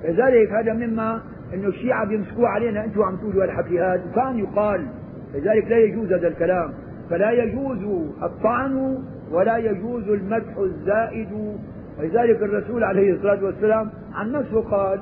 لذلك 0.04 0.52
هذا 0.52 0.74
مما 0.74 1.22
انه 1.54 1.68
الشيعة 1.68 2.06
بيمسكوه 2.06 2.48
علينا 2.48 2.86
أنتم 2.86 3.04
عم 3.04 3.16
تقولوا 3.16 3.43
الحكي 3.43 3.82
هذا. 3.82 4.04
كان 4.16 4.39
يقال 4.39 4.88
لذلك 5.34 5.66
لا 5.68 5.78
يجوز 5.78 6.14
هذا 6.14 6.28
الكلام. 6.28 6.74
فلا 7.10 7.32
يجوز 7.32 8.08
الطعن 8.24 8.98
ولا 9.32 9.58
يجوز 9.58 10.10
المدح 10.10 10.58
الزائد. 10.58 11.58
ولذلك 12.00 12.41
الرسول 12.41 12.84
عليه 12.84 13.14
الصلاة 13.14 13.43
والسلام 13.43 13.89
عن 14.14 14.32
نفسه 14.32 14.62
قال 14.62 15.00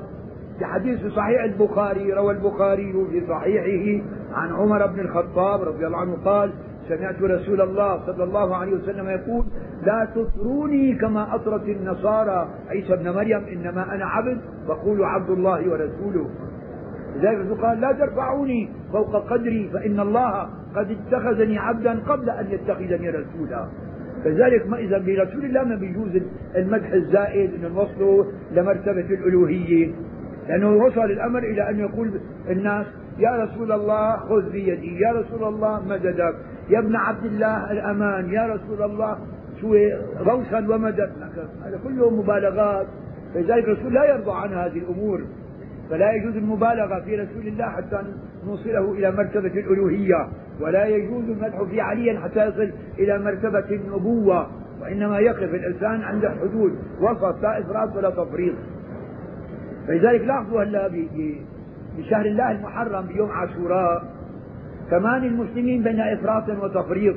في 0.58 0.64
حديث 0.64 1.06
صحيح 1.06 1.42
البخاري 1.42 2.12
روى 2.12 2.34
البخاري 2.34 2.92
في 2.92 3.26
صحيحه 3.28 4.04
عن 4.32 4.52
عمر 4.52 4.86
بن 4.86 5.00
الخطاب 5.00 5.62
رضي 5.62 5.86
الله 5.86 5.98
عنه 5.98 6.16
قال 6.24 6.50
سمعت 6.88 7.22
رسول 7.22 7.60
الله 7.60 8.06
صلى 8.06 8.24
الله 8.24 8.56
عليه 8.56 8.72
وسلم 8.72 9.08
يقول 9.08 9.44
لا 9.86 10.08
تطروني 10.14 10.94
كما 10.94 11.34
أطرت 11.34 11.68
النصارى. 11.68 12.48
عيسى 12.68 12.96
بن 12.96 13.10
مريم 13.10 13.44
إنما 13.52 13.94
أنا 13.94 14.04
عبد 14.04 14.38
فقولوا 14.68 15.06
عبد 15.06 15.30
الله 15.30 15.70
ورسوله. 15.70 16.30
لذلك 17.16 17.60
قال 17.60 17.80
لا 17.80 17.92
ترفعوني 17.92 18.68
فوق 18.92 19.32
قدري 19.32 19.70
فإن 19.72 20.00
الله 20.00 20.48
قد 20.76 20.90
اتخذني 20.90 21.58
عبدا 21.58 21.98
قبل 22.08 22.30
أن 22.30 22.46
يتخذني 22.50 23.10
رسولا. 23.10 23.66
فذلك 24.24 24.66
ما 24.66 24.78
إذا 24.78 24.98
برسول 24.98 25.44
الله 25.44 25.64
ما 25.64 25.74
بيجوز 25.74 26.22
المدح 26.56 26.92
الزائد 26.92 27.50
أن 27.54 27.72
نوصله 27.72 28.26
لمرتبة 28.52 29.06
الألوهية. 29.10 29.92
لأنه 30.48 30.76
وصل 30.76 31.04
الأمر 31.04 31.38
إلى 31.38 31.70
أن 31.70 31.78
يقول 31.78 32.10
الناس 32.50 32.86
يا 33.18 33.30
رسول 33.30 33.72
الله 33.72 34.16
خذ 34.16 34.50
بيدي. 34.50 35.00
يا 35.00 35.12
رسول 35.12 35.54
الله 35.54 35.88
مددك. 35.88 36.34
يا 36.70 36.78
ابن 36.78 36.96
عبد 36.96 37.24
الله 37.24 37.72
الأمان. 37.72 38.32
يا 38.32 38.46
رسول 38.46 38.82
الله 38.82 39.18
شو 39.60 39.76
غوثا 40.18 40.58
ومدد. 40.58 41.10
هذا 41.64 41.78
كله 41.84 42.10
مبالغات. 42.10 42.86
فلذلك 43.34 43.64
الرسول 43.64 43.94
لا 43.94 44.04
يرضى 44.04 44.32
عن 44.32 44.52
هذه 44.52 44.78
الأمور. 44.78 45.20
فلا 45.90 46.12
يجوز 46.12 46.36
المبالغة 46.36 47.00
في 47.00 47.16
رسول 47.16 47.46
الله 47.46 47.64
حتى 47.64 48.02
نوصله 48.46 48.92
إلى 48.92 49.10
مرتبة 49.10 49.60
الألوهية. 49.60 50.28
ولا 50.60 50.86
يجوز 50.86 51.24
المدح 51.24 51.62
في 51.62 51.80
علي 51.80 52.20
حتى 52.20 52.46
يصل 52.46 52.70
إلى 52.98 53.18
مرتبة 53.18 53.70
النبوة. 53.70 54.46
وإنما 54.82 55.18
يقف 55.18 55.54
الإنسان 55.54 56.02
عند 56.02 56.26
حدود 56.26 56.78
وسط 57.00 57.42
لا 57.42 57.60
إفراط 57.60 57.96
ولا 57.96 58.10
تفريط. 58.10 58.54
فلذلك 59.88 60.20
لاحظوا 60.20 60.62
هلا 60.62 60.88
بشهر 61.98 62.26
الله 62.26 62.50
المحرم 62.50 63.06
بيوم 63.06 63.30
عاشوراء 63.30 64.04
كمان 64.90 65.24
المسلمين 65.24 65.82
بين 65.82 66.00
إفراط 66.00 66.48
وتفريط. 66.48 67.16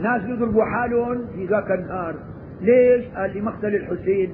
ناس 0.00 0.22
يضربوا 0.22 0.64
حالهم 0.64 1.26
في 1.34 1.46
ذاك 1.46 1.70
النهار. 1.70 2.14
ليش؟ 2.60 3.04
قال 3.16 3.38
لمقتل 3.38 3.74
الحسين. 3.74 4.32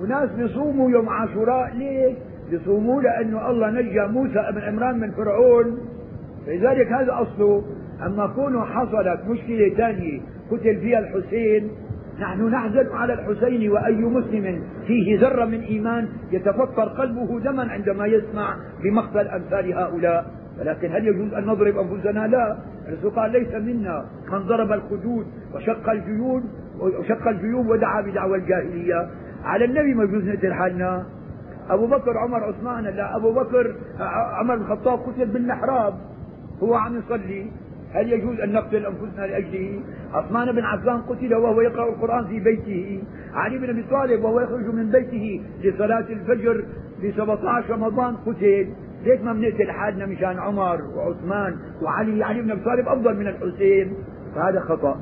وناس 0.00 0.30
بيصوموا 0.30 0.90
يوم 0.90 1.08
عاشوراء. 1.08 1.72
ليش؟ 1.76 2.16
بيصوموا 2.50 3.02
لأنه 3.02 3.50
الله 3.50 3.70
نجى 3.70 4.06
موسى 4.06 4.46
بن 4.52 4.60
عمران 4.60 4.98
من 5.00 5.10
فرعون. 5.10 5.78
لذلك 6.46 6.92
هذا 6.92 7.12
أصله. 7.12 7.64
أما 8.06 8.26
كونه 8.26 8.64
حصلت 8.64 9.20
مشكلة 9.28 9.74
ثانية 9.76 10.20
قتل 10.50 10.76
فيها 10.80 10.98
الحسين 10.98 11.70
نحن 12.20 12.48
نحزن 12.48 12.86
على 12.92 13.12
الحسين 13.12 13.70
وأي 13.70 13.96
مسلم 13.96 14.62
فيه 14.86 15.20
ذرة 15.20 15.44
من 15.44 15.60
إيمان 15.60 16.08
يتفطر 16.32 16.88
قلبه 16.88 17.40
دما 17.40 17.62
عندما 17.70 18.06
يسمع 18.06 18.56
بمقتل 18.82 19.28
أمثال 19.28 19.72
هؤلاء. 19.72 20.30
ولكن 20.60 20.92
هل 20.92 21.06
يجوز 21.06 21.34
أن 21.34 21.46
نضرب 21.46 21.78
أنفسنا؟ 21.78 22.26
لا. 22.26 22.58
الرسول 22.88 23.10
قال 23.10 23.32
ليس 23.32 23.54
منا. 23.54 24.04
من 24.32 24.38
ضرب 24.38 24.72
الخدود 24.72 25.26
وشق 25.54 25.90
الجيوب 25.90 26.42
وشق 26.80 27.28
الجيوب 27.28 27.68
ودعا 27.68 28.00
بدعوى 28.00 28.38
الجاهلية. 28.38 29.08
على 29.44 29.64
النبي 29.64 29.94
ما 29.94 30.04
يجوز 30.04 30.24
نقتل 30.24 30.52
حالنا. 30.52 31.06
أبو 31.70 31.86
بكر 31.86 32.18
عمر 32.18 32.44
عثمان 32.44 32.84
لا 32.84 33.16
أبو 33.16 33.32
بكر 33.32 33.74
عمر 34.38 34.56
بن 34.56 34.62
الخطاب 34.62 34.98
قتل 34.98 35.26
بالمحراب. 35.26 35.94
هو 36.62 36.74
عم 36.74 36.98
يصلي. 36.98 37.50
هل 37.92 38.12
يجوز 38.12 38.40
أن 38.40 38.52
نقتل 38.52 38.86
أنفسنا 38.86 39.26
لأجله؟ 39.26 39.80
عثمان 40.12 40.52
بن 40.52 40.64
عفان 40.64 41.00
قتل 41.00 41.34
وهو 41.34 41.60
يقرأ 41.60 41.88
القرآن 41.88 42.26
في 42.26 42.40
بيته. 42.40 43.02
علي 43.34 43.58
بن 43.58 43.70
أبي 43.70 43.82
طالب 43.90 44.24
وهو 44.24 44.40
يخرج 44.40 44.66
من 44.74 44.90
بيته 44.90 45.42
لصلاة 45.64 46.04
الفجر 46.10 46.64
في 47.00 47.12
17 47.12 47.70
رمضان 47.70 48.16
قتل. 48.16 48.68
ليش 49.04 49.20
ما 49.20 49.32
بنقتل 49.32 49.70
حالنا 49.70 50.06
مشان 50.06 50.38
عمر 50.38 50.80
وعثمان 50.96 51.56
وعلي؟ 51.82 52.24
علي 52.24 52.42
بن 52.42 52.50
أبي 52.50 52.60
طالب 52.60 52.88
أفضل 52.88 53.16
من 53.16 53.26
الحسين. 53.26 53.92
فهذا 54.34 54.60
خطأ. 54.60 55.00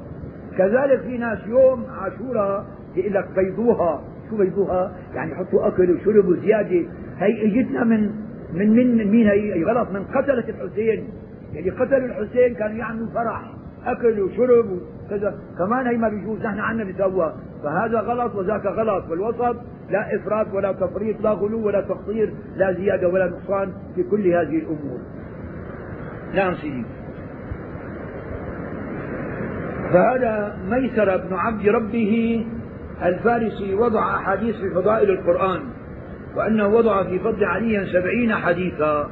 كذلك 0.59 1.01
في 1.01 1.19
ناس 1.19 1.39
يوم 1.47 1.85
عاشوراء 2.01 2.67
يقول 2.97 3.15
لك 3.15 3.29
بيضوها. 3.37 4.03
شو 4.31 4.37
بيضوها؟ 4.37 4.93
يعني 5.15 5.33
يحطوا 5.33 5.69
أكل 5.69 5.91
وشرب 5.91 6.29
وزيادة. 6.29 6.83
هي 7.19 7.47
اجتنا 7.47 7.85
من 7.85 8.11
من 8.55 8.97
من 8.97 9.11
مين 9.11 9.27
هي 9.27 9.65
غلط؟ 9.65 9.91
من 9.91 10.05
قتله 10.05 10.45
الحسين. 10.49 11.05
يعني 11.53 11.71
قتلوا 11.71 12.07
الحسين 12.07 12.55
كانوا 12.55 12.77
يعملوا 12.77 13.07
فرح. 13.15 13.53
اكل 13.87 14.21
وشرب 14.21 14.81
وكذا 15.07 15.39
كمان 15.59 15.87
هي 15.87 15.97
ما 15.97 16.09
بيجوز 16.09 16.39
نحن 16.41 16.59
عنا 16.59 16.85
بسوا 16.85 17.31
فهذا 17.63 18.01
غلط 18.01 18.35
وذاك 18.35 18.67
غلط. 18.67 19.11
والوسط 19.11 19.57
لا 19.91 20.17
إفراط 20.17 20.47
ولا 20.55 20.73
تفريط 20.73 21.21
لا 21.21 21.31
غلو 21.31 21.67
ولا 21.67 21.81
تقصير 21.81 22.33
لا 22.57 22.73
زيادة 22.73 23.09
ولا 23.09 23.27
نقصان 23.27 23.73
في 23.95 24.03
كل 24.03 24.27
هذه 24.27 24.59
الأمور. 24.59 24.99
نعم 26.35 26.55
سيدي. 26.55 26.85
فهذا 29.93 30.59
ميسر 30.71 31.17
بن 31.17 31.35
عبد 31.35 31.69
ربه 31.69 32.47
الفارسي 33.03 33.75
وضع 33.75 34.17
أحاديث 34.17 34.57
في 34.57 34.71
فضائل 34.71 35.11
القرآن 35.11 35.61
وأنه 36.37 36.67
وضع 36.67 37.03
في 37.03 37.19
فضل 37.19 37.45
علي 37.45 37.87
سبعين 37.93 38.35
حديثا. 38.35 39.11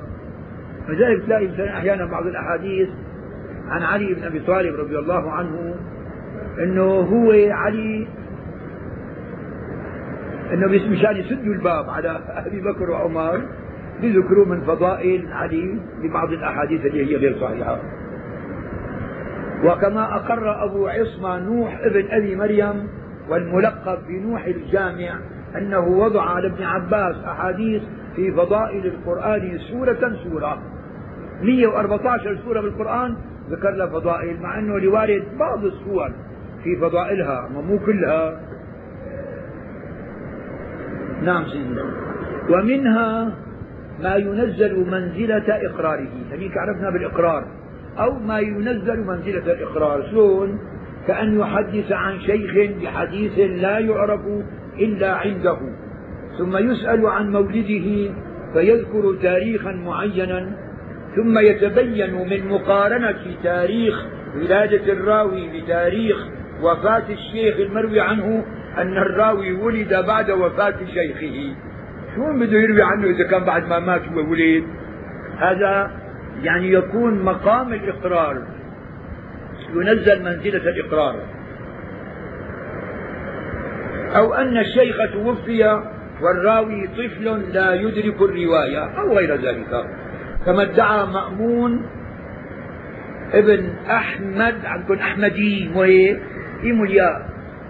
فذلك 0.88 1.24
تلاقي 1.24 1.68
أحيانا 1.68 2.04
بعض 2.04 2.26
الأحاديث 2.26 2.88
عن 3.68 3.82
علي 3.82 4.14
بن 4.14 4.24
أبي 4.24 4.40
طالب 4.40 4.80
رضي 4.80 4.98
الله 4.98 5.30
عنه 5.30 5.74
أنه 6.58 6.84
هو 6.84 7.30
علي 7.50 8.06
أنه 10.52 10.66
مشان 10.66 11.16
يسدوا 11.16 11.54
الباب 11.54 11.90
على 11.90 12.20
أبي 12.28 12.60
بكر 12.60 12.90
وعمر 12.90 13.40
بذكروا 14.02 14.46
من 14.46 14.60
فضائل 14.60 15.32
علي 15.32 15.78
ببعض 16.02 16.32
الأحاديث 16.32 16.86
اللي 16.86 17.06
هي 17.06 17.16
غير 17.16 17.36
صحيحة. 17.40 17.78
وكما 19.64 20.16
أقر 20.16 20.64
أبو 20.64 20.88
عصمة 20.88 21.38
نوح 21.38 21.78
ابن 21.82 22.04
أبي 22.10 22.36
مريم 22.36 22.88
والملقب 23.28 23.98
بنوح 24.08 24.44
الجامع 24.44 25.18
أنه 25.56 25.88
وضع 25.88 26.22
على 26.22 26.46
ابن 26.46 26.64
عباس 26.64 27.16
أحاديث 27.24 27.82
في 28.16 28.32
فضائل 28.32 28.86
القرآن 28.86 29.58
سورة 29.58 30.16
سورة. 30.24 30.73
114 31.42 32.36
سورة 32.44 32.60
بالقرآن 32.60 33.16
ذكر 33.50 33.70
لها 33.70 33.86
فضائل 33.86 34.40
مع 34.40 34.58
أنه 34.58 34.78
لوارد 34.78 35.22
بعض 35.38 35.64
السور 35.64 36.12
في 36.64 36.76
فضائلها 36.76 37.48
مو 37.54 37.78
كلها. 37.78 38.40
نعم 41.22 41.44
سيدي. 41.44 41.80
ومنها 42.50 43.32
ما 44.02 44.16
ينزل 44.16 44.90
منزلة 44.90 45.44
إقراره 45.48 46.08
هذيك 46.32 46.56
عرفنا 46.56 46.90
بالإقرار. 46.90 47.44
أو 47.98 48.18
ما 48.18 48.38
ينزل 48.38 49.04
منزلة 49.04 49.52
الإقرار 49.52 50.02
شلون؟ 50.10 50.58
كأن 51.06 51.40
يحدث 51.40 51.92
عن 51.92 52.20
شيخ 52.20 52.70
بحديث 52.82 53.38
لا 53.38 53.78
يعرف 53.78 54.20
إلا 54.78 55.14
عنده 55.14 55.58
ثم 56.38 56.56
يسأل 56.56 57.06
عن 57.06 57.32
مولده 57.32 58.14
فيذكر 58.52 59.14
تاريخا 59.22 59.72
معينا. 59.72 60.63
ثم 61.16 61.38
يتبين 61.38 62.14
من 62.14 62.48
مقارنة 62.48 63.36
تاريخ 63.42 64.04
ولادة 64.36 64.92
الراوي 64.92 65.60
بتاريخ 65.60 66.16
وفاة 66.62 67.04
الشيخ 67.10 67.56
المروي 67.56 68.00
عنه 68.00 68.44
أن 68.78 68.98
الراوي 68.98 69.52
ولد 69.52 69.94
بعد 70.06 70.30
وفاة 70.30 70.74
شيخه. 70.94 71.54
شو 72.16 72.32
بده 72.32 72.58
يروي 72.58 72.82
عنه 72.82 73.06
إذا 73.06 73.24
كان 73.24 73.44
بعد 73.44 73.68
ما 73.68 73.78
مات 73.78 74.02
وولد 74.16 74.64
هذا 75.38 75.90
يعني 76.42 76.72
يكون 76.72 77.22
مقام 77.22 77.72
الإقرار. 77.72 78.42
ينزل 79.74 80.22
منزلة 80.22 80.68
الإقرار. 80.70 81.16
أو 84.16 84.34
أن 84.34 84.56
الشيخ 84.56 84.96
توفي 85.12 85.82
والراوي 86.22 86.86
طفل 86.86 87.52
لا 87.52 87.74
يدرك 87.74 88.22
الرواية 88.22 89.00
أو 89.00 89.16
غير 89.16 89.34
ذلك. 89.34 89.86
كما 90.46 90.62
ادعى 90.62 91.06
مأمون 91.06 91.86
ابن 93.32 93.74
أحمد 93.90 94.64
عندكم 94.64 94.94
أحمدي 94.94 95.68
مو 95.68 95.82
هيك؟ 95.82 96.22
الياء؟ 96.62 97.28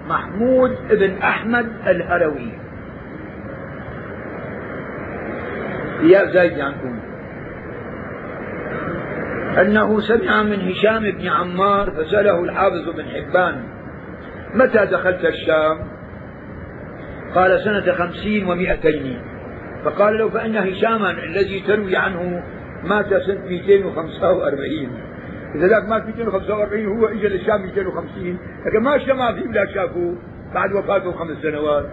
محمود 0.09 0.77
ابن 0.91 1.18
أحمد 1.18 1.66
الهروي. 1.87 2.53
يا 6.03 6.25
زايد 6.25 6.61
عنكم 6.61 6.99
أنه 9.61 10.01
سمع 10.01 10.43
من 10.43 10.61
هشام 10.61 11.11
بن 11.11 11.29
عمار 11.29 11.91
فسأله 11.91 12.45
الحافظ 12.45 12.89
بن 12.97 13.05
حبان 13.05 13.64
متى 14.55 14.87
دخلت 14.87 15.25
الشام؟ 15.25 15.79
قال 17.35 17.61
سنة 17.61 17.93
خمسين 17.93 18.47
ومائتين. 18.47 19.20
فقال 19.85 20.18
له 20.18 20.29
فإن 20.29 20.57
هشاما 20.57 21.11
الذي 21.11 21.61
تروي 21.61 21.97
عنه 21.97 22.43
مات 22.85 23.09
سنة 23.09 23.45
245 23.49 24.89
إذا 25.55 25.66
ذاك 25.66 25.89
مات 25.89 26.07
245 26.07 26.87
هو 26.87 27.07
إجا 27.07 27.28
للشام 27.28 27.62
250 27.62 28.39
لكن 28.66 28.82
ما 28.82 28.95
اجتمع 28.95 29.32
فيه 29.32 29.49
ولا 29.49 29.66
شافوه 29.74 30.14
بعد 30.55 30.72
وفاته 30.72 31.12
خمس 31.12 31.37
سنوات. 31.43 31.87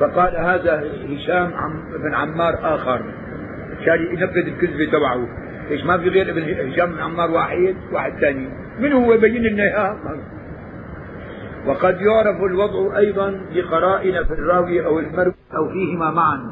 فقال 0.00 0.36
هذا 0.36 0.82
هشام 1.08 1.50
بن 2.02 2.14
عمار 2.14 2.74
آخر. 2.74 3.02
عشان 3.80 4.06
ينفذ 4.10 4.46
الكذبة 4.46 4.84
تبعه. 4.84 5.28
ليش 5.70 5.84
ما 5.84 5.98
في 5.98 6.08
غير 6.08 6.30
ابن 6.30 6.72
هشام 6.72 6.92
بن 6.92 6.98
عمار 6.98 7.30
واحد 7.30 7.74
واحد 7.92 8.12
ثاني. 8.20 8.48
من 8.78 8.92
هو 8.92 9.12
يبين 9.12 9.42
لنا 9.42 9.96
وقد 11.66 12.00
يعرف 12.00 12.42
الوضع 12.42 12.98
أيضا 12.98 13.40
بقرائن 13.54 14.24
في 14.24 14.32
الراوي 14.32 14.86
أو 14.86 14.98
المروي 14.98 15.34
أو 15.56 15.68
فيهما 15.68 16.10
معا. 16.10 16.50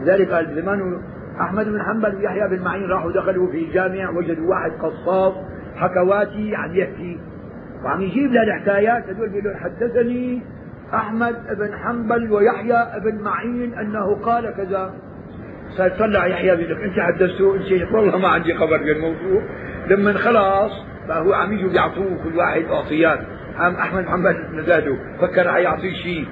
لذلك 0.00 0.30
قال 0.30 0.62
زمان 0.62 1.02
أحمد 1.40 1.68
بن 1.68 1.82
حنبل 1.82 2.16
ويحيى 2.16 2.48
بن 2.48 2.64
معين 2.64 2.90
راحوا 2.90 3.12
دخلوا 3.12 3.52
في 3.52 3.64
جامع 3.72 4.10
وجدوا 4.10 4.50
واحد 4.50 4.70
قصاص 4.70 5.34
حكواتي 5.76 6.56
عم 6.56 6.76
يحكي. 6.76 7.18
وعم 7.84 8.00
يجيب 8.00 8.32
لها 8.32 8.42
الحكايات 8.42 9.04
هذول 9.08 9.28
بيقولوا 9.28 9.56
حدثني 9.56 10.42
أحمد 10.94 11.36
بن 11.58 11.74
حنبل 11.74 12.32
ويحيى 12.32 13.00
بن 13.04 13.22
معين 13.22 13.78
أنه 13.78 14.14
قال 14.14 14.54
كذا. 14.56 14.94
طلع 15.98 16.26
يحيى 16.26 16.56
بيقول 16.56 16.72
لك 16.72 16.84
أنت 16.84 17.00
حدثته؟ 17.00 17.54
انت 17.56 17.92
والله 17.92 18.18
ما 18.18 18.28
عندي 18.28 18.54
خبر 18.54 18.76
بالموضوع 18.76 19.42
لما 19.88 20.12
خلاص 20.12 20.72
فهو 21.08 21.32
عم 21.32 21.52
يجوا 21.52 21.70
بيعطوه 21.70 22.24
كل 22.24 22.38
واحد 22.38 22.62
أعطيات. 22.62 23.18
عم 23.58 23.74
أحمد 23.74 24.04
محمد 24.04 24.36
نزاده 24.54 24.96
فكر 25.20 25.52
حيعطيه 25.52 25.92
شيء. 25.92 26.26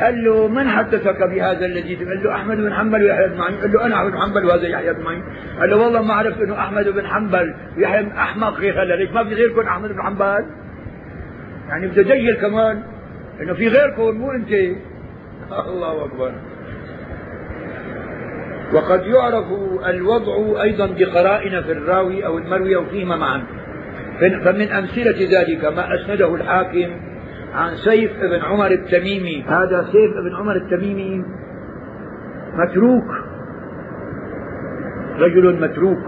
قال 0.00 0.24
له 0.24 0.48
من 0.48 0.68
حدثك 0.68 1.22
بهذا 1.22 1.66
الذي 1.66 1.94
قال 1.94 2.24
له 2.24 2.34
أحمد 2.34 2.56
بن 2.56 2.74
حنبل 2.74 3.02
ويحيى 3.02 3.28
بن 3.28 3.36
معين. 3.36 3.56
قال 3.60 3.72
له 3.72 3.86
أنا 3.86 3.96
أحمد 3.96 4.12
بن 4.12 4.18
حنبل 4.18 4.46
وهذا 4.46 4.66
يحيى 4.66 4.92
بن 4.92 5.02
معين. 5.02 5.22
قال 5.60 5.70
له 5.70 5.76
والله 5.76 6.02
ما 6.02 6.14
عرفت 6.14 6.40
إنه 6.40 6.58
أحمد 6.58 6.88
بن 6.88 7.06
حنبل 7.06 7.54
ويحيى 7.76 8.08
أحمق 8.18 8.54
غير 8.54 8.82
هلا 8.82 8.94
ليش 8.94 9.10
ما 9.10 9.24
في 9.24 9.34
غيركم 9.34 9.60
أحمد 9.60 9.92
بن 9.92 10.02
حنبل. 10.02 10.46
يعني 11.68 11.86
دجل 11.86 12.34
كمان. 12.34 12.82
إنه 13.40 13.54
في 13.54 13.68
غيركم 13.68 14.10
مو 14.16 14.32
أنت. 14.32 14.48
الله 15.72 16.04
أكبر. 16.04 16.32
وقد 18.72 19.06
يعرف 19.06 19.44
الوضع 19.86 20.62
أيضا 20.62 20.86
بقرائن 20.86 21.62
في 21.62 21.72
الراوي 21.72 22.26
أو 22.26 22.38
المروي 22.38 22.76
أو 22.76 22.84
فيهما 22.84 23.16
معا. 23.16 23.42
فمن 24.20 24.68
أمثلة 24.72 25.40
ذلك 25.40 25.64
ما 25.64 25.94
أسنده 25.94 26.34
الحاكم 26.34 27.07
عن 27.54 27.76
سيف 27.76 28.12
بن 28.20 28.40
عمر 28.44 28.70
التميمي. 28.70 29.42
هذا 29.42 29.84
سيف 29.92 30.14
بن 30.24 30.34
عمر 30.34 30.56
التميمي 30.56 31.24
متروك. 32.54 33.04
رجل 35.18 35.60
متروك. 35.60 35.98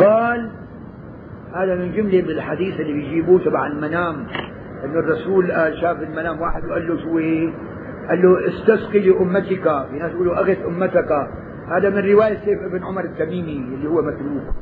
قال 0.00 0.50
هذا 1.54 1.74
من 1.74 1.92
جملة 1.92 2.20
الحديث 2.20 2.80
اللي 2.80 2.92
بيجيبوه 2.92 3.40
تبع 3.44 3.66
المنام. 3.66 4.26
أن 4.84 4.90
الرسول 4.90 5.52
قال 5.52 5.78
شاف 5.80 6.02
المنام 6.02 6.40
واحد 6.40 6.64
وقال 6.64 6.88
له 6.88 7.02
شو 7.02 7.18
هيك 7.18 7.54
قال 8.08 8.22
له 8.22 8.48
استسقي 8.48 9.00
لأمتك. 9.00 9.86
في 9.90 9.98
ناس 9.98 10.12
يقولوا 10.12 10.38
أغث 10.38 10.66
أمتك. 10.66 11.28
هذا 11.68 11.90
من 11.90 12.10
رواية 12.12 12.38
سيف 12.44 12.72
بن 12.72 12.84
عمر 12.84 13.04
التميمي 13.04 13.74
اللي 13.74 13.88
هو 13.88 14.02
متروك. 14.02 14.54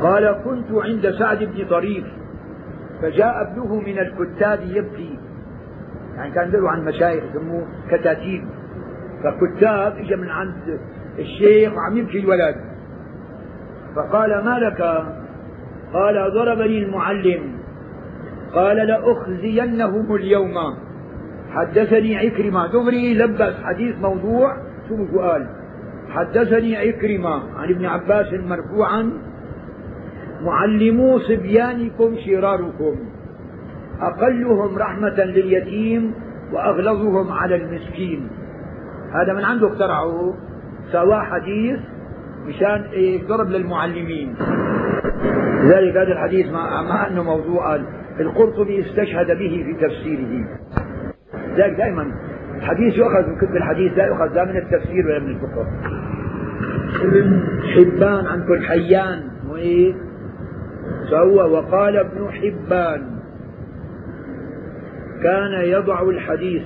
قال 0.00 0.42
كنت 0.44 0.66
عند 0.72 1.10
سعد 1.10 1.38
بن 1.38 1.64
طريف. 1.70 2.04
فجاء 3.02 3.42
ابنه 3.42 3.80
من 3.80 3.98
الكتاب 3.98 4.60
يبكي. 4.62 5.18
يعني 6.16 6.34
كان 6.34 6.50
له 6.50 6.70
عن 6.70 6.84
مشايخ 6.84 7.24
يسموه 7.24 7.66
كتاتيب. 7.90 8.44
فكتاب 9.24 9.96
اجى 9.96 10.16
من 10.16 10.28
عند 10.28 10.80
الشيخ 11.18 11.72
وعم 11.74 11.96
يبكي 11.96 12.18
الولد. 12.20 12.56
فقال 13.96 14.44
ما 14.44 14.58
لك؟ 14.58 14.80
قال 15.92 16.32
ضربني 16.34 16.78
المعلم. 16.78 17.58
قال 18.54 18.76
لأخزينهم 18.76 20.14
اليوم. 20.14 20.54
حدثني 21.50 22.16
عكرمة. 22.16 22.66
دغري 22.66 23.14
لبس 23.14 23.54
حديث 23.62 23.96
موضوع 23.98 24.56
شو 24.88 25.06
سؤال؟ 25.12 25.46
حدثني 26.08 26.76
عكرمة 26.76 27.58
عن 27.58 27.68
ابن 27.68 27.86
عباس 27.86 28.26
مرفوعا 28.32 29.12
معلمو 30.46 31.18
صبيانكم 31.18 32.16
شراركم. 32.26 32.96
أقلهم 34.00 34.78
رحمة 34.78 35.24
لليتيم 35.24 36.14
وأغلظهم 36.52 37.32
على 37.32 37.54
المسكين. 37.56 38.28
هذا 39.12 39.32
من 39.32 39.44
عنده 39.44 39.66
اخترعه 39.66 40.34
سواه 40.92 41.20
حديث 41.20 41.78
مشان 42.46 42.82
إيه 42.92 43.26
ضرب 43.26 43.48
للمعلمين. 43.48 44.34
لذلك 45.62 45.96
هذا 45.96 46.12
الحديث 46.12 46.52
مع, 46.52 47.06
أنه 47.06 47.22
موضوع 47.22 47.76
القرطبي 48.20 48.80
استشهد 48.80 49.26
به 49.26 49.64
في 49.66 49.86
تفسيره. 49.86 50.48
ذلك 51.56 51.76
دائما. 51.76 52.12
الحديث 52.56 52.98
يؤخذ 52.98 53.28
من 53.28 53.36
كتب 53.36 53.56
الحديث 53.56 53.98
لا 53.98 54.06
يؤخذ 54.06 54.34
لا 54.34 54.44
من 54.44 54.56
التفسير 54.56 55.06
ولا 55.06 55.18
من 55.18 55.28
الفقه. 55.28 55.66
ابن 57.02 57.42
حبان 57.74 58.26
عن 58.26 58.46
كل 58.48 58.66
حيان 58.66 59.22
وإيه؟ 59.50 59.94
فهو 61.10 61.36
وقال 61.36 61.96
ابن 61.96 62.30
حبان 62.30 63.16
كان 65.22 65.64
يضع 65.64 66.02
الحديث. 66.02 66.62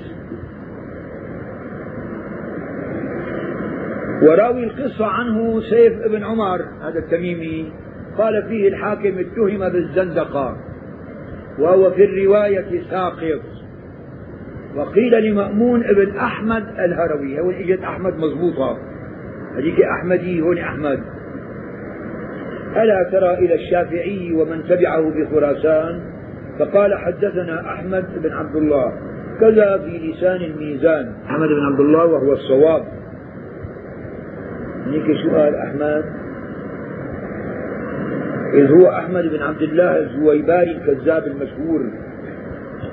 وراوي 4.23 4.65
القصة 4.65 5.07
عنه 5.07 5.61
سيف 5.61 6.03
ابن 6.03 6.25
عمر 6.25 6.61
هذا 6.83 6.99
التميمي 6.99 7.73
قال 8.19 8.43
فيه 8.49 8.69
الحاكم 8.69 9.19
اتهم 9.19 9.69
بالزندقة 9.69 10.57
وهو 11.59 11.91
في 11.91 12.05
الرواية 12.05 12.83
ساقط. 12.91 13.41
وقيل 14.77 15.31
لمأمون 15.31 15.85
ابن 15.85 16.17
أحمد 16.17 16.65
الهروي 16.79 17.41
هو 17.41 17.51
اجت 17.51 17.83
أحمد 17.83 18.15
مضبوطة. 18.17 18.79
هذيك 19.57 19.81
أحمدي 19.81 20.41
هون 20.41 20.59
أحمد. 20.59 21.01
ألا 22.77 23.09
ترى 23.13 23.35
إلى 23.35 23.55
الشافعي 23.55 24.33
ومن 24.33 24.65
تبعه 24.69 25.11
بخراسان؟ 25.11 26.01
فقال 26.59 26.95
حدثنا 26.95 27.73
أحمد 27.73 28.05
بن 28.23 28.33
عبد 28.33 28.57
الله 28.57 28.93
كذا 29.41 29.79
في 29.79 29.99
لسان 29.99 30.37
الميزان. 30.37 31.13
أحمد 31.27 31.49
بن 31.49 31.67
عبد 31.67 31.81
الله 31.81 32.05
وهو 32.05 32.33
الصواب. 32.33 32.85
هيك 34.87 35.17
سؤال 35.25 35.55
أحمد. 35.55 36.05
إذ 38.55 38.71
هو 38.73 38.89
أحمد 38.89 39.25
بن 39.25 39.43
عبد 39.43 39.63
الله 39.63 39.99
الزويباري 39.99 40.71
الكذاب 40.71 41.27
المشهور. 41.27 41.91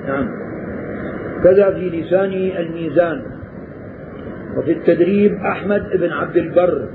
نعم. 0.08 0.28
كذا 1.44 1.70
في 1.70 1.90
لسان 1.90 2.32
الميزان. 2.64 3.22
وفي 4.56 4.72
التدريب 4.72 5.34
أحمد 5.34 5.82
بن 5.94 6.10
عبد 6.12 6.36
البر. 6.36 6.88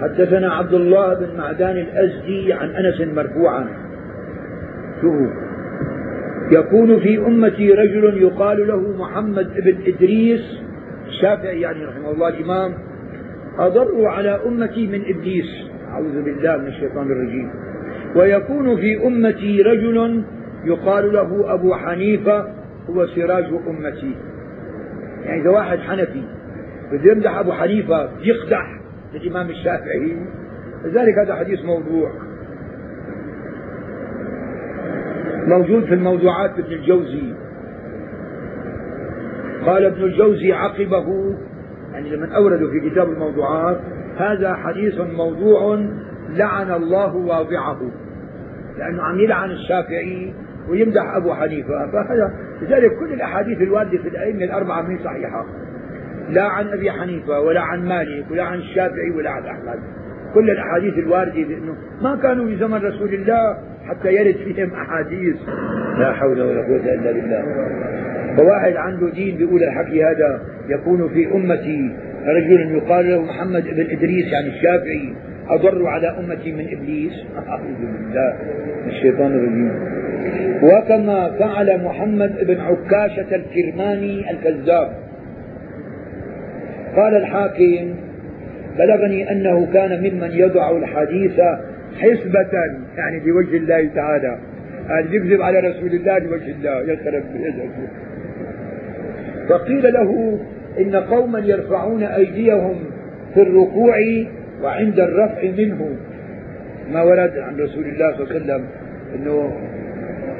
حدثنا 0.00 0.52
عبد 0.52 0.74
الله 0.74 1.14
بن 1.14 1.36
معدان 1.38 1.76
الأزدي 1.76 2.52
عن 2.52 2.68
أنس 2.68 3.00
مرفوعا. 3.00 3.66
شوفوا. 5.00 5.48
يكون 6.52 7.00
في 7.00 7.18
أمتي 7.18 7.72
رجل 7.72 8.22
يقال 8.22 8.68
له 8.68 8.96
محمد 8.98 9.54
بن 9.54 9.76
إدريس 9.86 10.62
الشافعي 11.06 11.60
يعني 11.60 11.84
رحمه 11.84 12.10
الله 12.10 12.28
الإمام. 12.28 12.74
أضر 13.58 14.06
على 14.06 14.40
أمتي 14.46 14.86
من 14.86 15.02
إبليس 15.14 15.68
أعوذ 15.90 16.22
بالله 16.22 16.56
من 16.56 16.66
الشيطان 16.66 17.12
الرجيم. 17.12 17.50
ويكون 18.16 18.76
في 18.76 19.06
أمتي 19.06 19.62
رجل 19.62 20.22
يقال 20.64 21.12
له 21.12 21.54
أبو 21.54 21.74
حنيفة 21.74 22.46
هو 22.90 23.06
سراج 23.06 23.44
أمتي. 23.68 24.14
يعني 25.24 25.40
إذا 25.40 25.50
واحد 25.50 25.78
حنفي 25.78 26.22
بده 26.92 27.12
يمدح 27.12 27.38
أبو 27.38 27.52
حنيفة 27.52 28.08
يقدح 28.22 28.77
الإمام 29.14 29.50
الشافعي. 29.50 30.16
لذلك 30.84 31.18
هذا 31.18 31.34
حديث 31.34 31.64
موضوع. 31.64 32.12
موجود 35.46 35.84
في 35.84 35.94
الموضوعات 35.94 36.58
ابن 36.58 36.72
الجوزي. 36.72 37.34
قال 39.66 39.84
ابن 39.84 40.02
الجوزي 40.02 40.52
عقبه 40.52 41.36
يعني 41.92 42.10
لمن 42.16 42.32
أوردوا 42.32 42.70
في 42.70 42.90
كتاب 42.90 43.12
الموضوعات 43.12 43.80
هذا 44.16 44.54
حديث 44.54 45.00
موضوع 45.00 45.86
لعن 46.28 46.70
الله 46.70 47.16
واضعه. 47.16 47.90
لأنه 48.78 49.02
عم 49.02 49.18
يلعن 49.20 49.50
الشافعي 49.50 50.34
ويمدح 50.68 51.16
أبو 51.16 51.34
حنيفة 51.34 51.90
فهذا 51.92 52.34
لذلك 52.62 52.98
كل 52.98 53.12
الأحاديث 53.12 53.60
الواردة 53.60 53.98
في 53.98 54.08
الأئمة 54.08 54.44
الأربعة 54.44 54.82
من 54.82 54.98
صحيحة. 55.04 55.46
لا 56.30 56.42
عن 56.42 56.66
أبي 56.68 56.90
حنيفة 56.90 57.40
ولا 57.40 57.60
عن 57.60 57.84
مالك 57.84 58.30
ولا 58.30 58.42
عن 58.42 58.58
الشافعي 58.58 59.10
ولا 59.16 59.30
عن 59.30 59.42
أحمد. 59.46 59.78
كل 60.34 60.50
الأحاديث 60.50 60.98
الواردة 60.98 61.32
بأنه 61.32 61.74
ما 62.02 62.16
كانوا 62.22 62.46
في 62.46 62.56
زمن 62.56 62.74
رسول 62.74 63.14
الله 63.14 63.56
حتى 63.88 64.14
يرد 64.14 64.36
فيهم 64.36 64.72
أحاديث. 64.74 65.36
لا 65.98 66.12
حول 66.12 66.42
ولا 66.42 66.62
قوة 66.62 66.94
إلا 66.94 67.12
بالله. 67.12 67.42
فواحد 68.36 68.76
عنده 68.76 69.10
دين 69.10 69.36
بيقول 69.36 69.62
الحكي 69.62 70.04
هذا 70.04 70.40
يكون 70.68 71.08
في 71.08 71.34
أمتي. 71.34 71.96
رجل 72.26 72.76
يقال 72.76 73.10
له 73.10 73.22
محمد 73.22 73.64
بن 73.64 73.86
إدريس 73.90 74.32
يعني 74.32 74.48
الشافعي. 74.48 75.14
أضر 75.48 75.86
على 75.86 76.08
أمتي 76.08 76.52
من 76.52 76.66
إبليس. 76.72 77.12
أعوذ 77.48 77.62
بالله 77.62 78.36
من 78.84 78.88
الشيطان 78.88 79.32
الرجيم. 79.32 79.72
وكما 80.62 81.30
فعل 81.38 81.84
محمد 81.84 82.46
بن 82.46 82.60
عكاشة 82.60 83.36
الكرماني 83.36 84.30
الكذاب. 84.30 85.07
قال 86.96 87.16
الحاكم 87.16 87.94
بلغني 88.78 89.32
أنه 89.32 89.72
كان 89.72 90.00
ممن 90.00 90.30
يضع 90.30 90.76
الحديث 90.76 91.40
حسبة 92.00 92.52
يعني 92.96 93.20
بوجه 93.20 93.56
الله 93.56 93.90
تعالى. 93.94 94.38
قال 94.88 95.14
يكذب 95.14 95.42
على 95.42 95.60
رسول 95.60 95.94
الله 95.94 96.18
بوجه 96.18 96.50
الله 96.50 96.92
يخرب 96.92 97.24
فقيل 99.48 99.92
له 99.92 100.38
إن 100.80 100.96
قوما 100.96 101.38
يرفعون 101.38 102.02
أيديهم 102.02 102.76
في 103.34 103.42
الركوع 103.42 103.96
وعند 104.62 105.00
الرفع 105.00 105.42
منه. 105.58 105.96
ما 106.92 107.02
ورد 107.02 107.38
عن 107.38 107.56
رسول 107.60 107.84
الله 107.84 108.16
صلى 108.16 108.22
الله 108.22 108.34
عليه 108.34 108.44
وسلم 108.44 108.64
أنه 109.14 109.52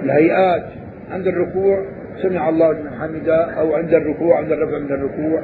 الهيئات 0.05 0.65
عند 1.11 1.27
الركوع 1.27 1.85
سمع 2.23 2.49
الله 2.49 2.73
لمن 2.73 2.91
حمده 3.01 3.45
أو 3.45 3.75
عند 3.75 3.95
الركوع 3.95 4.39
عند 4.39 4.53
الرفع 4.53 4.79
من 4.79 4.93
الركوع. 4.93 5.43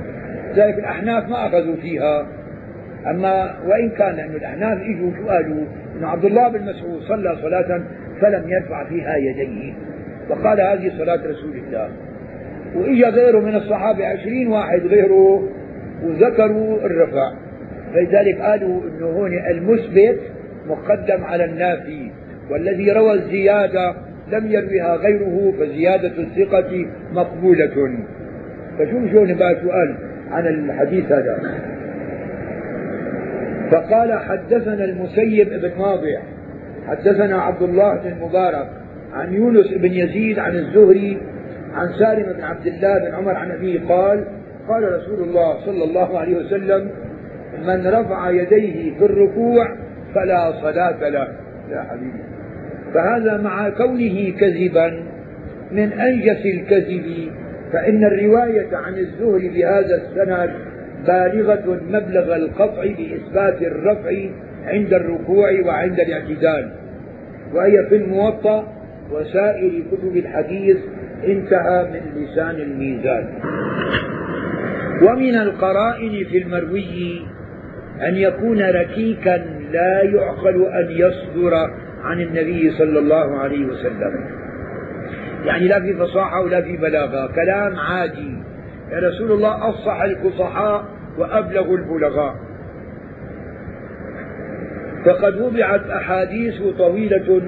ذلك 0.57 0.79
الأحناف 0.79 1.29
ما 1.29 1.47
أخذوا 1.47 1.77
فيها. 1.77 2.27
أما 3.11 3.55
وإن 3.67 3.91
كان 3.91 4.19
أن 4.19 4.31
الأحناف 4.31 4.79
إجوا 4.81 5.11
شو 5.17 5.29
قالوا 5.29 5.65
أن 5.99 6.05
عبد 6.05 6.25
الله 6.25 6.49
بن 6.49 6.65
مسعود 6.65 7.01
صلى 7.01 7.37
صلاة 7.43 7.83
فلم 8.21 8.49
يرفع 8.49 8.85
فيها 8.85 9.17
يديه. 9.17 9.73
وقال 10.31 10.61
هذه 10.61 10.93
صلاة 10.99 11.21
رسول 11.27 11.57
الله. 11.67 11.89
وإجا 12.75 13.09
غيره 13.09 13.39
من 13.39 13.55
الصحابة 13.55 14.07
عشرين 14.07 14.49
واحد 14.49 14.81
غيره 14.81 15.49
وذكروا 16.05 16.79
الرفع. 16.79 17.33
فلذلك 17.95 18.41
قالوا 18.41 18.81
أنه 18.83 19.07
هون 19.07 19.33
المثبت 19.33 20.21
مقدم 20.67 21.25
على 21.25 21.45
النافي. 21.45 22.11
والذي 22.51 22.93
روى 22.93 23.13
الزيادة 23.13 23.95
لم 24.33 24.53
يروها 24.53 24.97
غيره 24.97 25.53
فزيادة 25.59 26.13
الثقة 26.19 26.87
مقبولة. 27.13 27.99
فشو 28.79 29.09
شو 29.13 29.25
نبقى 29.25 29.57
سؤال؟ 29.63 30.14
عن 30.35 30.47
الحديث 30.47 31.13
هذا. 31.13 31.39
فقال 33.71 34.13
حدثنا 34.13 34.85
المسيب 34.85 35.49
بن 35.49 35.81
واضح 35.81 36.23
حدثنا 36.87 37.43
عبد 37.43 37.63
الله 37.63 37.95
بن 37.95 38.09
المبارك 38.09 38.69
عن 39.13 39.33
يونس 39.33 39.67
بن 39.75 39.93
يزيد 39.93 40.39
عن 40.39 40.57
الزهري 40.57 41.19
عن 41.75 41.89
سالم 41.99 42.33
بن 42.33 42.45
عبد 42.45 42.67
الله 42.67 42.99
بن 42.99 43.15
عمر 43.15 43.35
عن 43.35 43.51
أبيه 43.51 43.81
قال 43.89 44.25
قال 44.69 44.83
رسول 44.93 45.29
الله 45.29 45.61
صلى 45.67 45.85
الله 45.85 46.19
عليه 46.19 46.37
وسلم 46.37 46.91
من 47.67 47.87
رفع 47.87 48.31
يديه 48.31 48.99
في 48.99 49.05
الركوع 49.05 49.77
فلا 50.15 50.53
صلاة 50.63 51.09
له. 51.09 51.29
يا 51.71 51.83
حبيبي. 51.91 52.23
فهذا 52.95 53.37
مع 53.37 53.69
كونه 53.69 54.33
كذبا 54.41 55.05
من 55.73 55.93
أنجس 55.93 56.47
الكذب 56.47 57.31
فإن 57.75 58.05
الرواية 58.05 58.77
عن 58.77 58.99
الزهري 58.99 59.49
بهذا 59.49 60.03
السند 60.03 60.51
بالغة 61.07 61.81
مبلغ 61.91 62.37
القطع 62.37 62.83
بإثبات 62.83 63.63
الرفع 63.63 64.11
عند 64.65 64.95
الركوع 64.95 65.51
وعند 65.67 66.01
الاعتدال 66.01 66.73
وهي 67.55 67.87
في 67.89 67.97
الموطأ 67.97 68.67
وسائر 69.13 69.83
كتب 69.93 70.17
الحديث 70.17 70.77
انتهى 71.25 71.85
من 71.93 72.23
لسان 72.23 72.55
الميزان. 72.55 73.29
ومن 75.03 75.35
القرائن 75.35 76.25
في 76.25 76.39
المروي 76.39 77.23
أن 78.09 78.15
يكون 78.15 78.63
ركيكا 78.63 79.37
لا 79.73 80.03
يعقل 80.03 80.67
أن 80.67 80.87
يصدر 80.91 81.55
عن 82.05 82.21
النبي 82.21 82.71
صلى 82.71 82.99
الله 82.99 83.39
عليه 83.39 83.67
وسلم. 83.67 84.44
يعني 85.45 85.69
لا 85.69 85.81
في 85.81 85.95
فصاحة 85.95 86.41
ولا 86.41 86.63
في 86.63 86.77
بلاغة. 86.77 87.33
كلام 87.35 87.77
عادي 87.79 88.43
يا 88.91 88.99
رسول 88.99 89.33
الله 89.33 89.69
أفصح 89.69 90.03
الفصحاء 90.03 90.85
وأبلغ 91.19 91.75
البلغاء. 91.75 92.35
فقد 95.07 95.41
وضعت 95.41 95.87
أحاديث 95.87 96.63
طويلة 96.79 97.43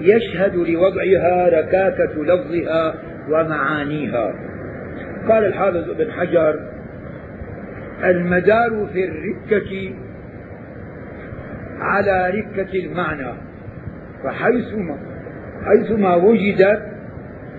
يشهد 0.00 0.54
لوضعها 0.54 1.48
ركاكة 1.48 2.24
لفظها 2.24 2.94
ومعانيها. 3.28 4.34
قال 5.28 5.44
الحافظ 5.44 5.90
ابن 5.90 6.10
حجر 6.10 6.60
المدار 8.04 8.88
في 8.92 9.04
الركة 9.04 9.94
على 11.80 12.30
ركة 12.30 12.78
المعنى. 12.86 13.32
فحيثما 14.24 14.96
حيثما 15.64 16.14
وجدت 16.14 16.91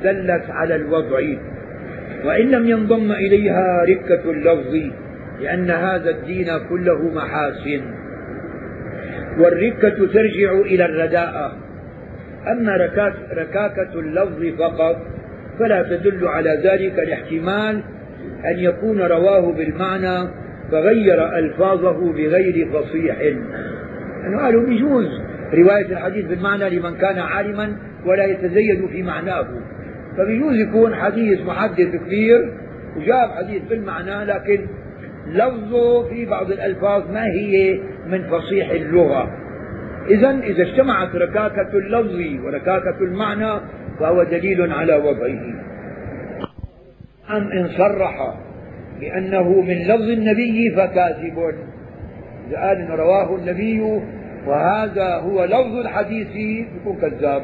دلت 0.04 0.49
على 0.49 0.76
الوضع. 0.76 1.20
وإن 2.26 2.51
لم 2.51 2.70
ينضم 2.70 3.12
إليها 3.12 3.84
ركة 3.84 4.32
اللفظ 4.32 4.76
لأن 5.41 5.72
هذا 5.72 6.10
الدين 6.10 6.47
كله 6.70 7.12
محاسن 7.16 7.82
والركة 9.39 10.08
ترجع 10.14 10.51
إلى 10.51 10.86
الرداءة 10.86 11.58
أما 12.51 12.78
ركاكة 13.32 13.99
اللفظ 13.99 14.60
فقط 14.60 14.97
فلا 15.60 15.84
تدل 15.84 16.28
على 16.28 16.62
ذلك 16.64 16.99
الاحتمال 16.99 17.84
أن 18.45 18.60
يكون 18.60 19.01
رواه 19.01 19.51
بالمعنى 19.51 20.30
فغير 20.72 21.38
ألفاظه 21.38 22.14
بغير 22.14 22.68
فصيح. 22.74 23.18
قالوا 24.41 24.70
يجوز 24.70 25.08
رواية 25.54 25.86
الحديث 25.86 26.26
بالمعنى 26.26 26.70
لمن 26.70 26.95
كان 26.97 27.20
عالما 27.20 27.78
ولا 28.06 28.26
يتزيد 28.26 28.86
في 28.86 29.04
معناه. 29.04 29.47
فبيجوز 30.18 30.55
يكون 30.55 30.95
حديث 30.95 31.41
محدث 31.41 31.95
كبير 31.95 32.53
وجاب 32.97 33.32
حديث 33.32 33.64
بالمعنى 33.64 34.26
لكن 34.26 34.68
لفظه 35.28 36.09
في 36.09 36.26
بعض 36.26 36.51
الألفاظ 36.51 37.11
ما 37.11 37.26
هي 37.26 37.80
من 38.07 38.24
فصيح 38.30 38.70
اللغة. 38.70 39.32
إذا 40.09 40.30
إذا 40.30 40.64
اجتمعت 40.64 41.16
ركاكة 41.16 41.70
اللفظ 41.74 42.45
وركاكة 42.45 42.97
المعنى 43.01 43.59
فهو 43.99 44.24
دليل 44.24 44.72
على 44.72 44.95
وضعه. 44.95 45.64
أم 47.30 47.51
إن 47.51 47.68
صرح 47.78 48.36
بأنه 48.99 49.61
من 49.61 49.84
لفظ 49.84 50.09
النبي 50.09 50.72
فكاذب. 50.76 51.53
إذا 52.49 52.57
قال 52.57 52.78
إن 52.78 52.88
رواه 52.88 53.36
النبي 53.36 53.82
وهذا 54.47 55.16
هو 55.16 55.45
لفظ 55.45 55.76
الحديث 55.78 56.36
يكون 56.76 56.97
كذاب. 57.01 57.43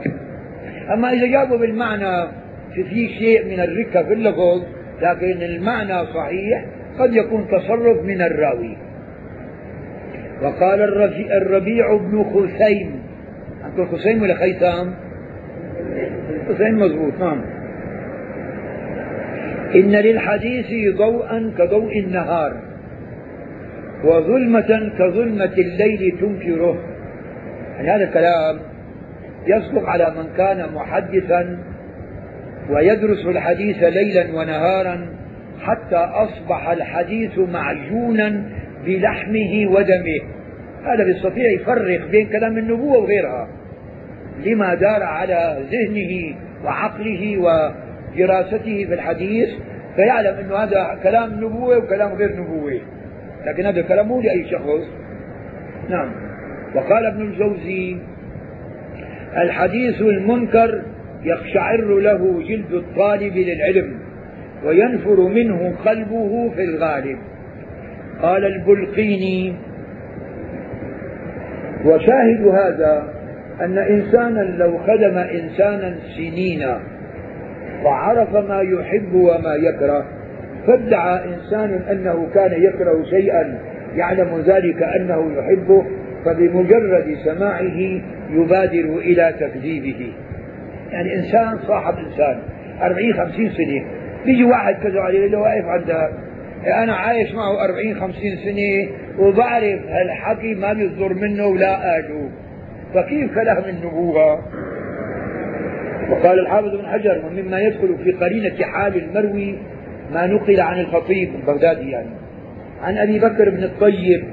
أما 0.93 1.13
إذا 1.13 1.27
جابوا 1.27 1.57
بالمعنى 1.57 2.27
في 2.73 3.09
شيء 3.09 3.45
من 3.45 3.59
الركة 3.59 4.03
في 4.03 4.13
اللفظ 4.13 4.63
لكن 5.01 5.43
المعنى 5.43 6.05
صحيح 6.05 6.65
قد 6.99 7.13
يكون 7.13 7.47
تصرف 7.47 8.03
من 8.03 8.21
الراوي. 8.21 8.77
وقال 10.41 10.81
الربيع 11.31 11.95
بن 11.95 12.23
خثيم 12.23 13.01
عندكم 13.63 13.97
خثيم 13.97 14.21
ولا 14.21 14.35
خيثام؟ 14.35 14.93
خثيم 16.49 16.79
مضبوط 16.79 17.13
نعم. 17.19 17.41
إن 19.75 19.91
للحديث 19.91 20.95
ضوءا 20.97 21.53
كضوء 21.57 21.99
النهار 21.99 22.53
وظلمة 24.03 24.91
كظلمة 24.99 25.53
الليل 25.57 26.17
تنكره. 26.21 26.77
يعني 27.77 27.89
هذا 27.89 28.03
الكلام 28.03 28.59
يصدق 29.47 29.89
على 29.89 30.13
من 30.17 30.29
كان 30.37 30.73
محدثا 30.73 31.57
ويدرس 32.69 33.25
الحديث 33.25 33.83
ليلا 33.83 34.25
ونهارا 34.33 35.07
حتى 35.61 35.95
أصبح 35.95 36.69
الحديث 36.69 37.37
معجونا 37.37 38.43
بلحمه 38.85 39.67
ودمه. 39.71 40.21
هذا 40.85 41.03
بيستطيع 41.03 41.51
يفرق 41.51 42.07
بين 42.11 42.27
كلام 42.27 42.57
النبوة 42.57 42.97
وغيرها. 42.97 43.47
لما 44.45 44.73
دار 44.73 45.03
على 45.03 45.63
ذهنه 45.71 46.35
وعقله 46.65 47.37
ودراسته 47.37 48.85
في 48.85 48.93
الحديث 48.93 49.49
فيعلم 49.95 50.37
أنه 50.39 50.55
هذا 50.55 50.99
كلام 51.03 51.33
نبوة 51.33 51.77
وكلام 51.77 52.13
غير 52.13 52.41
نبوة. 52.41 52.79
لكن 53.45 53.65
هذا 53.65 53.81
كلام 53.81 54.07
مو 54.07 54.21
لأي 54.21 54.49
شخص. 54.51 54.89
نعم. 55.89 56.11
وقال 56.75 57.05
ابن 57.05 57.21
الجوزي 57.21 57.97
الحديث 59.37 60.01
المنكر 60.01 60.81
يقشعر 61.23 61.99
له 61.99 62.43
جلد 62.49 62.73
الطالب 62.73 63.37
للعلم 63.37 63.99
وينفر 64.65 65.27
منه 65.27 65.73
قلبه 65.85 66.49
في 66.55 66.63
الغالب. 66.63 67.17
قال 68.21 68.45
البلقيني 68.45 69.53
وشاهد 71.85 72.47
هذا 72.47 73.13
أن 73.61 73.77
إنسانا 73.77 74.41
لو 74.41 74.77
خدم 74.77 75.17
إنسانا 75.17 75.95
سنين 76.17 76.67
وعرف 77.85 78.35
ما 78.35 78.61
يحب 78.61 79.13
وما 79.13 79.55
يكره 79.55 80.05
فادعى 80.67 81.25
إنسان 81.25 81.81
أنه 81.91 82.27
كان 82.33 82.63
يكره 82.63 83.03
شيئا 83.03 83.59
يعلم 83.95 84.39
ذلك 84.39 84.83
أنه 84.83 85.31
يحبه 85.37 85.85
فبمجرد 86.25 87.17
سماعه 87.25 88.01
يبادر 88.31 88.97
إلى 88.97 89.33
تكذيبه. 89.39 90.13
يعني 90.91 91.15
إنسان 91.15 91.59
صاحب 91.67 91.93
إنسان. 91.97 92.39
أربعين 92.81 93.13
خمسين 93.13 93.49
سنة. 93.49 93.85
بيجي 94.25 94.43
واحد 94.43 94.75
كذا 94.75 94.99
عليه 94.99 95.27
له 95.27 95.39
واقف 95.39 95.65
عند 95.65 95.89
أنا 96.67 96.95
عايش 96.95 97.33
معه 97.33 97.65
أربعين 97.65 97.95
خمسين 97.95 98.37
سنة 98.37 98.95
وبعرف 99.19 99.79
هالحكي 99.89 100.55
ما 100.55 100.73
بيصدر 100.73 101.13
منه 101.13 101.45
ولا 101.45 101.75
قاله 101.75 102.29
فكيف 102.93 103.35
كلام 103.35 103.63
النبوة؟ 103.69 104.39
وقال 106.11 106.39
الحافظ 106.39 106.75
بن 106.75 106.87
حجر 106.87 107.21
ومما 107.25 107.59
يدخل 107.59 107.97
في 108.03 108.11
قرينة 108.11 108.63
حال 108.63 108.95
المروي 108.95 109.57
ما 110.13 110.27
نقل 110.27 110.61
عن 110.61 110.79
الخطيب 110.79 111.35
البغدادي 111.35 111.89
يعني. 111.89 112.09
عن 112.81 112.97
أبي 112.97 113.19
بكر 113.19 113.49
بن 113.49 113.63
الطيب 113.63 114.23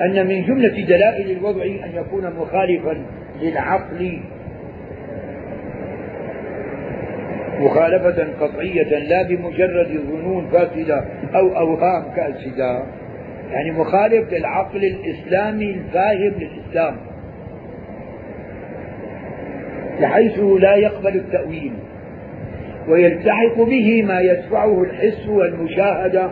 أن 0.00 0.26
من 0.26 0.44
جملة 0.44 0.86
دلائل 0.86 1.30
الوضع 1.30 1.62
أن 1.64 1.90
يكون 1.94 2.32
مخالفا 2.36 3.04
للعقل 3.42 4.20
مخالفة 7.60 8.26
قطعية 8.40 8.98
لا 8.98 9.22
بمجرد 9.22 10.00
ظنون 10.10 10.46
فاسدة 10.52 11.04
أو 11.34 11.58
أوهام 11.58 12.04
كاسدة 12.16 12.82
يعني 13.50 13.70
مخالف 13.70 14.32
للعقل 14.32 14.84
الإسلامي 14.84 15.70
الفاهم 15.70 16.32
للإسلام. 16.38 16.96
بحيث 20.00 20.38
لا 20.38 20.74
يقبل 20.74 21.16
التأويل. 21.16 21.72
ويلتحق 22.88 23.56
به 23.56 24.02
ما 24.02 24.20
يدفعه 24.20 24.82
الحس 24.82 25.28
والمشاهدة 25.28 26.30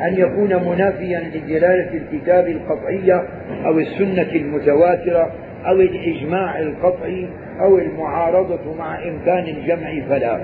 أن 0.00 0.14
يكون 0.14 0.68
منافيا 0.68 1.20
لدلالة 1.34 1.90
الكتاب 1.94 2.48
القطعية 2.48 3.22
أو 3.66 3.78
السنة 3.78 4.32
المتواترة 4.32 5.32
أو 5.66 5.80
الإجماع 5.80 6.58
القطعي 6.58 7.28
أو 7.60 7.78
المعارضة 7.78 8.74
مع 8.78 8.98
إمكان 9.08 9.44
الجمع 9.44 10.08
فلا. 10.08 10.40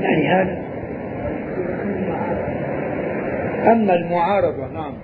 يعني 0.00 0.28
هذا. 0.28 0.62
أما 3.72 3.94
المعارضة 3.94 4.66
نعم. 4.74 4.94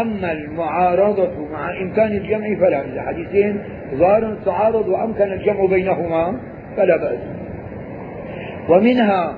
أما 0.00 0.32
المعارضة 0.32 1.48
مع 1.52 1.80
إمكان 1.80 2.12
الجمع 2.12 2.54
فلا. 2.60 2.84
إذا 2.84 3.02
حديثين 3.02 3.62
ظاهر 3.94 4.36
تعارض 4.44 4.88
وأمكن 4.88 5.32
الجمع 5.32 5.66
بينهما 5.66 6.40
فلا 6.76 6.96
بأس. 6.96 7.18
ومنها 8.68 9.34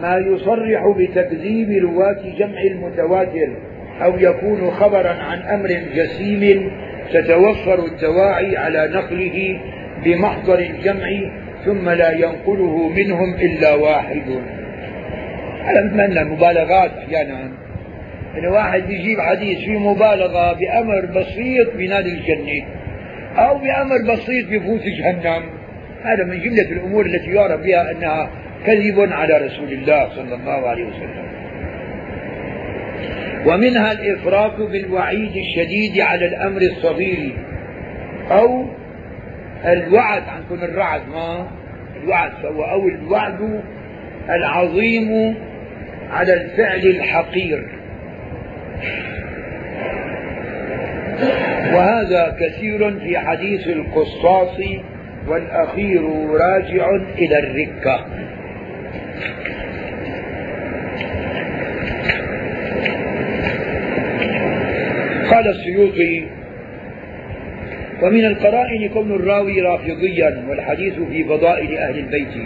ما 0.00 0.16
يصرح 0.16 0.94
بتكذيب 0.96 1.84
رواة 1.84 2.18
جمع 2.38 2.60
المتواتر 2.60 3.48
أو 4.02 4.18
يكون 4.18 4.70
خبرا 4.70 5.12
عن 5.12 5.38
أمر 5.38 5.68
جسيم 5.94 6.70
تتوفر 7.12 7.84
الدواعي 7.84 8.56
على 8.56 8.90
نقله 8.94 9.60
بمحضر 10.04 10.58
الجمع 10.58 11.08
ثم 11.64 11.90
لا 11.90 12.12
ينقله 12.12 12.88
منهم 12.88 13.34
إلا 13.34 13.74
واحد. 13.74 14.22
على 15.64 15.90
مثل 15.94 16.18
المبالغات 16.18 16.90
أحيانا 16.90 17.50
إن 18.38 18.46
واحد 18.46 18.90
يجيب 18.90 19.20
حديث 19.20 19.58
فيه 19.58 19.78
مبالغة 19.78 20.52
بأمر 20.52 21.06
بسيط 21.06 21.76
بنادي 21.76 22.10
الجنة 22.10 22.66
أو 23.36 23.58
بأمر 23.58 24.12
بسيط 24.12 24.48
بفوت 24.48 24.82
جهنم. 24.82 25.42
هذا 26.02 26.24
من 26.24 26.42
جملة 26.42 26.72
الأمور 26.72 27.06
التي 27.06 27.30
يعرف 27.30 27.60
بها 27.60 27.90
أنها 27.90 28.30
كذب 28.66 29.12
على 29.12 29.36
رسول 29.36 29.72
الله 29.72 30.08
صلى 30.08 30.34
الله 30.34 30.68
عليه 30.68 30.84
وسلم. 30.84 31.28
ومنها 33.46 33.92
الإفراط 33.92 34.60
بالوعيد 34.60 35.36
الشديد 35.36 36.00
على 36.00 36.26
الأمر 36.26 36.60
الصغير 36.62 37.32
أو 38.30 38.64
الوعد 39.64 40.22
عنكم 40.28 40.64
الرعد 40.64 41.08
ما؟ 41.08 41.46
الوعد 42.02 42.32
فهو 42.42 42.64
أو 42.64 42.88
الوعد 42.88 43.62
العظيم 44.30 45.34
على 46.10 46.32
الفعل 46.32 46.86
الحقير. 46.86 47.68
وهذا 51.74 52.36
كثير 52.40 52.98
في 52.98 53.18
حديث 53.18 53.68
القصاص 53.68 54.60
والأخير 55.26 56.02
راجع 56.30 56.90
إلى 57.18 57.38
الركة. 57.38 58.06
قال 65.30 65.48
السيوطي 65.48 66.37
ومن 68.02 68.24
القرائن 68.24 68.88
كون 68.88 69.12
الراوي 69.12 69.60
رافضيا 69.60 70.44
والحديث 70.48 70.94
في 70.94 71.24
فضائل 71.24 71.78
أهل 71.78 71.98
البيت. 71.98 72.36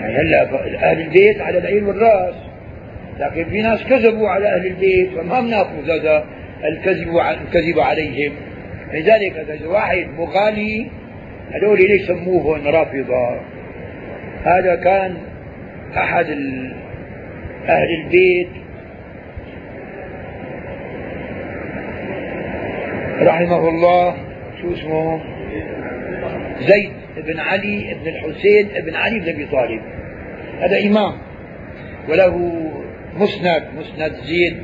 يعني 0.00 0.16
هلا 0.16 0.42
أهل 0.90 1.00
البيت 1.00 1.40
على 1.40 1.58
العين 1.58 1.84
والرأس 1.84 2.34
لكن 3.20 3.44
في 3.44 3.62
ناس 3.62 3.84
كذبوا 3.84 4.28
على 4.28 4.48
أهل 4.48 4.66
البيت 4.66 5.10
فما 5.10 5.40
بناخذ 5.40 5.90
هذا 5.90 6.24
الكذب 6.64 7.08
الكذب 7.16 7.80
عليهم. 7.80 8.32
لذلك 8.92 9.36
إذا 9.36 9.68
واحد 9.68 10.06
مغالي 10.18 10.90
هذول 11.52 11.78
ليش 11.78 12.06
سموهم 12.06 12.66
رافضة؟ 12.66 13.40
هذا 14.44 14.74
كان 14.74 15.16
أحد 15.96 16.26
أهل 17.68 17.88
البيت. 18.04 18.48
رحمه 23.20 23.68
الله. 23.68 24.31
شو 24.62 24.72
اسمه؟ 24.72 25.20
زيد 26.60 26.92
بن 27.16 27.40
علي 27.40 27.96
بن 28.04 28.08
الحسين 28.08 28.68
بن 28.86 28.94
علي 28.94 29.20
بن 29.20 29.28
أبي 29.28 29.46
طالب. 29.46 29.82
هذا 30.60 30.80
إمام. 30.86 31.12
وله 32.08 32.62
مسند 33.16 33.62
مسند 33.78 34.12
زيد 34.24 34.56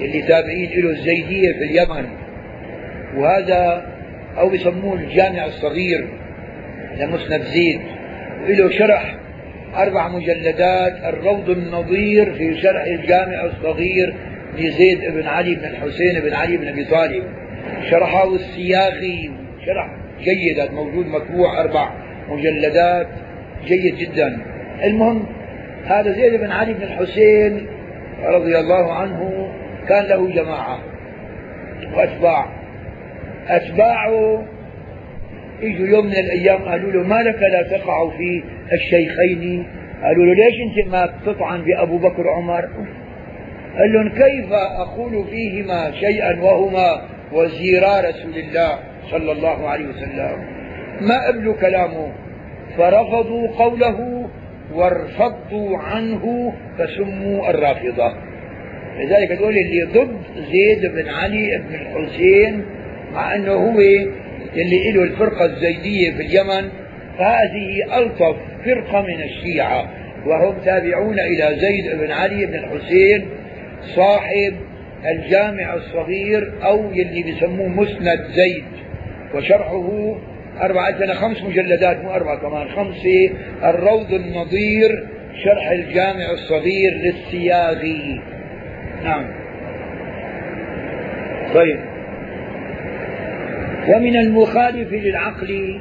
اللي 0.00 0.22
تابعين 0.22 0.70
له 0.70 0.90
الزيدية 0.90 1.52
في 1.52 1.64
اليمن. 1.64 2.08
وهذا 3.16 3.86
أو 4.38 4.48
بسموه 4.48 4.94
الجامع 4.94 5.44
الصغير 5.44 6.08
لمسند 6.98 7.42
زيد. 7.42 7.80
وله 8.48 8.70
شرح 8.70 9.16
أربع 9.76 10.08
مجلدات 10.08 11.04
الروض 11.04 11.50
النظير 11.50 12.34
في 12.34 12.60
شرح 12.60 12.84
الجامع 12.84 13.44
الصغير 13.44 14.14
لزيد 14.58 15.00
بن 15.00 15.26
علي 15.26 15.54
بن 15.54 15.64
الحسين 15.64 16.20
بن 16.20 16.34
علي 16.34 16.56
بن 16.56 16.68
أبي 16.68 16.84
طالب. 16.84 17.43
شرحه 17.90 18.34
السياخي 18.34 19.30
شرح 19.66 19.90
جيد 20.20 20.72
موجود 20.72 21.06
مطبوع 21.06 21.60
أربع 21.60 21.90
مجلدات 22.28 23.08
جيد 23.64 23.96
جدا. 23.96 24.40
المهم 24.84 25.26
هذا 25.84 26.12
زيد 26.12 26.40
بن 26.40 26.50
علي 26.50 26.74
بن 26.74 26.82
الحسين 26.82 27.66
رضي 28.24 28.58
الله 28.58 28.92
عنه 28.92 29.48
كان 29.88 30.04
له 30.04 30.30
جماعة 30.30 30.78
وأتباع. 31.94 32.46
أتباعه 33.48 34.44
اجوا 35.62 35.86
يوم 35.86 36.06
من 36.06 36.12
الأيام 36.12 36.62
قالوا 36.62 36.92
له 36.92 37.02
ما 37.08 37.22
لك 37.22 37.42
لا 37.42 37.78
تقع 37.78 38.10
في 38.10 38.42
الشيخين؟ 38.72 39.66
قالوا 40.02 40.24
له 40.26 40.34
ليش 40.34 40.54
أنت 40.60 40.88
ما 40.88 41.12
تطعن 41.26 41.62
بابو 41.62 41.98
بكر 41.98 42.26
وعمر؟ 42.26 42.68
قال 43.78 43.92
لهم 43.92 44.08
كيف 44.08 44.52
أقول 44.52 45.24
فيهما 45.30 45.92
شيئا 45.92 46.40
وهما 46.40 47.13
وزيرا 47.34 48.00
رسول 48.00 48.36
الله 48.36 48.78
صلى 49.10 49.32
الله 49.32 49.68
عليه 49.68 49.86
وسلم. 49.86 50.44
ما 51.00 51.26
قبلوا 51.26 51.54
كلامه؟ 51.54 52.12
فرفضوا 52.78 53.48
قوله 53.48 54.28
وارفضوا 54.74 55.78
عنه 55.78 56.52
فسموا 56.78 57.50
الرافضة. 57.50 58.14
لذلك 58.98 59.32
هذول 59.32 59.58
اللي 59.58 59.82
ضد 59.82 60.16
زيد 60.52 60.86
بن 60.86 61.08
علي 61.08 61.62
بن 61.68 61.74
الحسين 61.74 62.64
مع 63.12 63.34
إنه 63.34 63.52
هو 63.52 63.78
اللي 64.56 64.92
له 64.92 65.02
الفرقة 65.02 65.44
الزيدية 65.44 66.10
في 66.10 66.22
اليمن 66.22 66.68
فهذه 67.18 67.98
ألطف 67.98 68.36
فرقة 68.64 69.02
من 69.02 69.22
الشيعة. 69.22 69.90
وهم 70.26 70.54
تابعون 70.64 71.20
إلى 71.20 71.56
زيد 71.60 72.00
بن 72.00 72.10
علي 72.10 72.46
بن 72.46 72.54
الحسين 72.54 73.28
صاحب 73.96 74.54
الجامع 75.06 75.74
الصغير 75.74 76.52
أو 76.64 76.92
يلي 76.92 77.22
بيسموه 77.22 77.68
مسند 77.68 78.24
زيد 78.34 78.64
وشرحه 79.34 80.16
أربعة 80.62 80.98
سنة 80.98 81.14
خمس 81.14 81.42
مجلدات 81.42 82.04
مو 82.04 82.14
أربعة 82.14 82.36
كمان 82.40 82.68
خمسة. 82.68 83.30
الروض 83.64 84.12
النظير 84.12 85.06
شرح 85.44 85.70
الجامع 85.70 86.30
الصغير 86.30 86.92
للسياغي. 86.92 88.20
نعم. 89.04 89.26
طيب. 91.54 91.78
ومن 93.88 94.16
المخالف 94.16 94.92
للعقل 94.92 95.80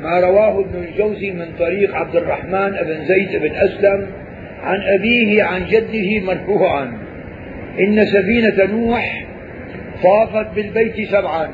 ما 0.00 0.20
رواه 0.20 0.60
ابن 0.60 0.84
الجوزي 0.84 1.30
من 1.30 1.46
طريق 1.58 1.94
عبد 1.94 2.16
الرحمن 2.16 2.70
بن 2.70 3.04
زيد 3.04 3.42
بن 3.42 3.54
أسلم 3.54 4.06
عن 4.62 4.80
أبيه 4.82 5.42
عن 5.42 5.66
جده 5.66 6.20
مرفوعا. 6.20 7.11
إن 7.80 8.06
سفينة 8.06 8.64
نوح 8.64 9.24
طافت 10.02 10.54
بالبيت 10.54 11.08
سبعا. 11.08 11.48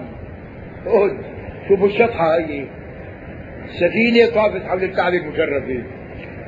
خذ 0.85 1.11
شوفوا 1.69 1.87
الشطحة 1.87 2.39
هي 2.39 2.65
السفينة 3.65 4.27
طافت 4.35 4.67
حول 4.67 4.85
الكعبة 4.85 5.17
المشرفة. 5.17 5.83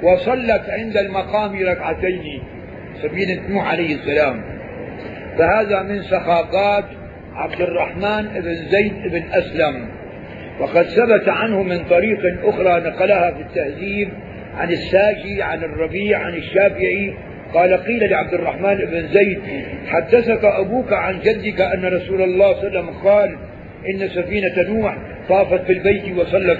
وصلت 0.02 0.62
عند 0.68 0.96
المقام 0.96 1.62
ركعتين. 1.62 2.42
سفينة 3.02 3.48
نوح 3.48 3.70
عليه 3.70 3.94
السلام. 3.94 4.44
فهذا 5.38 5.82
من 5.82 6.02
سخاقات 6.02 6.84
عبد 7.34 7.60
الرحمن 7.60 8.28
بن 8.28 8.54
زيد 8.54 9.12
بن 9.12 9.22
أسلم. 9.32 9.88
وقد 10.60 10.82
ثبت 10.82 11.28
عنه 11.28 11.62
من 11.62 11.84
طريق 11.84 12.44
أخرى 12.44 12.90
نقلها 12.90 13.30
في 13.30 13.42
التهذيب 13.42 14.08
عن 14.56 14.70
الساجي 14.70 15.42
عن 15.42 15.64
الربيع 15.64 16.18
عن 16.18 16.34
الشافعي 16.34 17.14
قال 17.54 17.74
قيل 17.74 18.10
لعبد 18.10 18.34
الرحمن 18.34 18.76
بن 18.76 19.08
زيد 19.08 19.40
حدثك 19.86 20.44
أبوك 20.44 20.92
عن 20.92 21.20
جدك 21.20 21.60
أن 21.60 21.84
رسول 21.84 22.22
الله 22.22 22.54
صلى 22.54 22.68
الله 22.68 22.80
عليه 22.80 22.88
وسلم 22.88 22.90
قال 22.90 23.36
إن 23.94 24.08
سفينة 24.08 24.62
نوح 24.68 24.96
طافت 25.28 25.64
في 25.66 25.72
البيت 25.72 26.18
وصلت 26.18 26.58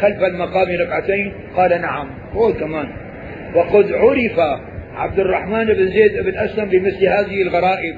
خلف 0.00 0.22
المقام 0.22 0.68
ركعتين. 0.80 1.32
قال 1.56 1.80
نعم. 1.80 2.08
هو 2.32 2.52
كمان. 2.52 2.88
وقد 3.54 3.92
عرف 3.92 4.38
عبد 4.94 5.18
الرحمن 5.18 5.64
بن 5.64 5.88
زيد 5.88 6.22
بن 6.22 6.38
أسلم 6.38 6.64
بمثل 6.64 7.06
هذه 7.06 7.42
الغرائب. 7.42 7.96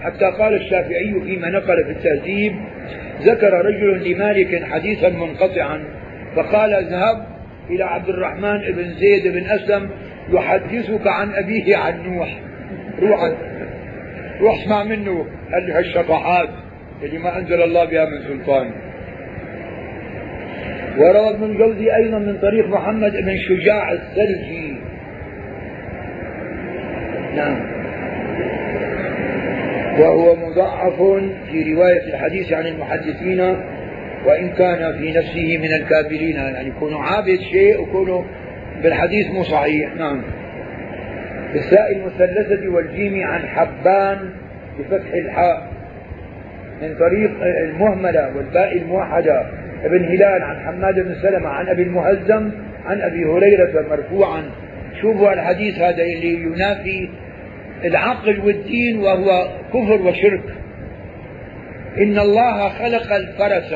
حتى 0.00 0.24
قال 0.24 0.54
الشافعي 0.54 1.20
فيما 1.24 1.50
نقل 1.50 1.84
في 1.84 1.90
التهذيب 1.90 2.52
ذكر 3.22 3.52
رجل 3.52 4.10
لمالك 4.10 4.64
حديثا 4.64 5.08
منقطعا 5.08 5.84
فقال 6.36 6.72
اذهب 6.72 7.26
إلى 7.70 7.84
عبد 7.84 8.08
الرحمن 8.08 8.58
بن 8.58 8.94
زيد 8.94 9.28
بن 9.32 9.46
أسلم 9.46 9.90
يحدثك 10.32 11.06
عن 11.06 11.34
أبيه 11.34 11.76
عن 11.76 12.02
نوح. 12.02 12.38
روح 13.02 13.32
روح 14.40 14.62
اسمع 14.62 14.84
منه. 14.84 15.26
قال 15.52 15.68
له 15.68 15.78
هالشطحات 15.78 16.48
اللي 17.02 17.18
ما 17.18 17.38
أنزل 17.38 17.62
الله 17.62 17.84
بها 17.84 18.04
من 18.04 18.22
سلطان؟ 18.28 18.70
وروى 20.98 21.30
ابن 21.30 21.44
الجوزي 21.44 21.96
أيضا 21.96 22.18
من 22.18 22.38
طريق 22.38 22.66
محمد 22.68 23.12
بن 23.12 23.36
شجاع 23.36 23.92
السلجي 23.92 24.76
نعم. 27.34 27.78
وهو 30.00 30.36
مضعف 30.36 31.02
في 31.50 31.74
رواية 31.74 32.14
الحديث 32.14 32.52
عن 32.52 32.66
المحدثين 32.66 33.40
وإن 34.26 34.48
كان 34.48 34.98
في 34.98 35.12
نفسه 35.12 35.58
من 35.58 35.72
الكابرين 35.72 36.36
يعني 36.36 36.68
يكون 36.68 36.94
عابد 36.94 37.38
شيء 37.52 37.80
ويكون 37.80 38.26
بالحديث 38.82 39.26
مو 39.30 39.42
صحيح. 39.42 39.94
نعم. 39.94 40.22
بالساء 41.52 41.96
المثلثة 41.96 42.68
والجيم 42.68 43.26
عن 43.26 43.40
حبان 43.40 44.30
بفتح 44.78 45.12
الحاء 45.14 45.68
من 46.82 46.94
طريق 46.94 47.30
المهملة 47.42 48.36
والباء 48.36 48.76
الموحدة. 48.76 49.46
ابن 49.84 50.04
هلال 50.04 50.42
عن 50.42 50.66
حماد 50.66 50.94
بن 50.94 51.14
سلمة 51.14 51.48
عن 51.48 51.68
أبي 51.68 51.82
المهزم 51.82 52.50
عن 52.86 53.00
أبي 53.00 53.24
هريرة 53.24 53.86
مرفوعا. 53.90 54.42
شوفوا 55.00 55.32
الحديث 55.32 55.78
هذا 55.78 56.02
اللي 56.02 56.42
ينافي 56.42 57.08
العقل 57.84 58.40
والدين 58.40 58.98
وهو 58.98 59.48
كفر 59.68 60.02
وشرك. 60.02 60.42
إن 61.98 62.18
الله 62.18 62.68
خلق 62.68 63.12
الفرس 63.12 63.74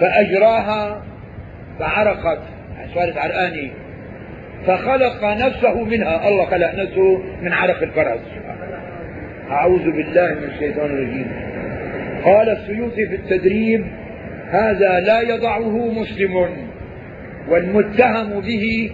فأجراها 0.00 1.02
فعرقت. 1.78 2.51
صارت 2.94 3.16
عرقانة 3.16 3.70
فخلق 4.66 5.24
نفسه 5.24 5.84
منها. 5.84 6.28
الله 6.28 6.44
خلق 6.44 6.74
نفسه 6.74 7.22
من 7.42 7.52
عرق 7.52 7.82
الفرس. 7.82 8.20
أعوذ 9.50 9.90
بالله 9.90 10.34
من 10.34 10.50
الشيطان 10.54 10.86
الرجيم. 10.86 11.32
قال 12.24 12.48
السيوطي 12.48 13.06
في 13.06 13.14
التدريب 13.14 13.84
هذا 14.50 15.00
لا 15.00 15.20
يضعه 15.20 15.92
مسلم. 16.00 16.48
والمتهم 17.48 18.40
به 18.40 18.90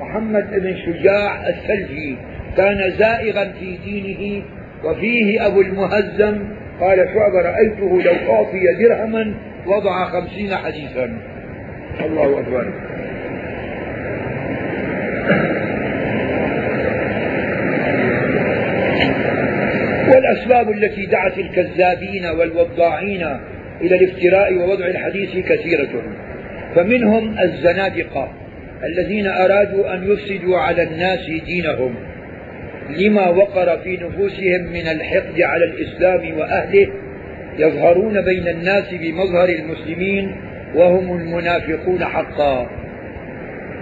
محمد 0.00 0.50
بن 0.50 0.76
شجاع 0.76 1.48
الثلجي 1.48 2.16
كان 2.56 2.90
زائغا 2.90 3.44
في 3.44 3.76
دينه 3.84 4.42
وفيه 4.84 5.46
أبو 5.46 5.60
المهزم. 5.60 6.38
قال 6.80 7.08
شعب 7.14 7.34
رأيته 7.34 8.02
لو 8.02 8.34
أعطي 8.34 8.60
درهما 8.80 9.34
وضع 9.66 10.04
خمسين 10.04 10.56
حديثا. 10.56 11.18
الله 12.00 12.40
أكبر. 12.40 12.72
التي 20.72 21.06
دعت 21.06 21.38
الكذابين 21.38 22.26
والوضاعين 22.26 23.22
إلى 23.80 23.96
الافتراء 23.96 24.54
ووضع 24.54 24.86
الحديث 24.86 25.30
كثيرة. 25.30 26.02
فمنهم 26.74 27.38
الزنادقة 27.38 28.32
الذين 28.84 29.26
أرادوا 29.26 29.94
أن 29.94 30.12
يفسدوا 30.12 30.58
على 30.58 30.82
الناس 30.82 31.30
دينهم 31.46 31.94
لما 32.90 33.28
وقر 33.28 33.78
في 33.78 33.96
نفوسهم 33.96 34.62
من 34.72 34.88
الحقد 34.88 35.40
على 35.40 35.64
الإسلام 35.64 36.38
وأهله 36.38 36.88
يظهرون 37.58 38.20
بين 38.20 38.48
الناس 38.48 38.94
بمظهر 38.94 39.48
المسلمين 39.48 40.36
وهم 40.74 41.16
المنافقون 41.20 42.04
حقا. 42.04 42.70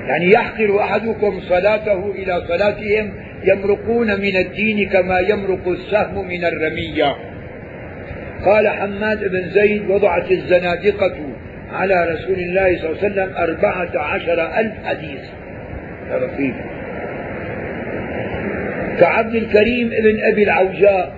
يعني 0.07 0.31
يحقر 0.31 0.81
أحدكم 0.81 1.41
صلاته 1.41 2.11
إلى 2.11 2.43
صلاتهم 2.49 3.13
يمرقون 3.45 4.21
من 4.21 4.37
الدين 4.37 4.89
كما 4.89 5.19
يمرق 5.21 5.69
السهم 5.69 6.29
من 6.29 6.45
الرمية. 6.45 7.17
قال 8.45 8.69
حماد 8.69 9.31
بن 9.31 9.51
زيد 9.51 9.91
وضعت 9.91 10.33
الزنادقة 10.33 11.17
على 11.73 12.05
رسول 12.05 12.39
الله 12.39 12.79
صلى 12.79 12.91
الله 12.91 12.99
عليه 13.03 13.13
وسلم 13.13 13.37
أربعة 13.37 13.99
عشر 13.99 14.59
ألف 14.59 14.75
حديث. 14.85 15.21
كعبد 19.01 19.35
الكريم 19.35 19.91
ابن 19.93 20.21
أبي 20.25 20.43
العوجاء 20.43 21.15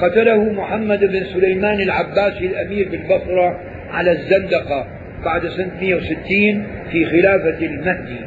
قتله 0.00 0.52
محمد 0.52 1.00
بن 1.00 1.24
سليمان 1.24 1.80
العباسي 1.80 2.46
الأمير 2.46 2.88
بالبصرة 2.88 3.60
على 3.90 4.12
الزندقة 4.12 4.86
بعد 5.24 5.48
سنة 5.48 5.70
160 5.80 6.66
في 6.90 7.04
خلافة 7.04 7.66
المهدي. 7.66 8.20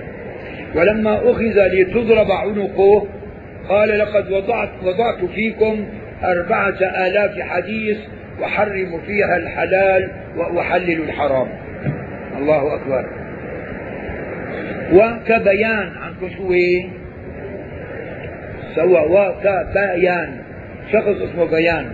ولما 0.75 1.31
أخذ 1.31 1.67
لتضرب 1.67 2.31
عنقه 2.31 3.07
قال 3.69 3.99
لقد 3.99 4.31
وضعت, 4.31 4.69
وضعت 4.83 5.25
فيكم 5.25 5.85
أربعة 6.23 6.77
آلاف 7.07 7.39
حديث 7.39 7.97
وحرم 8.41 9.01
فيها 9.05 9.37
الحلال 9.37 10.11
وأحلل 10.37 11.01
الحرام. 11.01 11.47
الله 12.37 12.75
أكبر. 12.75 13.05
وكبيان 14.93 15.91
عنكم 15.97 16.29
شو 16.37 16.53
سوى 18.75 18.99
وكبيان 18.99 20.37
شخص 20.91 21.21
اسمه 21.29 21.45
بيان. 21.45 21.85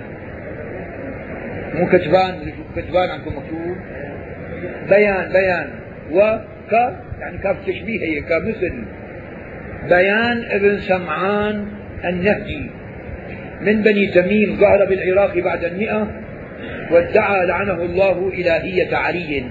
مو 1.73 1.87
كتبان 1.87 2.53
كتبان 2.75 3.09
عندكم 3.09 3.37
مكتوب؟ 3.37 3.77
بيان 4.89 5.31
بيان. 5.31 5.69
وك 6.67 6.73
يعني 7.19 7.37
كاف 7.37 7.55
تشبيه 7.67 8.01
هي 8.01 8.21
كمثل 8.21 8.83
بيان 9.89 10.45
ابن 10.51 10.79
سمعان 10.79 11.67
النهجي 12.05 12.69
من 13.61 13.81
بني 13.81 14.07
تميم 14.07 14.55
ظهر 14.55 14.85
بالعراق 14.85 15.37
بعد 15.37 15.63
المئة 15.63 16.07
وادعى 16.91 17.45
لعنه 17.45 17.73
الله 17.73 18.31
إلهية 18.33 18.95
علي. 18.95 19.45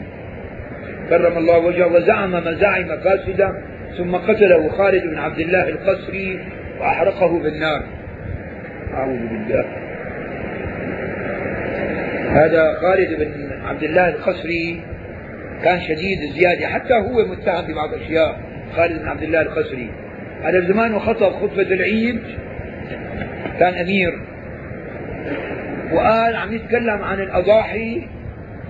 كرم 1.08 1.38
الله 1.38 1.58
وجهه 1.58 1.86
وزعم 1.86 2.32
مزاعم 2.32 3.00
فاسدة 3.04 3.54
ثم 3.98 4.16
قتله 4.16 4.68
خالد 4.68 5.02
بن 5.02 5.18
عبد 5.18 5.38
الله 5.38 5.68
القسري 5.68 6.40
وأحرقه 6.80 7.38
بالنار. 7.38 7.82
أعوذ 8.94 9.18
بالله. 9.18 9.64
هذا 12.30 12.74
خالد 12.80 13.18
بن 13.18 13.52
عبد 13.64 13.82
الله 13.82 14.08
القسري 14.08 14.82
كان 15.66 15.80
شديد 15.80 16.22
الزيادة. 16.22 16.66
حتى 16.66 16.94
هو 16.94 17.26
متهم 17.26 17.66
ببعض 17.66 17.94
الأشياء. 17.94 18.40
خالد 18.76 19.00
بن 19.02 19.08
عبد 19.08 19.22
الله 19.22 19.40
القسري 19.40 19.90
هذا 20.44 20.60
زمان 20.60 20.98
خطب 20.98 21.32
خطبة 21.32 21.62
العيد 21.62 22.22
كان 23.58 23.74
أمير. 23.74 24.12
وقال 25.92 26.36
عم 26.36 26.52
يتكلم 26.52 27.02
عن 27.02 27.20
الأضاحي. 27.20 28.06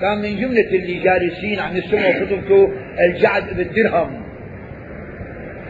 كان 0.01 0.19
من 0.19 0.41
جملة 0.41 0.69
اللي 0.69 1.03
جالسين 1.03 1.61
عم 1.61 1.77
يستمعوا 1.77 2.13
خطبته 2.13 2.73
الجعد 3.01 3.43
بن 3.53 3.83
درهم 3.83 4.23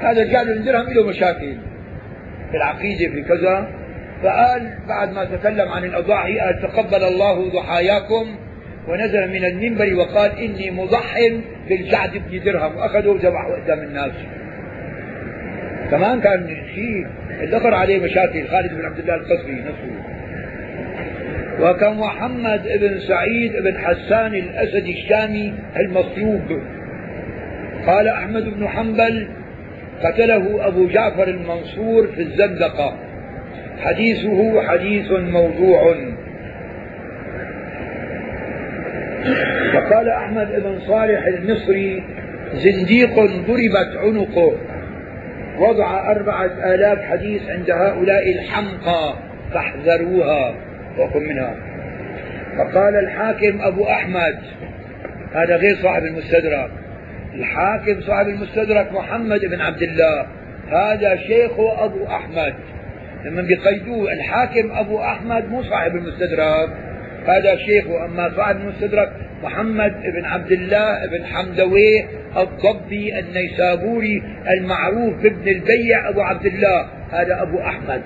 هذا 0.00 0.22
الجعد 0.22 0.46
بن 0.46 0.64
درهم 0.64 0.92
له 0.92 1.06
مشاكل 1.08 1.56
في 2.50 2.56
العقيدة 2.56 3.12
في 3.12 3.22
كذا. 3.22 3.68
فقال 4.22 4.78
بعد 4.88 5.12
ما 5.12 5.24
تكلم 5.24 5.68
عن 5.68 5.84
الأضاحي 5.84 6.38
قال 6.38 6.62
تقبل 6.62 7.04
الله 7.04 7.50
ضحاياكم. 7.50 8.45
ونزل 8.88 9.28
من 9.30 9.44
المنبر 9.44 9.94
وقال 9.94 10.38
إني 10.38 10.70
مضح 10.70 11.18
بالجعد 11.68 12.10
بن 12.30 12.44
درهم 12.44 12.76
وأخذه 12.76 13.08
وذبحه 13.08 13.54
قدام 13.62 13.78
الناس. 13.78 14.12
كمان 15.90 16.20
كان 16.20 16.56
شيء 16.74 17.06
ذكر 17.42 17.74
عليه 17.74 17.98
مشاكل 17.98 18.48
خالد 18.48 18.74
بن 18.74 18.84
عبد 18.84 18.98
الله 18.98 19.14
القصري 19.14 19.52
نفسه. 19.52 20.16
وكان 21.60 21.96
محمد 21.96 22.62
بن 22.80 23.00
سعيد 23.00 23.52
بن 23.52 23.78
حسان 23.78 24.34
الأسد 24.34 24.86
الشامي 24.86 25.54
المصلوب 25.76 26.62
قال 27.86 28.08
أحمد 28.08 28.44
بن 28.44 28.68
حنبل 28.68 29.28
قتله 30.04 30.66
أبو 30.66 30.86
جعفر 30.86 31.28
المنصور 31.28 32.06
في 32.06 32.22
الزندقة. 32.22 32.96
حديثه 33.78 34.62
حديث 34.62 35.10
موضوع. 35.10 35.96
وقال 39.74 40.08
أحمد 40.08 40.48
بن 40.62 40.78
صالح 40.86 41.26
المصري 41.26 42.04
زنديق 42.54 43.14
ضربت 43.20 43.96
عنقه. 43.96 44.56
وضع 45.58 46.10
أربعة 46.10 46.74
آلاف 46.74 46.98
حديث 46.98 47.42
عند 47.48 47.70
هؤلاء 47.70 48.32
الحمقى 48.32 49.14
فاحذروها 49.54 50.54
وكن 50.98 51.22
منها. 51.22 51.54
فقال 52.58 52.96
الحاكم 52.96 53.60
أبو 53.60 53.84
أحمد 53.84 54.38
هذا 55.34 55.56
غير 55.56 55.76
صاحب 55.82 56.02
المستدرك. 56.02 56.70
الحاكم 57.34 58.00
صاحب 58.00 58.28
المستدرك 58.28 58.92
محمد 58.92 59.40
بن 59.40 59.60
عبد 59.60 59.82
الله 59.82 60.26
هذا 60.70 61.16
شيخه 61.16 61.84
أبو 61.84 62.06
أحمد. 62.06 62.54
لما 63.24 63.42
بيقيدوه 63.42 64.12
الحاكم 64.12 64.70
أبو 64.72 65.00
أحمد 65.00 65.48
مو 65.48 65.62
صاحب 65.62 65.96
المستدرك. 65.96 66.85
هذا 67.26 67.56
شيخه 67.56 68.04
أما 68.04 68.32
صاحب 68.36 68.56
المستدرك 68.56 69.12
محمد 69.42 69.92
بن 69.92 70.24
عبد 70.24 70.52
الله 70.52 71.06
بن 71.06 71.24
حمدويه 71.24 72.04
الضبي 72.36 73.18
النيسابوري 73.18 74.22
المعروف 74.50 75.22
بابن 75.22 75.48
البيع 75.48 76.08
أبو 76.08 76.20
عبد 76.20 76.46
الله. 76.46 76.86
هذا 77.10 77.42
أبو 77.42 77.58
أحمد 77.58 78.02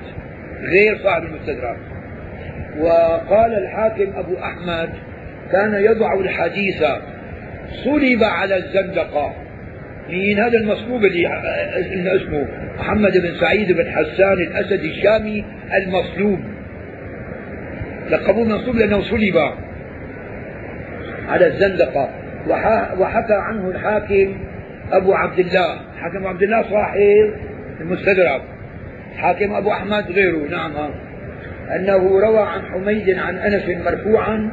غير 0.62 0.98
صاحب 0.98 1.22
المستدرك. 1.22 1.76
وقال 2.78 3.54
الحاكم 3.54 4.12
أبو 4.16 4.36
أحمد 4.38 4.90
كان 5.52 5.74
يضع 5.74 6.14
الحديث 6.14 6.84
صلب 7.84 8.24
على 8.24 8.56
الزندقة. 8.56 9.34
مين 10.08 10.38
هذا 10.38 10.58
المصلوب 10.58 11.04
اللي 11.04 12.16
اسمه 12.16 12.48
محمد 12.78 13.12
بن 13.18 13.34
سعيد 13.40 13.72
بن 13.72 13.90
حسان 13.90 14.32
الأسد 14.32 14.84
الشامي 14.84 15.44
المصلوب. 15.74 16.40
لقبوه 18.10 18.44
منصوب 18.44 18.76
لأنه 18.76 19.00
صلب 19.00 19.36
على 21.28 21.46
الزندقة. 21.46 22.10
وحكى 22.98 23.34
عنه 23.34 23.68
الحاكم 23.70 24.36
أبو 24.92 25.14
عبد 25.14 25.38
الله. 25.38 25.80
حاكم 26.00 26.26
عبد 26.26 26.42
الله 26.42 26.62
صاحب 26.62 27.34
المستدرك. 27.80 28.42
حاكم 29.16 29.52
أبو 29.54 29.72
أحمد 29.72 30.10
غيره. 30.10 30.48
نعم. 30.50 30.72
أنه 31.76 32.20
روى 32.20 32.40
عن 32.40 32.62
حميد 32.62 33.18
عن 33.18 33.38
أنس 33.38 33.68
مرفوعا 33.86 34.50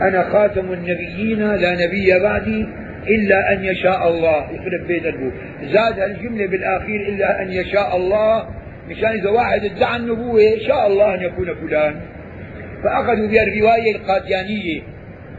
أنا 0.00 0.22
خاتم 0.22 0.72
النبيين 0.72 1.38
لا 1.38 1.86
نبي 1.86 2.18
بعدي 2.22 2.68
إلا 3.08 3.52
أن 3.52 3.64
يشاء 3.64 4.08
الله. 4.08 4.50
يخرب 4.50 4.86
بيت 4.86 5.06
أبوه 5.06 5.32
زاد 5.62 5.98
الجملة 5.98 6.46
بالآخير 6.46 7.00
إلا 7.08 7.42
أن 7.42 7.52
يشاء 7.52 7.96
الله 7.96 8.48
مشان 8.88 9.08
إذا 9.10 9.30
واحد 9.30 9.64
ادعى 9.64 9.96
النبوة 9.96 10.40
شاء 10.66 10.86
الله 10.86 11.14
أن 11.14 11.22
يكون 11.22 11.54
فلان. 11.54 11.94
فأخذوا 12.84 13.26
بها 13.26 13.42
الرواية 13.42 13.96
القاديانية. 13.96 14.82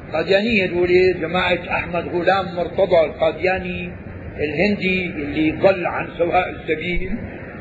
القاديانية 0.07 0.65
دول 0.65 0.89
جماعة 1.21 1.59
أحمد 1.69 2.07
غلام 2.07 2.55
مرتضى 2.55 3.05
القادياني 3.05 3.91
الهندي 4.39 5.05
اللي 5.05 5.51
ضل 5.51 5.85
عن 5.85 6.07
سواء 6.17 6.49
السبيل. 6.49 7.09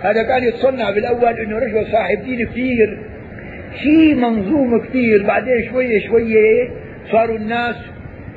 هذا 0.03 0.23
كان 0.23 0.45
يتصنع 0.45 0.91
بالأول 0.91 1.39
أنه 1.39 1.59
رجل 1.59 1.87
صاحب 1.93 2.25
دين 2.25 2.47
كثير 2.47 2.99
شيء 3.83 4.15
منظوم 4.15 4.81
كثير. 4.81 5.27
بعدين 5.27 5.71
شوية 5.71 6.09
شوية 6.09 6.71
صاروا 7.13 7.37
الناس 7.37 7.77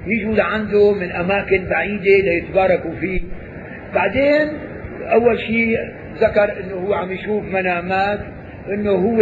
يجوا 0.08 0.36
لعنده 0.36 0.94
من 0.94 1.12
أماكن 1.12 1.66
بعيدة 1.66 2.20
ليتباركوا 2.24 2.92
فيه. 3.00 3.22
بعدين 3.96 4.48
أول 5.14 5.40
شيء 5.40 5.78
ذكر 6.18 6.44
أنه 6.60 6.76
هو 6.76 6.94
عم 6.94 7.12
يشوف 7.12 7.44
منامات 7.44 8.20
أنه 8.74 8.92
هو 8.92 9.22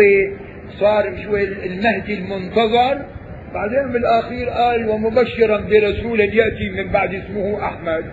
صار 0.80 1.24
شوي 1.24 1.44
المهدي 1.44 2.14
المنتظر 2.14 3.06
بعدين 3.54 3.92
بالأخير 3.92 4.50
قال 4.50 4.90
ومبشرا 4.90 5.58
برسول 5.58 6.20
يأتي 6.20 6.70
من 6.70 6.92
بعد 6.92 7.14
اسمه 7.14 7.66
أحمد. 7.66 8.06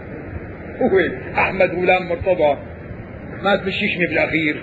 هو 0.80 1.00
أحمد 1.38 1.70
غلام 1.70 2.08
مرتضى. 2.08 2.58
ما 3.42 3.56
تبششني 3.56 4.06
بالأخير. 4.06 4.62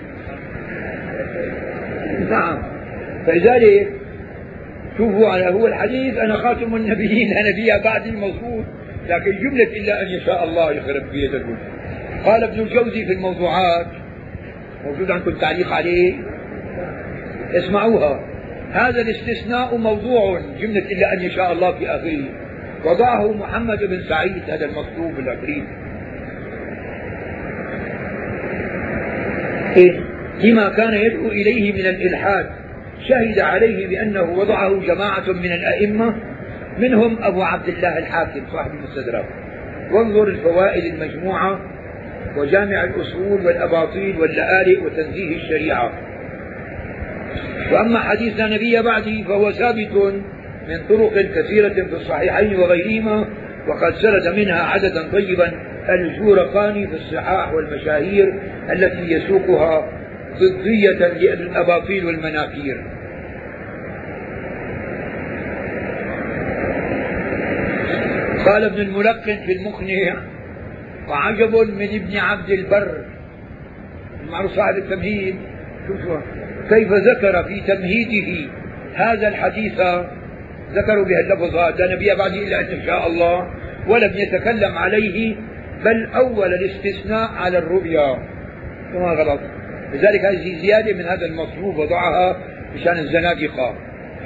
نعم. 2.30 2.62
فلذلك 3.26 3.88
شوفوا 4.98 5.28
على 5.28 5.46
هو 5.46 5.66
الحديث 5.66 6.16
أنا 6.16 6.36
خاتم 6.36 6.76
النبيين 6.76 7.32
أنا 7.36 7.52
فيها 7.52 7.78
بعد 7.78 8.06
المظبوط 8.06 8.64
لكن 9.08 9.38
جملة 9.38 9.64
إلا 9.64 10.02
أن 10.02 10.06
يشاء 10.06 10.44
الله 10.44 10.72
يخرب 10.72 11.10
بيدكم 11.10 11.56
قال 12.24 12.44
ابن 12.44 12.60
الجوزي 12.60 13.04
في 13.06 13.12
الموضوعات 13.12 13.86
موجود 14.84 15.10
عندكم 15.10 15.34
تعليق 15.34 15.72
عليه؟ 15.72 16.14
اسمعوها. 17.54 18.20
هذا 18.72 19.00
الاستثناء 19.00 19.76
موضوع 19.76 20.40
جملة 20.60 20.92
إلا 20.92 21.12
أن 21.12 21.22
يشاء 21.22 21.52
الله 21.52 21.72
في 21.72 21.88
آخره 21.88 22.24
وضعه 22.84 23.32
محمد 23.32 23.78
بن 23.84 24.02
سعيد 24.08 24.42
هذا 24.50 24.64
المطلوب 24.64 25.18
العفريت 25.18 25.64
إيه؟ 29.76 30.00
لما 30.44 30.68
كان 30.68 30.94
يدعو 30.94 31.28
إليه 31.28 31.72
من 31.72 31.86
الإلحاد. 31.86 32.46
شهد 33.08 33.38
عليه 33.38 33.86
بأنه 33.86 34.22
وضعه 34.22 34.80
جماعة 34.80 35.32
من 35.32 35.52
الأئمة. 35.52 36.14
منهم 36.78 37.22
أبو 37.22 37.42
عبد 37.42 37.68
الله 37.68 37.98
الحاكم 37.98 38.40
صاحب 38.52 38.70
المستدرك. 38.70 39.24
وانظر 39.92 40.28
الفوائد 40.28 40.84
المجموعة 40.84 41.60
وجامع 42.36 42.84
الأصول 42.84 43.46
والأباطيل 43.46 44.20
واللآلئ 44.20 44.80
وتنزيه 44.80 45.36
الشريعة. 45.36 45.92
وأما 47.72 47.98
حديث 47.98 48.40
لا 48.40 48.46
نبي 48.46 48.82
بعدي 48.82 49.24
فهو 49.24 49.52
ثابت 49.52 50.22
من 50.68 50.78
طرق 50.88 51.12
كثيرة 51.14 51.74
في 51.74 51.92
الصحيحين 51.92 52.56
وغيرهما 52.56 53.28
وقد 53.68 53.94
سرد 53.94 54.36
منها 54.36 54.62
عددا 54.62 55.08
طيبا 55.12 55.52
الزورقاني 55.88 56.86
في 56.86 56.94
الصحاح 56.94 57.52
والمشاهير 57.52 58.40
التي 58.72 59.12
يسوقها 59.12 59.88
ضدية 60.38 61.34
للأباطيل 61.34 62.06
والمناكير. 62.06 62.84
قال 68.46 68.64
ابن 68.64 68.80
الملقن 68.80 69.36
في 69.46 69.52
المقنع 69.52 70.22
وعجب 71.08 71.56
من 71.56 71.88
ابن 71.88 72.16
عبد 72.16 72.50
البر 72.50 73.04
المعروف 74.24 74.52
صاحب 74.52 74.74
التمهيد 74.76 75.36
شوفوا 75.86 76.20
كيف 76.70 76.92
ذكر 76.92 77.42
في 77.42 77.60
تمهيده 77.60 78.50
هذا 78.94 79.28
الحديث 79.28 79.80
ذكروا 80.72 81.04
بها 81.04 81.20
اللفظات 81.20 81.80
لا 81.80 81.94
نبي 81.94 82.14
بعد 82.14 82.32
إلا 82.32 82.60
أن 82.60 82.86
شاء 82.86 83.06
الله 83.06 83.50
ولم 83.88 84.12
يتكلم 84.14 84.78
عليه 84.78 85.36
بل 85.84 86.08
أول 86.14 86.54
الاستثناء 86.54 87.30
على 87.30 87.58
الرؤيا. 87.58 88.18
كما 88.92 89.12
غلط. 89.12 89.40
لذلك 89.92 90.24
هذه 90.24 90.60
زيادة 90.60 90.92
من 90.92 91.04
هذا 91.04 91.26
المطلوب 91.26 91.76
وضعها 91.76 92.36
مشان 92.74 92.98
الزنادقة. 92.98 93.74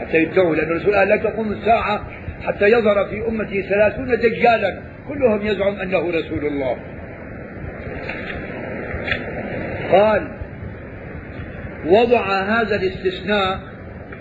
حتى 0.00 0.16
يبتغوا 0.16 0.54
لأن 0.54 0.70
الرسول 0.70 0.94
قال 0.94 1.08
لا 1.08 1.16
تقوم 1.16 1.52
الساعة 1.52 2.04
حتى 2.46 2.64
يظهر 2.64 3.04
في 3.04 3.28
أمتي 3.28 3.62
ثلاثون 3.62 4.06
دجالا. 4.06 4.78
كلهم 5.08 5.46
يزعم 5.46 5.74
أنه 5.74 6.10
رسول 6.10 6.46
الله. 6.46 6.76
قال 9.92 10.28
وضع 11.86 12.42
هذا 12.42 12.76
الاستثناء 12.76 13.60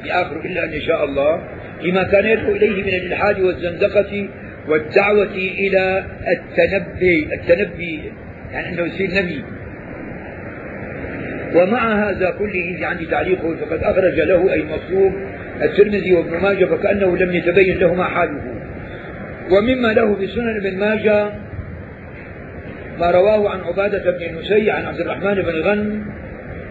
في 0.04 0.12
آخر 0.12 0.46
إلا 0.46 0.64
أن 0.64 0.82
شاء 0.82 1.06
الله 1.06 1.42
لما 1.84 2.04
كان 2.04 2.26
يدعو 2.26 2.52
إليه 2.52 2.84
من 2.84 2.90
الإلحاد 2.90 3.40
والزندقة 3.40 4.30
والدعوة 4.68 5.36
إلى 5.36 6.06
التنبي 6.28 7.34
التنبي 7.34 8.12
يعني 8.52 8.70
أنه 8.70 8.82
يصير 8.82 9.10
نبي. 9.24 9.44
ومع 11.56 12.10
هذا 12.10 12.30
كله 12.30 12.78
عندي 12.82 13.06
تعليقه 13.06 13.56
فقد 13.56 13.84
أخرج 13.84 14.20
له 14.20 14.54
أي 14.54 14.64
مطلوب 14.64 15.14
الترمذي 15.62 16.14
وابن 16.14 16.38
ماجه 16.38 16.66
فكأنه 16.66 17.18
لم 17.18 17.36
يتبين 17.36 17.78
لهما 17.78 18.04
حاله 18.04 18.42
ومما 19.52 19.88
له 19.88 20.16
في 20.16 20.28
سنن 20.28 20.58
ابن 20.58 20.78
ماجه 20.78 21.30
ما 23.00 23.12
رواه 23.12 23.50
عن 23.50 23.60
عبادة 23.62 24.12
بن 24.12 24.40
نسي 24.40 24.72
عن 24.72 24.86
عبد 24.86 25.00
الرحمن 25.00 25.34
بن 25.34 25.62
غن 25.62 26.04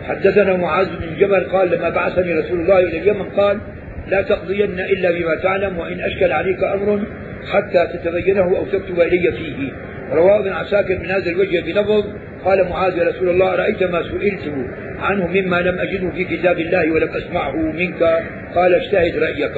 حدثنا 0.09 0.57
معاذ 0.57 0.87
بن 0.87 1.17
جبل 1.21 1.45
قال 1.45 1.71
لما 1.71 1.89
بعثني 1.89 2.33
رسول 2.33 2.61
الله 2.61 2.79
إلى 2.79 2.99
اليمن 2.99 3.23
قال 3.23 3.59
لا 4.09 4.23
تقضين 4.23 4.81
إلا 4.81 5.11
بما 5.11 5.35
تعلم 5.35 5.79
وإن 5.79 6.01
أشكل 6.01 6.33
عليك 6.33 6.65
أمر 6.65 7.03
حتى 7.53 7.89
تتبينه 7.93 8.57
أو 8.57 8.65
تكتب 8.65 9.01
إلي 9.01 9.33
فيه. 9.33 9.73
رواه 10.13 10.41
ابن 10.41 10.53
عساكر 10.53 10.99
من 10.99 11.11
هذا 11.11 11.31
الوجه 11.31 11.61
بلفظ 11.61 12.05
قال 12.45 12.69
معاذ 12.69 12.99
يا 12.99 13.05
رسول 13.05 13.29
الله 13.29 13.55
أرأيت 13.55 13.83
ما 13.83 14.03
سئلت 14.03 14.53
عنه 14.99 15.27
مما 15.27 15.57
لم 15.57 15.79
أجده 15.79 16.11
في 16.11 16.25
كتاب 16.25 16.59
الله 16.59 16.93
ولم 16.93 17.09
أسمعه 17.09 17.57
منك. 17.57 18.03
قال 18.55 18.75
اجتهد 18.75 19.17
رأيك. 19.17 19.57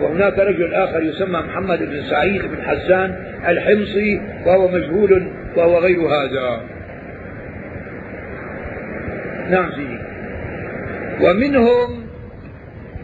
وهناك 0.00 0.38
رجل 0.38 0.74
آخر 0.74 1.02
يسمى 1.02 1.38
محمد 1.38 1.78
بن 1.78 2.02
سعيد 2.02 2.42
بن 2.42 2.62
حسان 2.62 3.14
الحمصي 3.48 4.20
وهو 4.46 4.68
مجهول 4.68 5.32
وهو 5.56 5.78
غير 5.78 6.00
هذا. 6.00 6.60
نعم 9.50 9.70
سيدي 9.70 9.98
ومنهم 11.20 12.06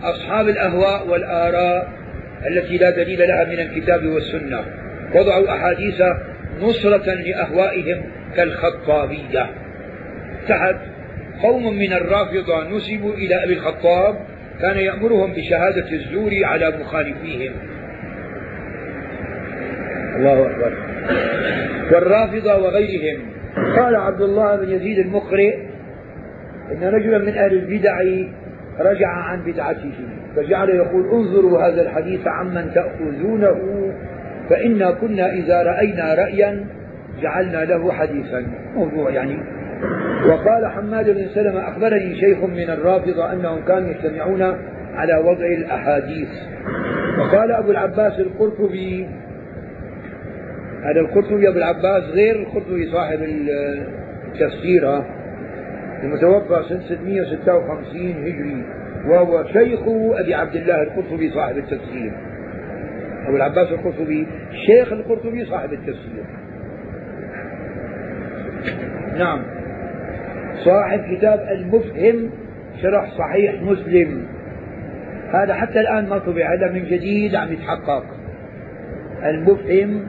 أصحاب 0.03 0.49
الأهواء 0.49 1.09
والآراء 1.09 1.89
التي 2.47 2.79
لا 2.79 2.91
دليل 2.91 3.19
لها 3.19 3.45
من 3.45 3.61
الكتاب 3.61 4.07
والسنة. 4.07 4.65
وضعوا 5.15 5.51
أحاديث 5.51 6.03
نصرة 6.61 7.15
لأهوائهم 7.15 8.03
كالخطابية. 8.37 9.47
تحت 10.49 10.77
قوم 11.43 11.79
من 11.79 11.93
الرافضة 11.93 12.69
نسبوا 12.77 13.15
إلى 13.15 13.45
أبي 13.45 13.53
الخطاب. 13.53 14.17
كان 14.61 14.79
يأمرهم 14.79 15.33
بشهادة 15.33 15.93
الزور 15.93 16.31
على 16.45 16.79
مخالفيهم. 16.81 17.53
الله 20.17 20.47
أكبر. 20.51 20.73
والرافضة 21.93 22.57
وغيرهم. 22.57 23.21
قال 23.77 23.97
عبد 23.97 24.21
الله 24.21 24.57
بن 24.57 24.73
يزيد 24.73 24.99
المقرئ 24.99 25.57
إن 26.73 26.85
رجلا 26.85 27.19
من 27.19 27.39
أهل 27.39 27.53
البدع 27.53 28.01
رجع 28.81 29.09
عن 29.09 29.43
بدعته. 29.43 29.95
فجعل 30.37 30.69
يقول 30.69 31.11
انظروا 31.11 31.63
هذا 31.63 31.83
الحديث 31.83 32.21
عمن 32.27 32.71
تأخذونه. 32.75 33.93
فإنا 34.51 34.91
كنا 34.91 35.33
إذا 35.33 35.63
رأينا 35.63 36.15
رأيا 36.15 36.65
جعلنا 37.23 37.65
له 37.65 37.93
حديثا 37.93 38.47
موضوع 38.75 39.11
يعني. 39.11 39.39
وقال 40.29 40.67
حماد 40.67 41.11
بن 41.11 41.27
سلمة 41.35 41.69
أخبرني 41.69 42.15
شيخ 42.21 42.45
من 42.45 42.71
الرافضة 42.71 43.33
أنهم 43.33 43.65
كانوا 43.65 43.91
يجتمعون 43.91 44.43
على 44.95 45.17
وضع 45.17 45.47
الأحاديث. 45.47 46.29
وقال 47.19 47.53
أبو 47.53 47.71
العباس 47.71 48.21
القرطبي 48.21 49.09
هذا 50.83 51.01
القرطبي 51.01 51.49
أبو 51.49 51.59
العباس 51.59 52.05
غير 52.13 52.37
القرطبي 52.37 52.87
صاحب 52.93 53.19
التفسير 53.23 55.03
المتوفى 56.03 56.63
سنة 56.69 56.81
656 56.81 58.11
هجري 58.11 58.65
وهو 59.07 59.45
شيخ 59.45 59.81
أبي 60.21 60.35
عبد 60.35 60.57
الله 60.57 60.83
القرطبي 60.83 61.31
صاحب 61.31 61.59
التفسير 61.59 62.13
أبو 63.27 63.37
العباس 63.37 63.69
القرطبي 63.73 64.27
شيخ 64.67 64.93
القرطبي 64.93 65.45
صاحب 65.45 65.73
التفسير 65.73 66.25
نعم. 69.19 69.43
صاحب 70.65 71.01
كتاب 71.17 71.49
المفهم 71.51 72.31
شرح 72.83 73.19
صحيح 73.19 73.63
مسلم. 73.63 74.27
هذا 75.33 75.55
حتى 75.55 75.81
الآن 75.81 76.09
ما 76.09 76.19
طبع 76.19 76.55
هذا 76.55 76.71
من 76.73 76.85
جديد 76.85 77.35
عم 77.35 77.53
يتحقق. 77.53 78.05
المفهم 79.25 80.03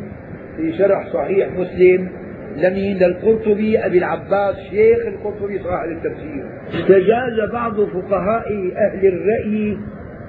في 0.57 0.77
شرح 0.77 1.07
صحيح 1.13 1.49
مسلم 1.57 2.09
لمين؟ 2.57 2.97
للقرطبي 2.97 3.79
أبي 3.85 3.97
العباس 3.97 4.55
شيخ 4.69 5.07
القرطبي 5.07 5.59
صاحب 5.59 5.89
التفسير. 5.89 6.45
استجاز 6.69 7.51
بعض 7.51 7.81
فقهاء 7.81 8.71
أهل 8.77 9.07
الرأي 9.07 9.77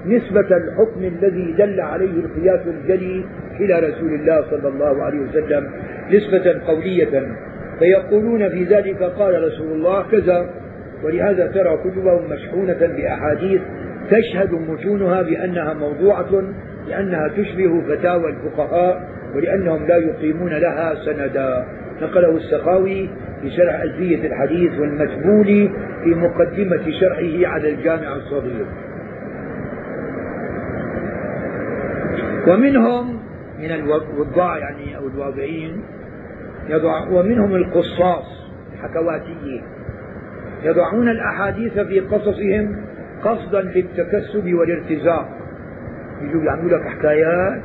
نسبة 0.05 0.57
الحكم 0.57 1.03
الذي 1.03 1.51
دل 1.57 1.81
عليه 1.81 2.11
القياس 2.11 2.61
الجلي 2.67 3.25
إلى 3.59 3.79
رسول 3.79 4.13
الله 4.13 4.45
صلى 4.49 4.67
الله 4.67 5.03
عليه 5.03 5.19
وسلم 5.19 5.69
نسبة 6.11 6.61
قولية. 6.67 7.35
فيقولون 7.79 8.49
في 8.49 8.63
ذلك 8.63 9.03
قال 9.03 9.43
رسول 9.43 9.71
الله 9.71 10.05
كذا 10.11 10.49
ولهذا 11.03 11.47
ترى 11.47 11.77
كتبهم 11.77 12.29
مشحونة 12.29 12.87
بأحاديث 12.97 13.61
تشهد 14.11 14.51
متونها 14.51 15.21
بأنها 15.21 15.73
موضوعة 15.73 16.43
لأنها 16.87 17.27
تشبه 17.27 17.81
فتاوى 17.81 18.29
الفقهاء 18.29 19.09
ولأنهم 19.35 19.87
لا 19.87 19.97
يقيمون 19.97 20.53
لها 20.53 20.95
سندا. 21.05 21.65
نقله 22.01 22.37
السخاوي 22.37 23.09
في 23.41 23.49
شرح 23.51 23.81
ألفية 23.81 24.27
الحديث 24.27 24.79
والمتبولي 24.79 25.71
في 26.03 26.09
مقدمة 26.09 26.91
شرحه 26.99 27.53
على 27.53 27.69
الجامع 27.73 28.15
الصغير. 28.15 28.65
ومنهم 32.47 33.19
من 33.59 33.71
الوضاع 33.71 34.57
يعني 34.57 34.97
أو 34.97 35.07
الواضعين 35.07 35.81
يضع 36.69 37.07
ومنهم 37.07 37.55
القصاص 37.55 38.49
الحكواتيين 38.73 39.63
يضعون 40.63 41.09
الأحاديث 41.09 41.79
في 41.79 41.99
قصصهم 41.99 42.75
قصدا 43.23 43.61
للتكسب 43.61 44.53
والارتزاق. 44.53 45.29
يجوا 46.21 46.43
يعملوا 46.43 46.77
لك 46.77 46.87
حكايات 46.87 47.61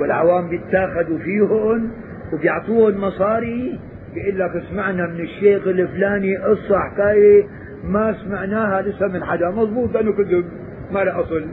والعوام 0.00 0.48
بيتاخذوا 0.48 1.18
فيهم 1.18 1.90
وبيعطوهم 2.32 3.00
مصاري 3.00 3.80
بيقول 4.14 4.38
لك 4.38 4.62
سمعنا 4.70 5.06
من 5.06 5.20
الشيخ 5.20 5.66
الفلاني 5.66 6.36
قصة 6.36 6.78
حكاية 6.78 7.44
ما 7.84 8.14
سمعناها 8.24 8.82
لسه 8.82 9.06
من 9.06 9.24
حدا 9.24 9.50
مضبوط 9.50 9.94
لأنه 9.94 10.12
كذب 10.12 10.44
ما 10.90 11.04
له 11.04 11.20
أصل. 11.20 11.46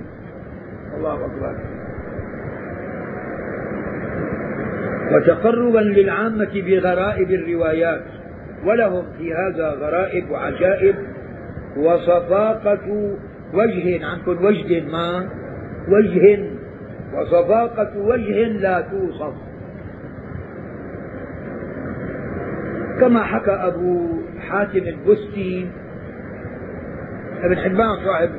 الله 0.98 1.26
أكبر. 1.26 1.56
وتقربا 5.12 5.80
للعامة 5.80 6.62
بغرائب 6.66 7.32
الروايات 7.32 8.04
ولهم 8.66 9.06
في 9.18 9.34
هذا 9.34 9.70
غرائب 9.70 10.32
وعجائب. 10.32 10.95
وصفاقة 11.78 13.16
وجه 13.54 14.06
عندكم 14.06 14.45
وجد 14.45 14.90
ما؟ 14.91 15.30
وجه. 15.88 16.50
وصفاقة 17.14 17.98
وجه 17.98 18.48
لا 18.48 18.82
توصف. 18.82 19.34
كما 23.04 23.24
حكى 23.24 23.52
أبو 23.52 24.08
حاتم 24.40 24.84
البستي. 24.88 25.70
ابن 27.44 27.58
حبان 27.58 27.96
صاحب 28.06 28.30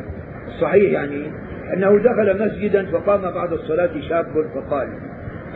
الصحيح 0.47 0.93
يعني 0.93 1.33
أنه 1.73 1.99
دخل 1.99 2.47
مسجدا 2.47 2.87
فقام 2.87 3.21
بعد 3.21 3.53
الصلاة 3.53 3.91
شاب 4.09 4.27
فقال 4.55 4.89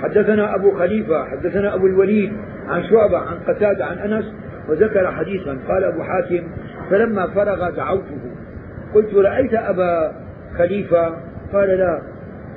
حدثنا 0.03 0.55
أبو 0.55 0.79
خليفة 0.79 1.25
حدثنا 1.25 1.75
أبو 1.75 1.87
الوليد 1.87 2.33
عن 2.69 2.85
شعبة 2.85 3.19
عن 3.19 3.39
قتادة 3.49 3.85
عن 3.85 3.99
أنس 3.99 4.25
وذكر 4.69 5.13
حديثا. 5.13 5.59
قال 5.69 5.85
أبو 5.85 6.03
حاتم 6.03 6.49
فلما 6.91 7.27
فرغ 7.27 7.71
دعوته 7.71 8.21
قلت 8.95 9.15
رأيت 9.15 9.55
أبا 9.55 10.13
خليفة؟ 10.59 11.15
قال 11.53 11.69
لا. 11.69 12.03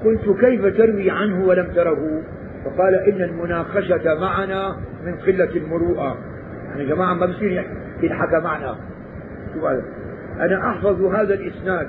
قلت 0.06 0.40
كيف 0.40 0.78
تروي 0.78 1.12
عنه 1.12 1.46
ولم 1.46 1.68
تره؟ 1.76 2.22
فقال 2.66 2.96
إن 2.96 3.22
المناقشة 3.22 4.20
معنا 4.20 4.76
من 5.06 5.16
قلة 5.16 5.56
المروءة. 5.56 6.31
يعني 6.72 6.86
جماعة 6.86 7.14
ما 7.14 7.26
بصير 7.26 7.66
ينحكى 8.02 8.40
معنا 8.40 8.76
أنا 10.40 10.70
أحفظ 10.70 11.04
هذا 11.04 11.34
الإسناد. 11.34 11.88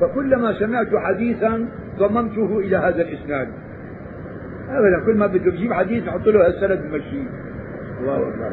فكلما 0.00 0.58
سمعت 0.58 0.96
حديثا 0.96 1.66
ضممته 1.98 2.58
إلى 2.58 2.76
هذا 2.76 3.02
الإسناد. 3.02 3.48
أبدا 4.70 5.06
كل 5.06 5.16
ما 5.16 5.26
بده 5.26 5.52
يجيب 5.52 5.72
حديث 5.72 6.04
نحط 6.04 6.26
له 6.26 6.46
هالسند 6.46 6.82
بمشيه 6.82 7.24
الله 8.00 8.28
أكبر. 8.28 8.50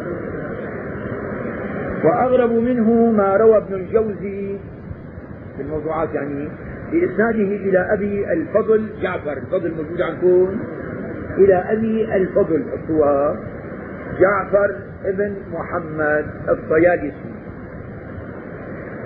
وأغرب 2.04 2.52
منه 2.52 3.12
ما 3.12 3.38
روى 3.38 3.58
ابن 3.58 3.74
الجوزي 3.74 4.58
في 5.58 5.62
الموضوعات 5.62 6.14
يعني 6.14 6.50
بإسناده 6.92 7.56
إلى 7.56 7.94
أبي 7.94 8.34
الفضل 8.34 8.90
جعفر 9.02 9.34
الفضل 9.38 9.72
موجود 9.72 10.02
عندكم. 10.02 10.60
إلى 11.38 11.56
أبي 11.56 12.16
الفضل 12.16 12.64
الطواب 12.74 13.40
جعفر 14.22 14.76
ابن 15.06 15.36
محمد 15.52 16.26
الطيالسي 16.50 17.32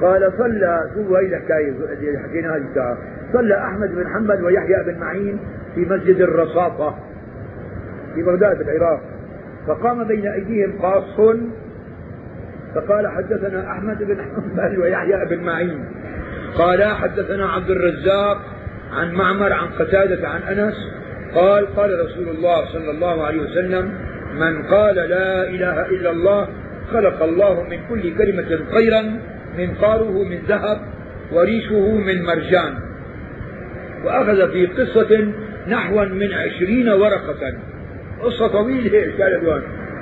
قال 0.01 0.33
صلى 0.37 0.89
شو 0.93 1.15
هي 1.15 1.25
الحكاية 1.25 1.69
اللي 1.69 2.19
حكيناها 2.19 2.57
هذه 2.57 2.97
صلى 3.33 3.57
أحمد 3.57 3.95
بن 3.95 4.07
حنبل 4.07 4.43
ويحيى 4.43 4.83
بن 4.83 4.99
معين 4.99 5.39
في 5.75 5.81
مسجد 5.81 6.21
الرصافة 6.21 6.95
في 8.15 8.23
بغداد 8.23 8.61
العراق. 8.61 9.01
فقام 9.67 10.07
بين 10.07 10.27
أيديهم 10.27 10.81
قاص 10.81 11.03
فقال 12.75 13.07
حدثنا 13.07 13.71
أحمد 13.71 14.03
بن 14.03 14.21
حنبل 14.21 14.79
ويحيى 14.79 15.25
بن 15.25 15.43
معين. 15.43 15.85
قال 16.57 16.83
حدثنا 16.83 17.49
عبد 17.49 17.69
الرزاق 17.69 18.41
عن 18.93 19.13
معمر 19.13 19.53
عن 19.53 19.67
قتادة 19.79 20.27
عن 20.27 20.41
أنس. 20.41 20.75
قال 21.35 21.75
قال 21.75 22.05
رسول 22.05 22.29
الله 22.29 22.65
صلى 22.65 22.91
الله 22.91 23.25
عليه 23.25 23.41
وسلم 23.41 23.93
من 24.35 24.63
قال 24.63 24.95
لا 24.95 25.49
إله 25.49 25.85
إلا 25.85 26.11
الله 26.11 26.47
خلق 26.93 27.23
الله 27.23 27.63
من 27.63 27.79
كل 27.89 28.17
كلمة 28.17 28.59
خيرا 28.73 29.19
منقاره 29.57 30.23
من 30.23 30.39
ذهب 30.47 30.81
وريشه 31.31 31.97
من 31.97 32.23
مرجان. 32.23 32.73
وأخذ 34.05 34.51
في 34.51 34.65
قصة 34.65 35.31
نحو 35.67 36.05
من 36.05 36.33
عشرين 36.33 36.89
ورقة. 36.89 37.53
قصة 38.21 38.47
طويلة 38.47 39.11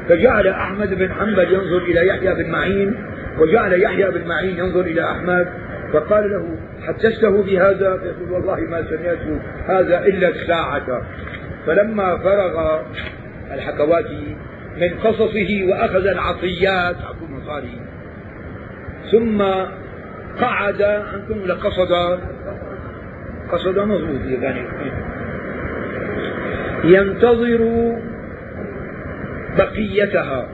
فجعل 0.09 0.47
أحمد 0.47 0.93
بن 0.93 1.11
حنبل 1.11 1.53
ينظر 1.53 1.77
إلى 1.77 2.07
يحيى 2.07 2.43
بن 2.43 2.51
معين 2.51 2.95
وجعل 3.39 3.81
يحيى 3.81 4.11
بن 4.11 4.27
معين 4.27 4.57
ينظر 4.57 4.81
إلى 4.81 5.11
أحمد 5.11 5.47
فقال 5.93 6.31
له 6.31 6.57
حدثته 6.87 7.43
بهذا؟ 7.43 7.97
فيقول 7.97 8.31
والله 8.31 8.55
ما 8.55 8.85
سمعت 8.89 9.41
هذا 9.67 10.05
إلا 10.05 10.27
الساعة 10.27 11.01
فلما 11.65 12.17
فرغ 12.17 12.81
الحكواتي 13.53 14.35
من 14.77 14.99
قصصه 14.99 15.63
وأخذ 15.69 16.07
العطيات. 16.07 16.95
عطوا 16.95 17.27
المصاري 17.29 17.79
ثم 19.11 19.43
قعد 20.41 20.81
أنتم 20.81 21.45
لقصد 21.45 22.19
قصد 23.51 23.79
مضبوط 23.79 24.41
يعني. 24.41 24.67
ينتظر 26.83 27.91
بقيتها. 29.57 30.47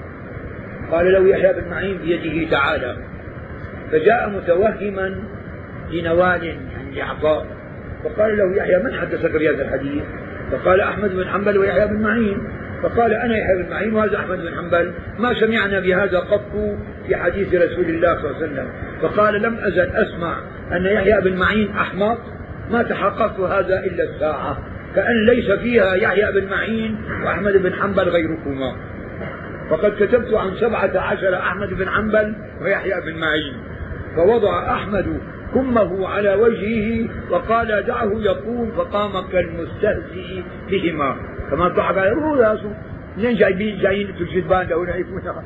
قال 0.92 1.14
له 1.14 1.28
يحيى 1.28 1.54
بن 1.54 1.70
معين 1.70 1.98
بيده 1.98 2.52
تعالى. 2.52 2.98
فجاء 3.92 4.30
متوهما 4.30 5.16
لنوال 5.92 6.44
يعني 6.44 6.96
لعطاء 6.96 7.46
فقال 8.04 8.38
له 8.38 8.56
يحيى 8.56 8.84
من 8.84 8.94
حدثك 8.94 9.32
بهذا 9.32 9.64
الحديث؟ 9.64 10.04
فقال 10.52 10.82
أحمد 10.82 11.16
بن 11.16 11.28
حنبل 11.28 11.58
ويحيى 11.58 11.88
بن 11.88 12.02
معين. 12.02 12.38
فقال 12.84 13.14
أنا 13.14 13.38
يحيى 13.38 13.64
بن 13.64 13.70
معين 13.70 13.94
وهذا 13.94 14.18
أحمد 14.18 14.38
بن 14.38 14.56
حنبل 14.58 14.94
ما 15.20 15.34
سمعنا 15.34 15.80
بهذا 15.80 16.20
قط 16.20 16.78
في 17.08 17.16
حديث 17.16 17.48
رسول 17.48 17.86
الله 17.86 18.16
صلى 18.16 18.30
الله 18.30 18.36
عليه 18.36 18.46
وسلم. 18.46 18.68
فقال 19.02 19.42
لم 19.42 19.58
أزل 19.58 19.90
أسمع 19.96 20.38
أن 20.72 20.86
يحيى 20.86 21.22
بن 21.22 21.38
معين 21.38 21.72
أحمق. 21.72 22.18
ما 22.72 22.84
تحققت 22.84 23.40
هذا 23.40 23.80
إلا 23.80 24.04
الساعة. 24.04 24.58
كأن 24.96 25.26
ليس 25.26 25.52
فيها 25.52 25.94
يحيى 25.94 26.42
بن 26.42 26.50
معين 26.50 26.98
وأحمد 27.26 27.54
بن 27.54 27.74
حنبل 27.74 28.10
غيركما. 28.10 28.76
فقد 29.70 29.92
كتبت 30.00 30.34
عن 30.34 30.56
سبعة 30.56 31.00
عشر 31.00 31.36
أحمد 31.36 31.70
بن 31.70 31.90
حنبل 31.90 32.36
ويحيى 32.62 33.02
بن 33.06 33.20
معين. 33.20 33.54
فوضع 34.16 34.74
أحمد 34.74 35.20
كمه 35.54 36.08
على 36.08 36.34
وجهه 36.34 37.10
وقال 37.32 37.86
دعه 37.88 38.12
يقوم 38.14 38.72
فقام 38.72 39.28
كالمستهزئ 39.32 40.44
بهما. 40.70 41.16
كما 41.52 41.68
ضحك 41.68 41.98
يا 41.98 42.14
منين 43.18 43.36
جايبين 43.36 43.82
جايين 43.82 44.08
في 44.14 44.22
الجدبان 44.22 44.68
لهنا 44.68 44.96
يكونها 44.96 45.44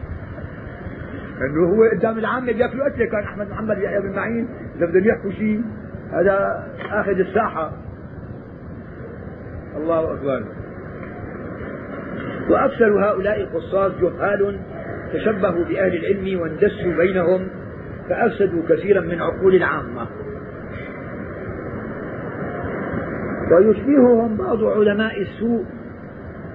لأنه 1.40 1.76
هو 1.76 1.98
قدام 1.98 2.18
العامة 2.18 2.52
بيأكلوا 2.52 2.86
قتله 2.86 3.06
كان 3.06 3.24
أحمد 3.24 3.52
حنبل 3.52 3.84
يحيى 3.84 4.00
بن 4.00 4.16
معين 4.16 4.48
اذا 4.78 4.86
بدهم 4.86 5.08
يحكوا 5.08 5.32
شيء 5.32 5.62
هذا 6.12 6.68
آخذ 6.92 7.20
الساحة. 7.20 7.72
الله 9.78 10.14
أكبر. 10.14 10.44
وأكثر 12.50 13.06
هؤلاء 13.06 13.42
القصاص 13.42 13.92
جهال 14.02 14.60
تشبهوا 15.14 15.66
بأهل 15.66 15.96
العلم 15.96 16.42
واندسوا 16.42 16.94
بينهم 16.98 17.48
فأفسدوا 18.10 18.62
كثيرا 18.70 19.02
من 19.02 19.22
عقول 19.22 19.56
العامة. 19.56 20.08
ويشبههم 23.52 24.38
بعض 24.38 24.64
علماء 24.64 25.22
السوء 25.22 25.66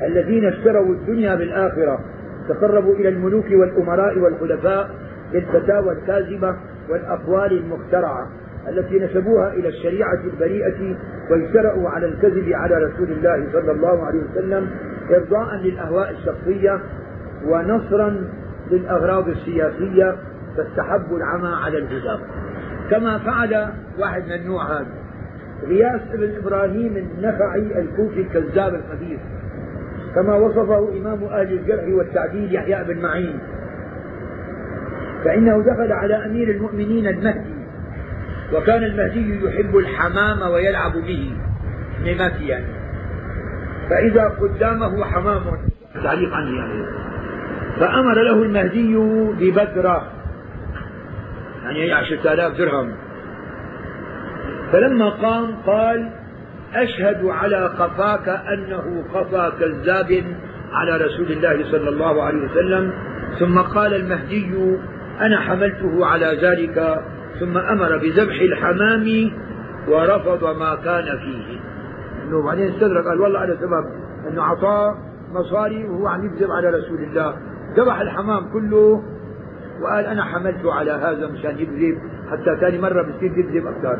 الذين 0.02 0.44
اشتروا 0.44 0.94
الدنيا 0.94 1.34
بالآخرة 1.34 2.00
تقربوا 2.48 2.94
إلى 2.94 3.08
الملوك 3.08 3.46
والأمراء 3.50 4.18
والخلفاء 4.18 4.90
بالفتاوى 5.32 5.92
الكاذبة 5.92 6.56
والأقوال 6.88 7.52
المخترعة 7.52 8.28
التي 8.68 8.98
نسبوها 8.98 9.52
إلى 9.52 9.68
الشريعة 9.68 10.20
البريئة 10.24 10.96
واجترأوا 11.30 11.88
على 11.88 12.06
الكذب 12.06 12.52
على 12.52 12.74
رسول 12.74 13.12
الله 13.12 13.46
صلى 13.52 13.72
الله 13.72 14.06
عليه 14.06 14.20
وسلم 14.30 14.70
إرضاء 15.10 15.56
للأهواء 15.56 16.10
الشخصية 16.10 16.80
ونصرا 17.46 18.24
للأغراض 18.70 19.28
السياسية 19.28 20.16
فاستحبوا 20.58 21.18
العمى 21.18 21.56
على 21.64 21.78
الهدى 21.78 22.22
كما 22.90 23.18
فعل 23.18 23.68
واحد 23.98 24.24
من 24.26 24.32
النوع 24.32 24.72
هذا. 24.72 24.94
غياث 25.66 26.00
بن 26.12 26.36
إبراهيم 26.36 26.96
النخعي 26.96 27.80
الكوفي 27.80 28.20
الكذاب 28.20 28.74
الخبيث 28.74 29.20
كما 30.14 30.34
وصفه 30.34 30.88
إمام 30.98 31.24
أهل 31.24 31.52
الجرح 31.52 31.84
والتعديل 31.88 32.54
يحيى 32.54 32.84
بن 32.84 33.02
معين. 33.02 33.38
فإنه 35.24 35.62
دخل 35.62 35.92
على 35.92 36.26
أمير 36.26 36.50
المؤمنين 36.50 37.06
المهدي. 37.06 37.54
وكان 38.54 38.82
المهدي 38.82 39.44
يحب 39.44 39.76
الحمام 39.76 40.50
ويلعب 40.52 40.92
به. 40.92 41.36
نماتيا 42.00 42.48
يعني. 42.48 42.66
فإذا 43.90 44.24
قدامه 44.24 45.04
حمام. 45.04 45.42
تعليق 46.04 46.34
عنه 46.34 46.56
يعني. 46.58 46.84
فأمر 47.80 48.22
له 48.22 48.42
المهدي 48.42 48.96
ببدرة. 49.40 50.17
يعني 51.76 51.92
عشرة 51.92 52.32
آلاف 52.32 52.58
درهم. 52.58 52.94
فلما 54.72 55.08
قام 55.08 55.54
قال 55.66 56.10
أشهد 56.74 57.24
على 57.24 57.66
قفاك 57.66 58.28
أنه 58.28 59.04
قفا 59.14 59.50
كذاب 59.50 60.24
على 60.72 60.96
رسول 60.96 61.32
الله 61.32 61.70
صلى 61.70 61.88
الله 61.88 62.22
عليه 62.22 62.44
وسلم. 62.50 62.92
ثم 63.38 63.58
قال 63.58 63.94
المهدي 63.94 64.76
أنا 65.20 65.40
حملته 65.40 66.06
على 66.06 66.38
ذلك. 66.42 67.04
ثم 67.40 67.58
أمر 67.58 67.98
بذبح 67.98 68.40
الحمام 68.40 69.30
ورفض 69.88 70.58
ما 70.58 70.74
كان 70.74 71.18
فيه. 71.18 71.60
إنه 72.24 72.42
بعدين 72.42 72.68
استدرك 72.68 73.04
قال 73.04 73.20
والله 73.20 73.38
على 73.38 73.56
سبب 73.56 73.84
أنه 74.28 74.42
اعطاه 74.42 74.94
مصاري 75.32 75.84
وهو 75.84 76.06
عم 76.06 76.26
يكذب 76.26 76.50
على 76.50 76.68
رسول 76.70 76.98
الله. 76.98 77.36
ذبح 77.76 78.00
الحمام 78.00 78.52
كله 78.52 79.02
وقال 79.82 80.04
أنا 80.04 80.24
حملته 80.24 80.72
على 80.72 80.90
هذا 80.90 81.26
مشان 81.26 81.58
يكذب 81.58 81.98
حتى 82.30 82.60
ثاني 82.60 82.78
مرة 82.78 83.02
بصير 83.02 83.38
يكذب 83.38 83.66
أكثر 83.66 83.98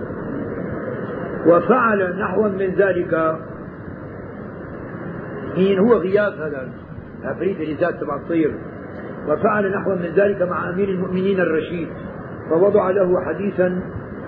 وفعل 1.47 2.19
نحوا 2.19 2.49
من 2.49 2.75
ذلك. 2.75 3.37
مين 5.57 5.79
هو 5.79 5.95
غياث 5.95 6.33
هذا 6.33 6.69
عفريت 7.25 7.61
اللي 7.61 7.77
زاد 7.81 7.99
تبع 7.99 8.17
الطير. 8.17 8.55
وفعل 9.29 9.73
نحوا 9.73 9.95
من 9.95 10.13
ذلك 10.17 10.43
مع 10.43 10.71
أمير 10.71 10.89
المؤمنين 10.89 11.41
الرشيد. 11.41 11.89
فوضع 12.51 12.91
له 12.91 13.21
حديثا 13.21 13.67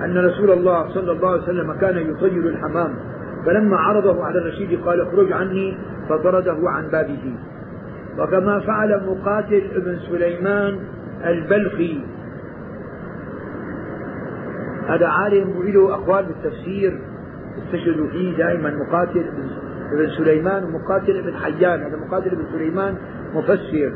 أن 0.04 0.18
رسول 0.18 0.50
الله 0.50 0.88
صلى 0.94 1.12
الله 1.12 1.30
عليه 1.30 1.42
وسلم 1.42 1.72
كان 1.72 1.96
يطير 1.98 2.48
الحمام. 2.48 2.94
فلما 3.46 3.76
عرضه 3.76 4.24
على 4.24 4.38
الرشيد 4.38 4.80
قال 4.80 5.00
اخرج 5.00 5.32
عني 5.32 5.78
فطرده 6.08 6.58
عن 6.66 6.88
بابه. 6.90 7.34
وكما 8.18 8.60
فعل 8.60 9.06
مقاتل 9.06 9.62
ابن 9.74 9.98
سليمان 9.98 10.78
البلخي. 11.24 12.00
هذا 14.88 15.06
عالم 15.06 15.56
وله 15.56 15.94
أقوال 15.94 16.24
بالتفسير. 16.24 17.00
استشهدوا 17.58 18.06
فيه 18.06 18.36
دائما 18.36 18.70
مقاتل 18.70 19.24
ابن 19.92 20.10
سليمان 20.18 20.64
ومقاتل 20.64 21.16
ابن 21.16 21.34
حيان. 21.34 21.82
هذا 21.82 21.96
مقاتل 21.96 22.32
ابن 22.32 22.44
سليمان 22.52 22.94
مفسر. 23.34 23.92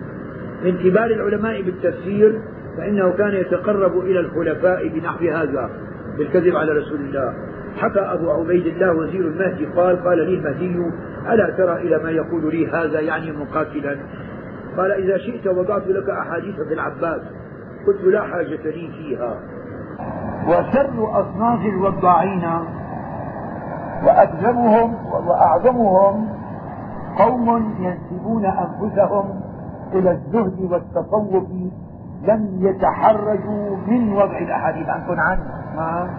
من 0.65 0.79
كبار 0.79 1.07
العلماء 1.07 1.63
بالتفسير 1.63 2.41
فإنه 2.77 3.13
كان 3.13 3.35
يتقرب 3.35 3.99
إلى 3.99 4.21
الخلفاء 4.21 4.89
بنحو 4.89 5.25
هذا 5.25 5.71
بالكذب 6.19 6.57
على 6.57 6.73
رسول 6.73 7.01
الله. 7.01 7.35
حكى 7.77 8.01
أبو 8.01 8.31
عبيد 8.31 8.67
الله 8.67 8.93
وزير 8.93 9.21
المهدي 9.21 9.67
قال 9.67 10.05
قال 10.05 10.19
لي 10.19 10.35
المهدي 10.35 10.91
ألا 11.33 11.51
ترى 11.51 11.77
إلى 11.77 12.03
ما 12.03 12.11
يقول 12.11 12.55
لي 12.55 12.67
هذا 12.67 13.01
يعني 13.01 13.33
مقاتلا؟ 13.33 13.99
قال 14.77 14.93
إذا 14.93 15.19
شئت 15.19 15.47
وضعت 15.47 15.87
لك 15.87 16.11
أحاديث 16.11 16.55
في 16.55 16.75
العباس 16.75 17.21
قلت 17.87 18.01
لا 18.05 18.23
حاجة 18.23 18.63
لي 18.65 18.91
فيها. 18.99 19.37
وشر 20.49 21.21
أصناف 21.21 21.61
الوضاعين 21.67 22.45
وأكذبهم 24.05 24.95
وأعظمهم 25.27 26.29
قوم 27.19 27.75
ينسبون 27.79 28.45
أنفسهم 28.45 29.41
إلى 29.93 30.11
الزهد 30.11 30.73
والتصوف 30.73 31.49
لم 32.29 32.59
يتحرجوا 32.61 33.77
من 33.87 34.13
وضع 34.13 34.39
الأحاديث. 34.39 34.89
عنكم 34.89 35.21
عن 35.21 35.39
ما 35.77 36.11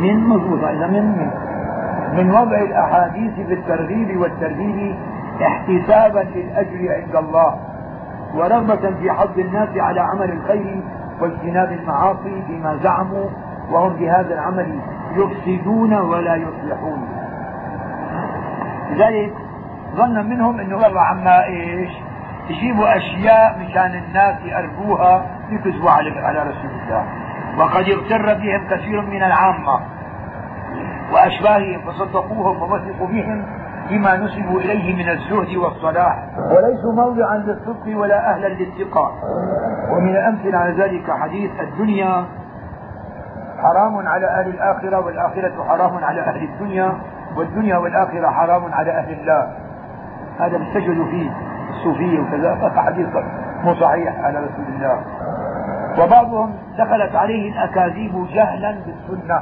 من 0.00 0.28
مضبوطة 0.28 0.70
إذا 0.70 0.86
من 0.86 1.04
من 1.18 1.30
من 2.16 2.30
وضع 2.30 2.58
الأحاديث 2.58 3.34
في 3.34 3.54
الترغيب 3.54 4.20
والترهيب 4.20 4.96
احتسابا 5.42 6.18
للأجر 6.18 6.94
عند 6.94 7.16
الله 7.16 7.58
ورغبة 8.34 8.90
في 9.00 9.10
حظ 9.10 9.38
الناس 9.38 9.68
على 9.76 10.00
عمل 10.00 10.30
الخير 10.30 10.80
واجتناب 11.20 11.72
المعاصي 11.72 12.42
بما 12.48 12.76
زعموا 12.82 13.28
وهم 13.70 13.92
بهذا 13.92 14.34
العمل 14.34 14.78
يفسدون 15.12 15.94
ولا 15.94 16.36
يصلحون. 16.36 17.08
لذلك 18.90 19.32
ظن 19.94 20.26
منهم 20.28 20.60
إنه 20.60 20.76
والله 20.76 21.00
عما 21.00 21.44
إيش 21.44 21.90
يجيبوا 22.50 22.96
أشياء 22.96 23.58
مشان 23.58 24.02
الناس 24.06 24.34
يأرجوها 24.44 25.26
يكذبوا 25.50 25.90
على 25.90 26.20
على 26.20 26.38
رسول 26.38 26.70
الله. 26.82 27.04
وقد 27.58 27.84
اغتر 27.88 28.34
بهم 28.34 28.68
كثير 28.70 29.00
من 29.00 29.22
العامة 29.22 29.80
وأشباههم 31.12 31.80
فصدقوهم 31.80 32.62
ووثقوا 32.62 33.06
بهم 33.06 33.44
بما 33.90 34.16
نسبوا 34.16 34.60
إليه 34.60 34.96
من 34.96 35.08
الزهد 35.10 35.56
والصلاح. 35.56 36.24
وليسوا 36.38 36.92
موضعا 36.92 37.36
للصدق 37.36 37.98
ولا 37.98 38.34
أهلا 38.34 38.48
للثقة. 38.48 39.12
ومن 39.92 40.10
الامثله 40.10 40.58
على 40.58 40.82
ذلك 40.82 41.10
حديث 41.10 41.50
الدنيا. 41.60 42.24
حرام 43.58 44.08
على 44.08 44.26
أهل 44.26 44.48
الآخرة 44.48 45.06
والآخرة 45.06 45.64
حرام 45.68 46.04
على 46.04 46.20
أهل 46.20 46.42
الدنيا 46.42 46.92
والدنيا 47.36 47.76
والآخرة 47.76 48.30
حرام 48.30 48.74
على 48.74 48.90
أهل 48.90 49.12
الله. 49.12 49.52
هذا 50.38 50.58
بيستشهدوا 50.58 51.06
فيه 51.06 51.30
الصوفيه 51.70 52.20
وكذا 52.20 52.72
حديث 52.76 53.08
مو 53.64 53.74
صحيح 53.74 54.24
على 54.24 54.38
رسول 54.38 54.64
الله. 54.76 55.00
وبعضهم 55.98 56.54
دخلت 56.78 57.14
عليه 57.16 57.52
الأكاذيب 57.52 58.26
جهلا 58.34 58.74
بالسنة. 58.86 59.40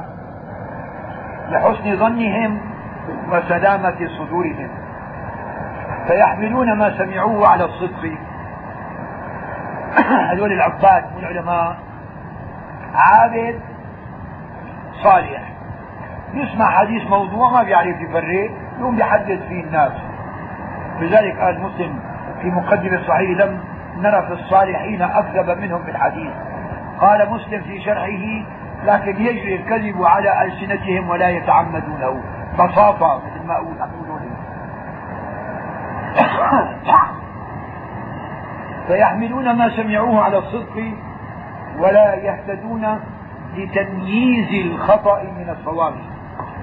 لحسن 1.49 1.95
ظنهم 1.95 2.72
وسلامة 3.29 4.07
صدورهم. 4.17 4.69
فيحملون 6.07 6.77
ما 6.77 6.97
سمعوه 6.97 7.47
على 7.47 7.65
الصدق. 7.65 8.11
هذول 10.31 10.51
العباد 10.51 11.03
والعلماء 11.15 11.77
عابد 12.95 13.59
صالح. 15.03 15.53
يسمع 16.33 16.65
حديث 16.65 17.07
موضوع 17.07 17.51
ما 17.51 17.63
بيعرف 17.63 18.01
يفرق 18.01 18.51
يقوم 18.79 18.95
بيحدث 18.95 19.47
فيه 19.47 19.63
الناس. 19.63 19.91
لذلك 20.99 21.39
قال 21.39 21.61
مسلم 21.61 21.99
في 22.41 22.47
مقدمة 22.47 22.95
الصحيح 22.95 23.29
لم 23.29 23.59
نرى 23.97 24.27
في 24.27 24.33
الصالحين 24.33 25.01
أكذب 25.01 25.57
منهم 25.59 25.83
في 25.83 25.91
الحديث. 25.91 26.31
قال 26.99 27.29
مسلم 27.29 27.61
في 27.61 27.81
شرحه 27.81 28.45
لكن 28.85 29.21
يجري 29.21 29.55
الكذب 29.55 30.03
على 30.03 30.45
ألسنتهم 30.45 31.09
ولا 31.09 31.29
يتعمدونه. 31.29 32.23
بساطة 32.53 33.21
مثل 33.25 33.47
ما 33.47 33.55
أقول 33.55 33.75
فيحملون 38.87 39.57
ما 39.57 39.69
سمعوه 39.69 40.23
على 40.23 40.37
الصدق 40.37 40.93
ولا 41.79 42.15
يهتدون 42.15 42.99
لتمييز 43.55 44.65
الخطأ 44.65 45.23
من 45.23 45.49
الصواب. 45.49 45.93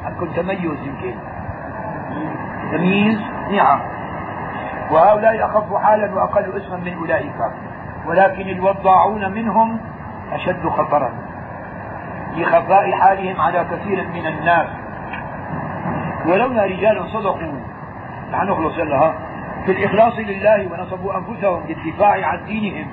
عندكم 0.05 0.27
تميز 0.27 0.63
يمكن. 0.63 1.15
تمييز؟ 2.73 3.21
نعم. 3.51 3.81
وهؤلاء 4.91 5.45
أخف 5.45 5.75
حالا 5.75 6.15
وأقل 6.15 6.57
اسما 6.57 6.77
من 6.77 6.95
أولئك. 6.95 7.35
ولكن 8.07 8.49
الوضاعون 8.49 9.33
منهم 9.33 9.81
أشد 10.33 10.69
خطرا. 10.69 11.13
لخفاء 12.37 12.93
حالهم 12.93 13.41
على 13.41 13.65
كثير 13.65 14.09
من 14.09 14.27
الناس. 14.27 14.69
ولولا 16.27 16.65
رجال 16.65 17.09
صدقوا 17.09 17.53
نحن 18.33 18.47
نخلص 18.47 18.79
لها 18.79 19.15
في 19.67 19.73
الإخلاص 19.73 20.19
لله 20.19 20.69
ونصبوا 20.73 21.13
أنفسهم 21.17 21.63
للدفاع 21.69 22.27
عن 22.27 22.45
دينهم 22.45 22.87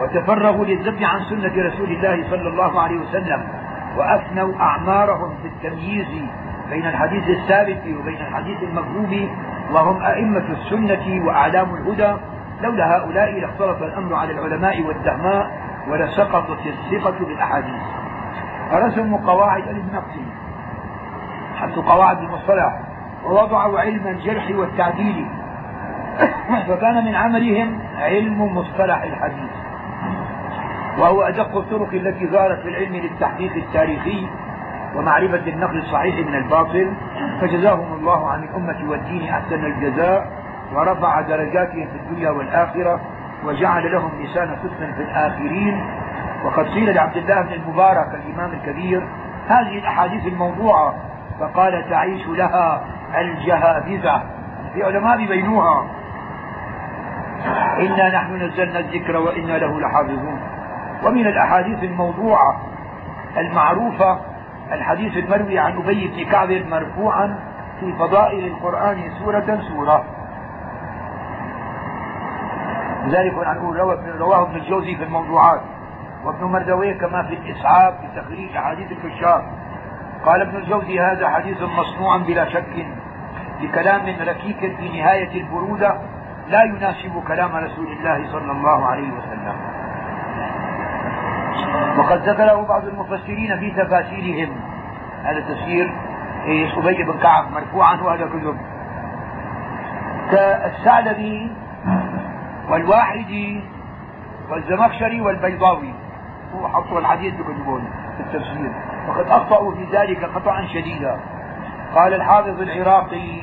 وتفرغوا 0.00 0.64
للذب 0.64 1.02
عن 1.02 1.20
سنة 1.24 1.66
رسول 1.66 1.90
الله 1.90 2.30
صلى 2.30 2.48
الله 2.48 2.80
عليه 2.80 2.98
وسلم 2.98 3.48
وأفنوا 3.96 4.54
أعمارهم 4.60 5.34
في 5.42 5.48
التمييز 5.48 6.22
بين 6.70 6.86
الحديث 6.86 7.28
الثابت 7.28 7.82
وبين 8.00 8.20
الحديث 8.20 8.62
المكذوب 8.62 9.28
وهم 9.72 10.02
أئمة 10.02 10.44
السنة 10.50 11.26
وأعلام 11.26 11.74
الهدى. 11.74 12.16
لولا 12.62 12.96
هؤلاء 12.96 13.40
لاختلط 13.40 13.82
الأمر 13.82 14.14
على 14.14 14.32
العلماء 14.32 14.82
والدهماء 14.82 15.50
ولسقطت 15.88 16.58
الثقة 16.66 17.24
بالأحاديث. 17.24 17.82
فرسموا 18.70 19.18
قواعد 19.26 19.68
للنقص 19.68 20.14
حتى 21.60 21.74
قواعد 21.74 22.18
المصطلح. 22.18 22.80
ووضعوا 23.24 23.80
علم 23.80 24.06
الجرح 24.06 24.50
والتعديل. 24.50 25.26
فكان 26.68 27.04
من 27.04 27.14
عملهم 27.14 27.78
علم 27.98 28.42
مصطلح 28.42 29.02
الحديث. 29.02 29.50
وهو 30.98 31.22
أدق 31.22 31.56
الطرق 31.56 31.88
التي 31.92 32.26
ظهرت 32.26 32.62
في 32.62 32.68
العلم 32.68 32.96
للتحقيق 32.96 33.52
التاريخي 33.54 34.28
ومعرفة 34.96 35.50
النقل 35.50 35.78
الصحيح 35.78 36.26
من 36.26 36.34
الباطل. 36.34 36.92
فجزاهم 37.40 37.94
الله 37.94 38.30
عن 38.30 38.44
الأمة 38.44 38.90
والدين 38.90 39.28
أحسن 39.28 39.64
الجزاء 39.64 40.32
ورفع 40.74 41.20
درجاتهم 41.20 41.86
في 41.86 41.96
الدنيا 41.96 42.30
والآخرة 42.30 43.00
وجعل 43.44 43.92
لهم 43.92 44.10
لسان 44.22 44.56
صدق 44.62 44.94
في 44.96 45.02
الآخرين. 45.02 45.84
وقد 46.44 46.64
قيل 46.64 46.94
لعبد 46.94 47.16
الله 47.16 47.42
بن 47.42 47.52
المبارك 47.52 48.14
الإمام 48.14 48.52
الكبير 48.52 49.08
هذه 49.48 49.78
الأحاديث 49.78 50.26
الموضوعة 50.26 50.94
فقال 51.40 51.90
تعيش 51.90 52.26
لها 52.26 52.84
الجهابذة. 53.18 54.22
في 54.74 54.82
علماء 54.82 55.16
بينوها. 55.16 55.84
إنا 57.80 58.08
نحن 58.08 58.36
نزلنا 58.36 58.78
الذكر 58.78 59.16
وإنا 59.16 59.52
له 59.52 59.80
لحافظون. 59.80 60.40
ومن 61.06 61.26
الأحاديث 61.26 61.82
الموضوعة 61.82 62.60
المعروفة 63.36 64.18
الحديث 64.72 65.16
المروي 65.16 65.58
عن 65.58 65.78
أبي 65.78 66.08
بن 66.08 66.30
كعب 66.32 66.50
مرفوعا 66.50 67.38
في 67.80 67.92
فضائل 67.92 68.46
القرآن 68.46 69.10
سورة 69.18 69.60
سورة. 69.68 70.04
لذلك 73.04 73.34
نقول 73.34 73.76
رواه 74.20 74.42
ابن 74.42 74.56
الجوزي 74.56 74.96
في 74.96 75.04
الموضوعات. 75.04 75.60
وابن 76.24 76.44
مردويه 76.44 76.98
كما 76.98 77.22
في 77.22 77.34
الإسعاف 77.34 77.94
في 78.00 78.20
تخريج 78.20 78.56
أحاديث 78.56 78.92
الكشاف 78.92 79.42
قال 80.28 80.42
ابن 80.42 80.56
الجوزي 80.56 81.00
هذا 81.00 81.30
حديث 81.30 81.62
مصنوع 81.62 82.16
بلا 82.16 82.48
شك 82.48 82.86
بكلام 83.60 84.02
ركيك 84.20 84.76
في 84.76 85.00
نهاية 85.00 85.40
البرودة 85.40 86.00
لا 86.48 86.62
يناسب 86.62 87.22
كلام 87.28 87.56
رسول 87.56 87.86
الله 87.86 88.32
صلى 88.32 88.52
الله 88.52 88.86
عليه 88.86 89.10
وسلم. 89.12 89.56
وقد 91.98 92.28
ذكره 92.28 92.66
بعض 92.68 92.84
المفسرين 92.84 93.58
في 93.58 93.70
تفاسيرهم. 93.70 94.56
هذا 95.24 95.40
تفسير 95.40 95.92
أبي 96.76 97.04
بن 97.04 97.18
كعب 97.18 97.52
مرفوعا 97.52 98.00
وهذا 98.00 98.26
كذب 98.26 98.56
كالثعلبي 100.30 101.52
والواحدي 102.70 103.64
والزمخشري 104.50 105.20
والبيضاوي. 105.20 105.94
هو 106.54 106.68
حطوا 106.68 106.98
الحديث 106.98 107.34
بكتبون 107.34 107.84
في 108.18 108.24
التفسير 108.24 108.72
وقد 109.08 109.26
أخطأوا 109.30 109.74
في 109.74 109.86
ذلك 109.92 110.26
خطأ 110.26 110.66
شديدا. 110.66 111.20
قال 111.94 112.14
الحافظ 112.14 112.60
العراقي 112.60 113.42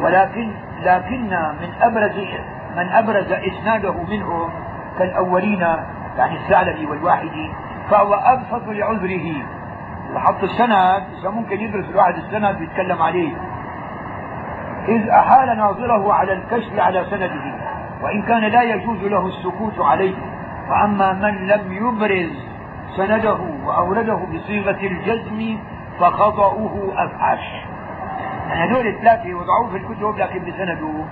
ولكن 0.00 0.52
لكن 0.82 1.30
من 1.60 1.70
أبرز 1.82 2.18
من 2.76 2.88
أبرز 2.88 3.32
إسناده 3.32 3.92
منهم 4.10 4.50
كالأولين 4.98 5.60
يعني 6.18 6.36
الثعلبي 6.36 6.86
والواحدي 6.86 7.52
فهو 7.90 8.14
أبسط 8.14 8.68
لعذره. 8.68 9.34
وحط 10.14 10.42
السند 10.42 11.34
ممكن 11.34 11.60
يدرس 11.60 11.84
الواحد 11.90 12.14
السند 12.14 12.60
ويتكلم 12.60 13.02
عليه. 13.02 13.32
إذ 14.88 15.08
أحال 15.08 15.58
ناظره 15.58 16.12
على 16.12 16.32
الكشف 16.32 16.78
على 16.78 17.04
سنده 17.10 17.54
وإن 18.02 18.22
كان 18.22 18.40
لا 18.40 18.62
يجوز 18.62 19.02
له 19.02 19.26
السكوت 19.26 19.80
عليه. 19.80 20.14
وأما 20.70 21.12
من 21.12 21.46
لم 21.46 21.72
يبرز 21.72 22.50
سنده 22.96 23.38
وأورده 23.64 24.14
بصيغة 24.14 24.80
الجزم 24.82 25.58
فخطأه 26.00 26.92
أفحش. 26.96 27.64
يعني 28.48 28.72
هذول 28.72 28.86
الثلاثة 28.86 29.34
وضعوه 29.34 29.70
في 29.70 29.76
الكتب 29.76 30.18
لكن 30.18 30.44
بسنده. 30.44 31.04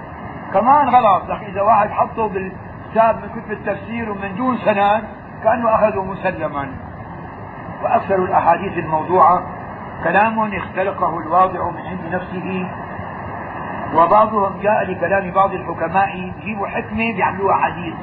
كمان 0.55 0.88
غلط 0.88 1.30
لكن 1.30 1.46
إذا 1.46 1.62
واحد 1.62 1.90
حطه 1.90 2.28
بالكتاب 2.28 3.16
من 3.22 3.28
كتب 3.28 3.52
التفسير 3.52 4.10
ومن 4.10 4.34
دون 4.36 4.59
سند 4.59 5.05
كأنه 5.44 5.74
أخذه 5.74 6.05
مسلما. 6.05 6.68
وأكثر 7.82 8.14
الأحاديث 8.14 8.78
الموضوعة 8.78 9.42
كلام 10.05 10.55
اختلقه 10.55 11.18
الواضع 11.18 11.70
من 11.70 11.80
عند 11.86 12.14
نفسه 12.14 12.68
وبعضهم 13.94 14.60
جاء 14.60 14.84
لكلام 14.84 15.30
بعض 15.30 15.55
الحكماء 15.55 16.16
يجيبوا 16.16 16.66
حكمة 16.66 17.12
بيعملوها 17.14 17.56
حديث 17.56 17.94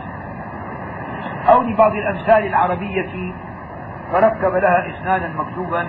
أو 1.49 1.61
لبعض 1.61 1.95
الأمثال 1.95 2.45
العربية 2.45 3.34
فركب 4.11 4.56
لها 4.56 4.90
إسنادا 4.90 5.34
مكتوبا 5.38 5.88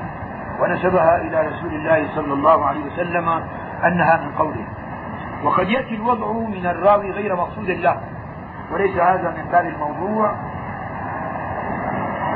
ونسبها 0.61 1.17
إلى 1.17 1.41
رسول 1.41 1.75
الله 1.75 2.09
صلى 2.15 2.35
الله 2.35 2.67
عليه 2.67 2.85
وسلم 2.85 3.29
أنها 3.85 4.17
من 4.17 4.33
قوله. 4.39 4.67
وقد 5.45 5.69
يأتي 5.69 5.95
الوضع 5.95 6.33
من 6.33 6.67
الراوي 6.67 7.11
غير 7.11 7.37
مقصود 7.37 7.71
له 7.71 8.01
وليس 8.73 8.97
هذا 8.97 9.35
من 9.37 9.51
باب 9.53 9.67
الموضوع 9.67 10.35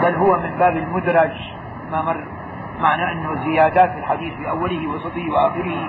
بل 0.03 0.15
هو 0.15 0.37
من 0.37 0.59
باب 0.59 0.77
المدرج 0.77 1.33
ما 1.91 2.03
مر 2.03 2.25
معنى 2.81 3.13
أنه 3.13 3.45
زيادات 3.45 3.91
الحديث 3.99 4.35
في 4.35 4.51
أوله 4.51 4.87
وسطه 4.89 5.31
وآخره. 5.33 5.89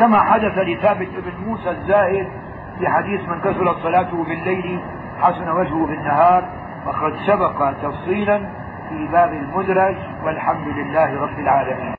كما 0.00 0.20
حدث 0.20 0.58
لثابت 0.58 1.08
بن 1.08 1.46
موسى 1.46 1.70
الزاهد 1.70 2.28
في 2.78 2.88
حديث 2.88 3.28
من 3.28 3.40
كثرت 3.40 3.76
صلاته 3.82 4.24
بالليل 4.24 4.80
حسن 5.22 5.48
وجهه 5.48 5.86
بالنهار 5.86 6.48
وقد 6.86 7.12
سبق 7.26 7.72
تفصيلا 7.82 8.38
في 8.88 9.06
باب 9.12 9.32
المدرج 9.32 9.96
والحمد 10.24 10.68
لله 10.68 11.20
رب 11.20 11.38
العالمين. 11.38 11.92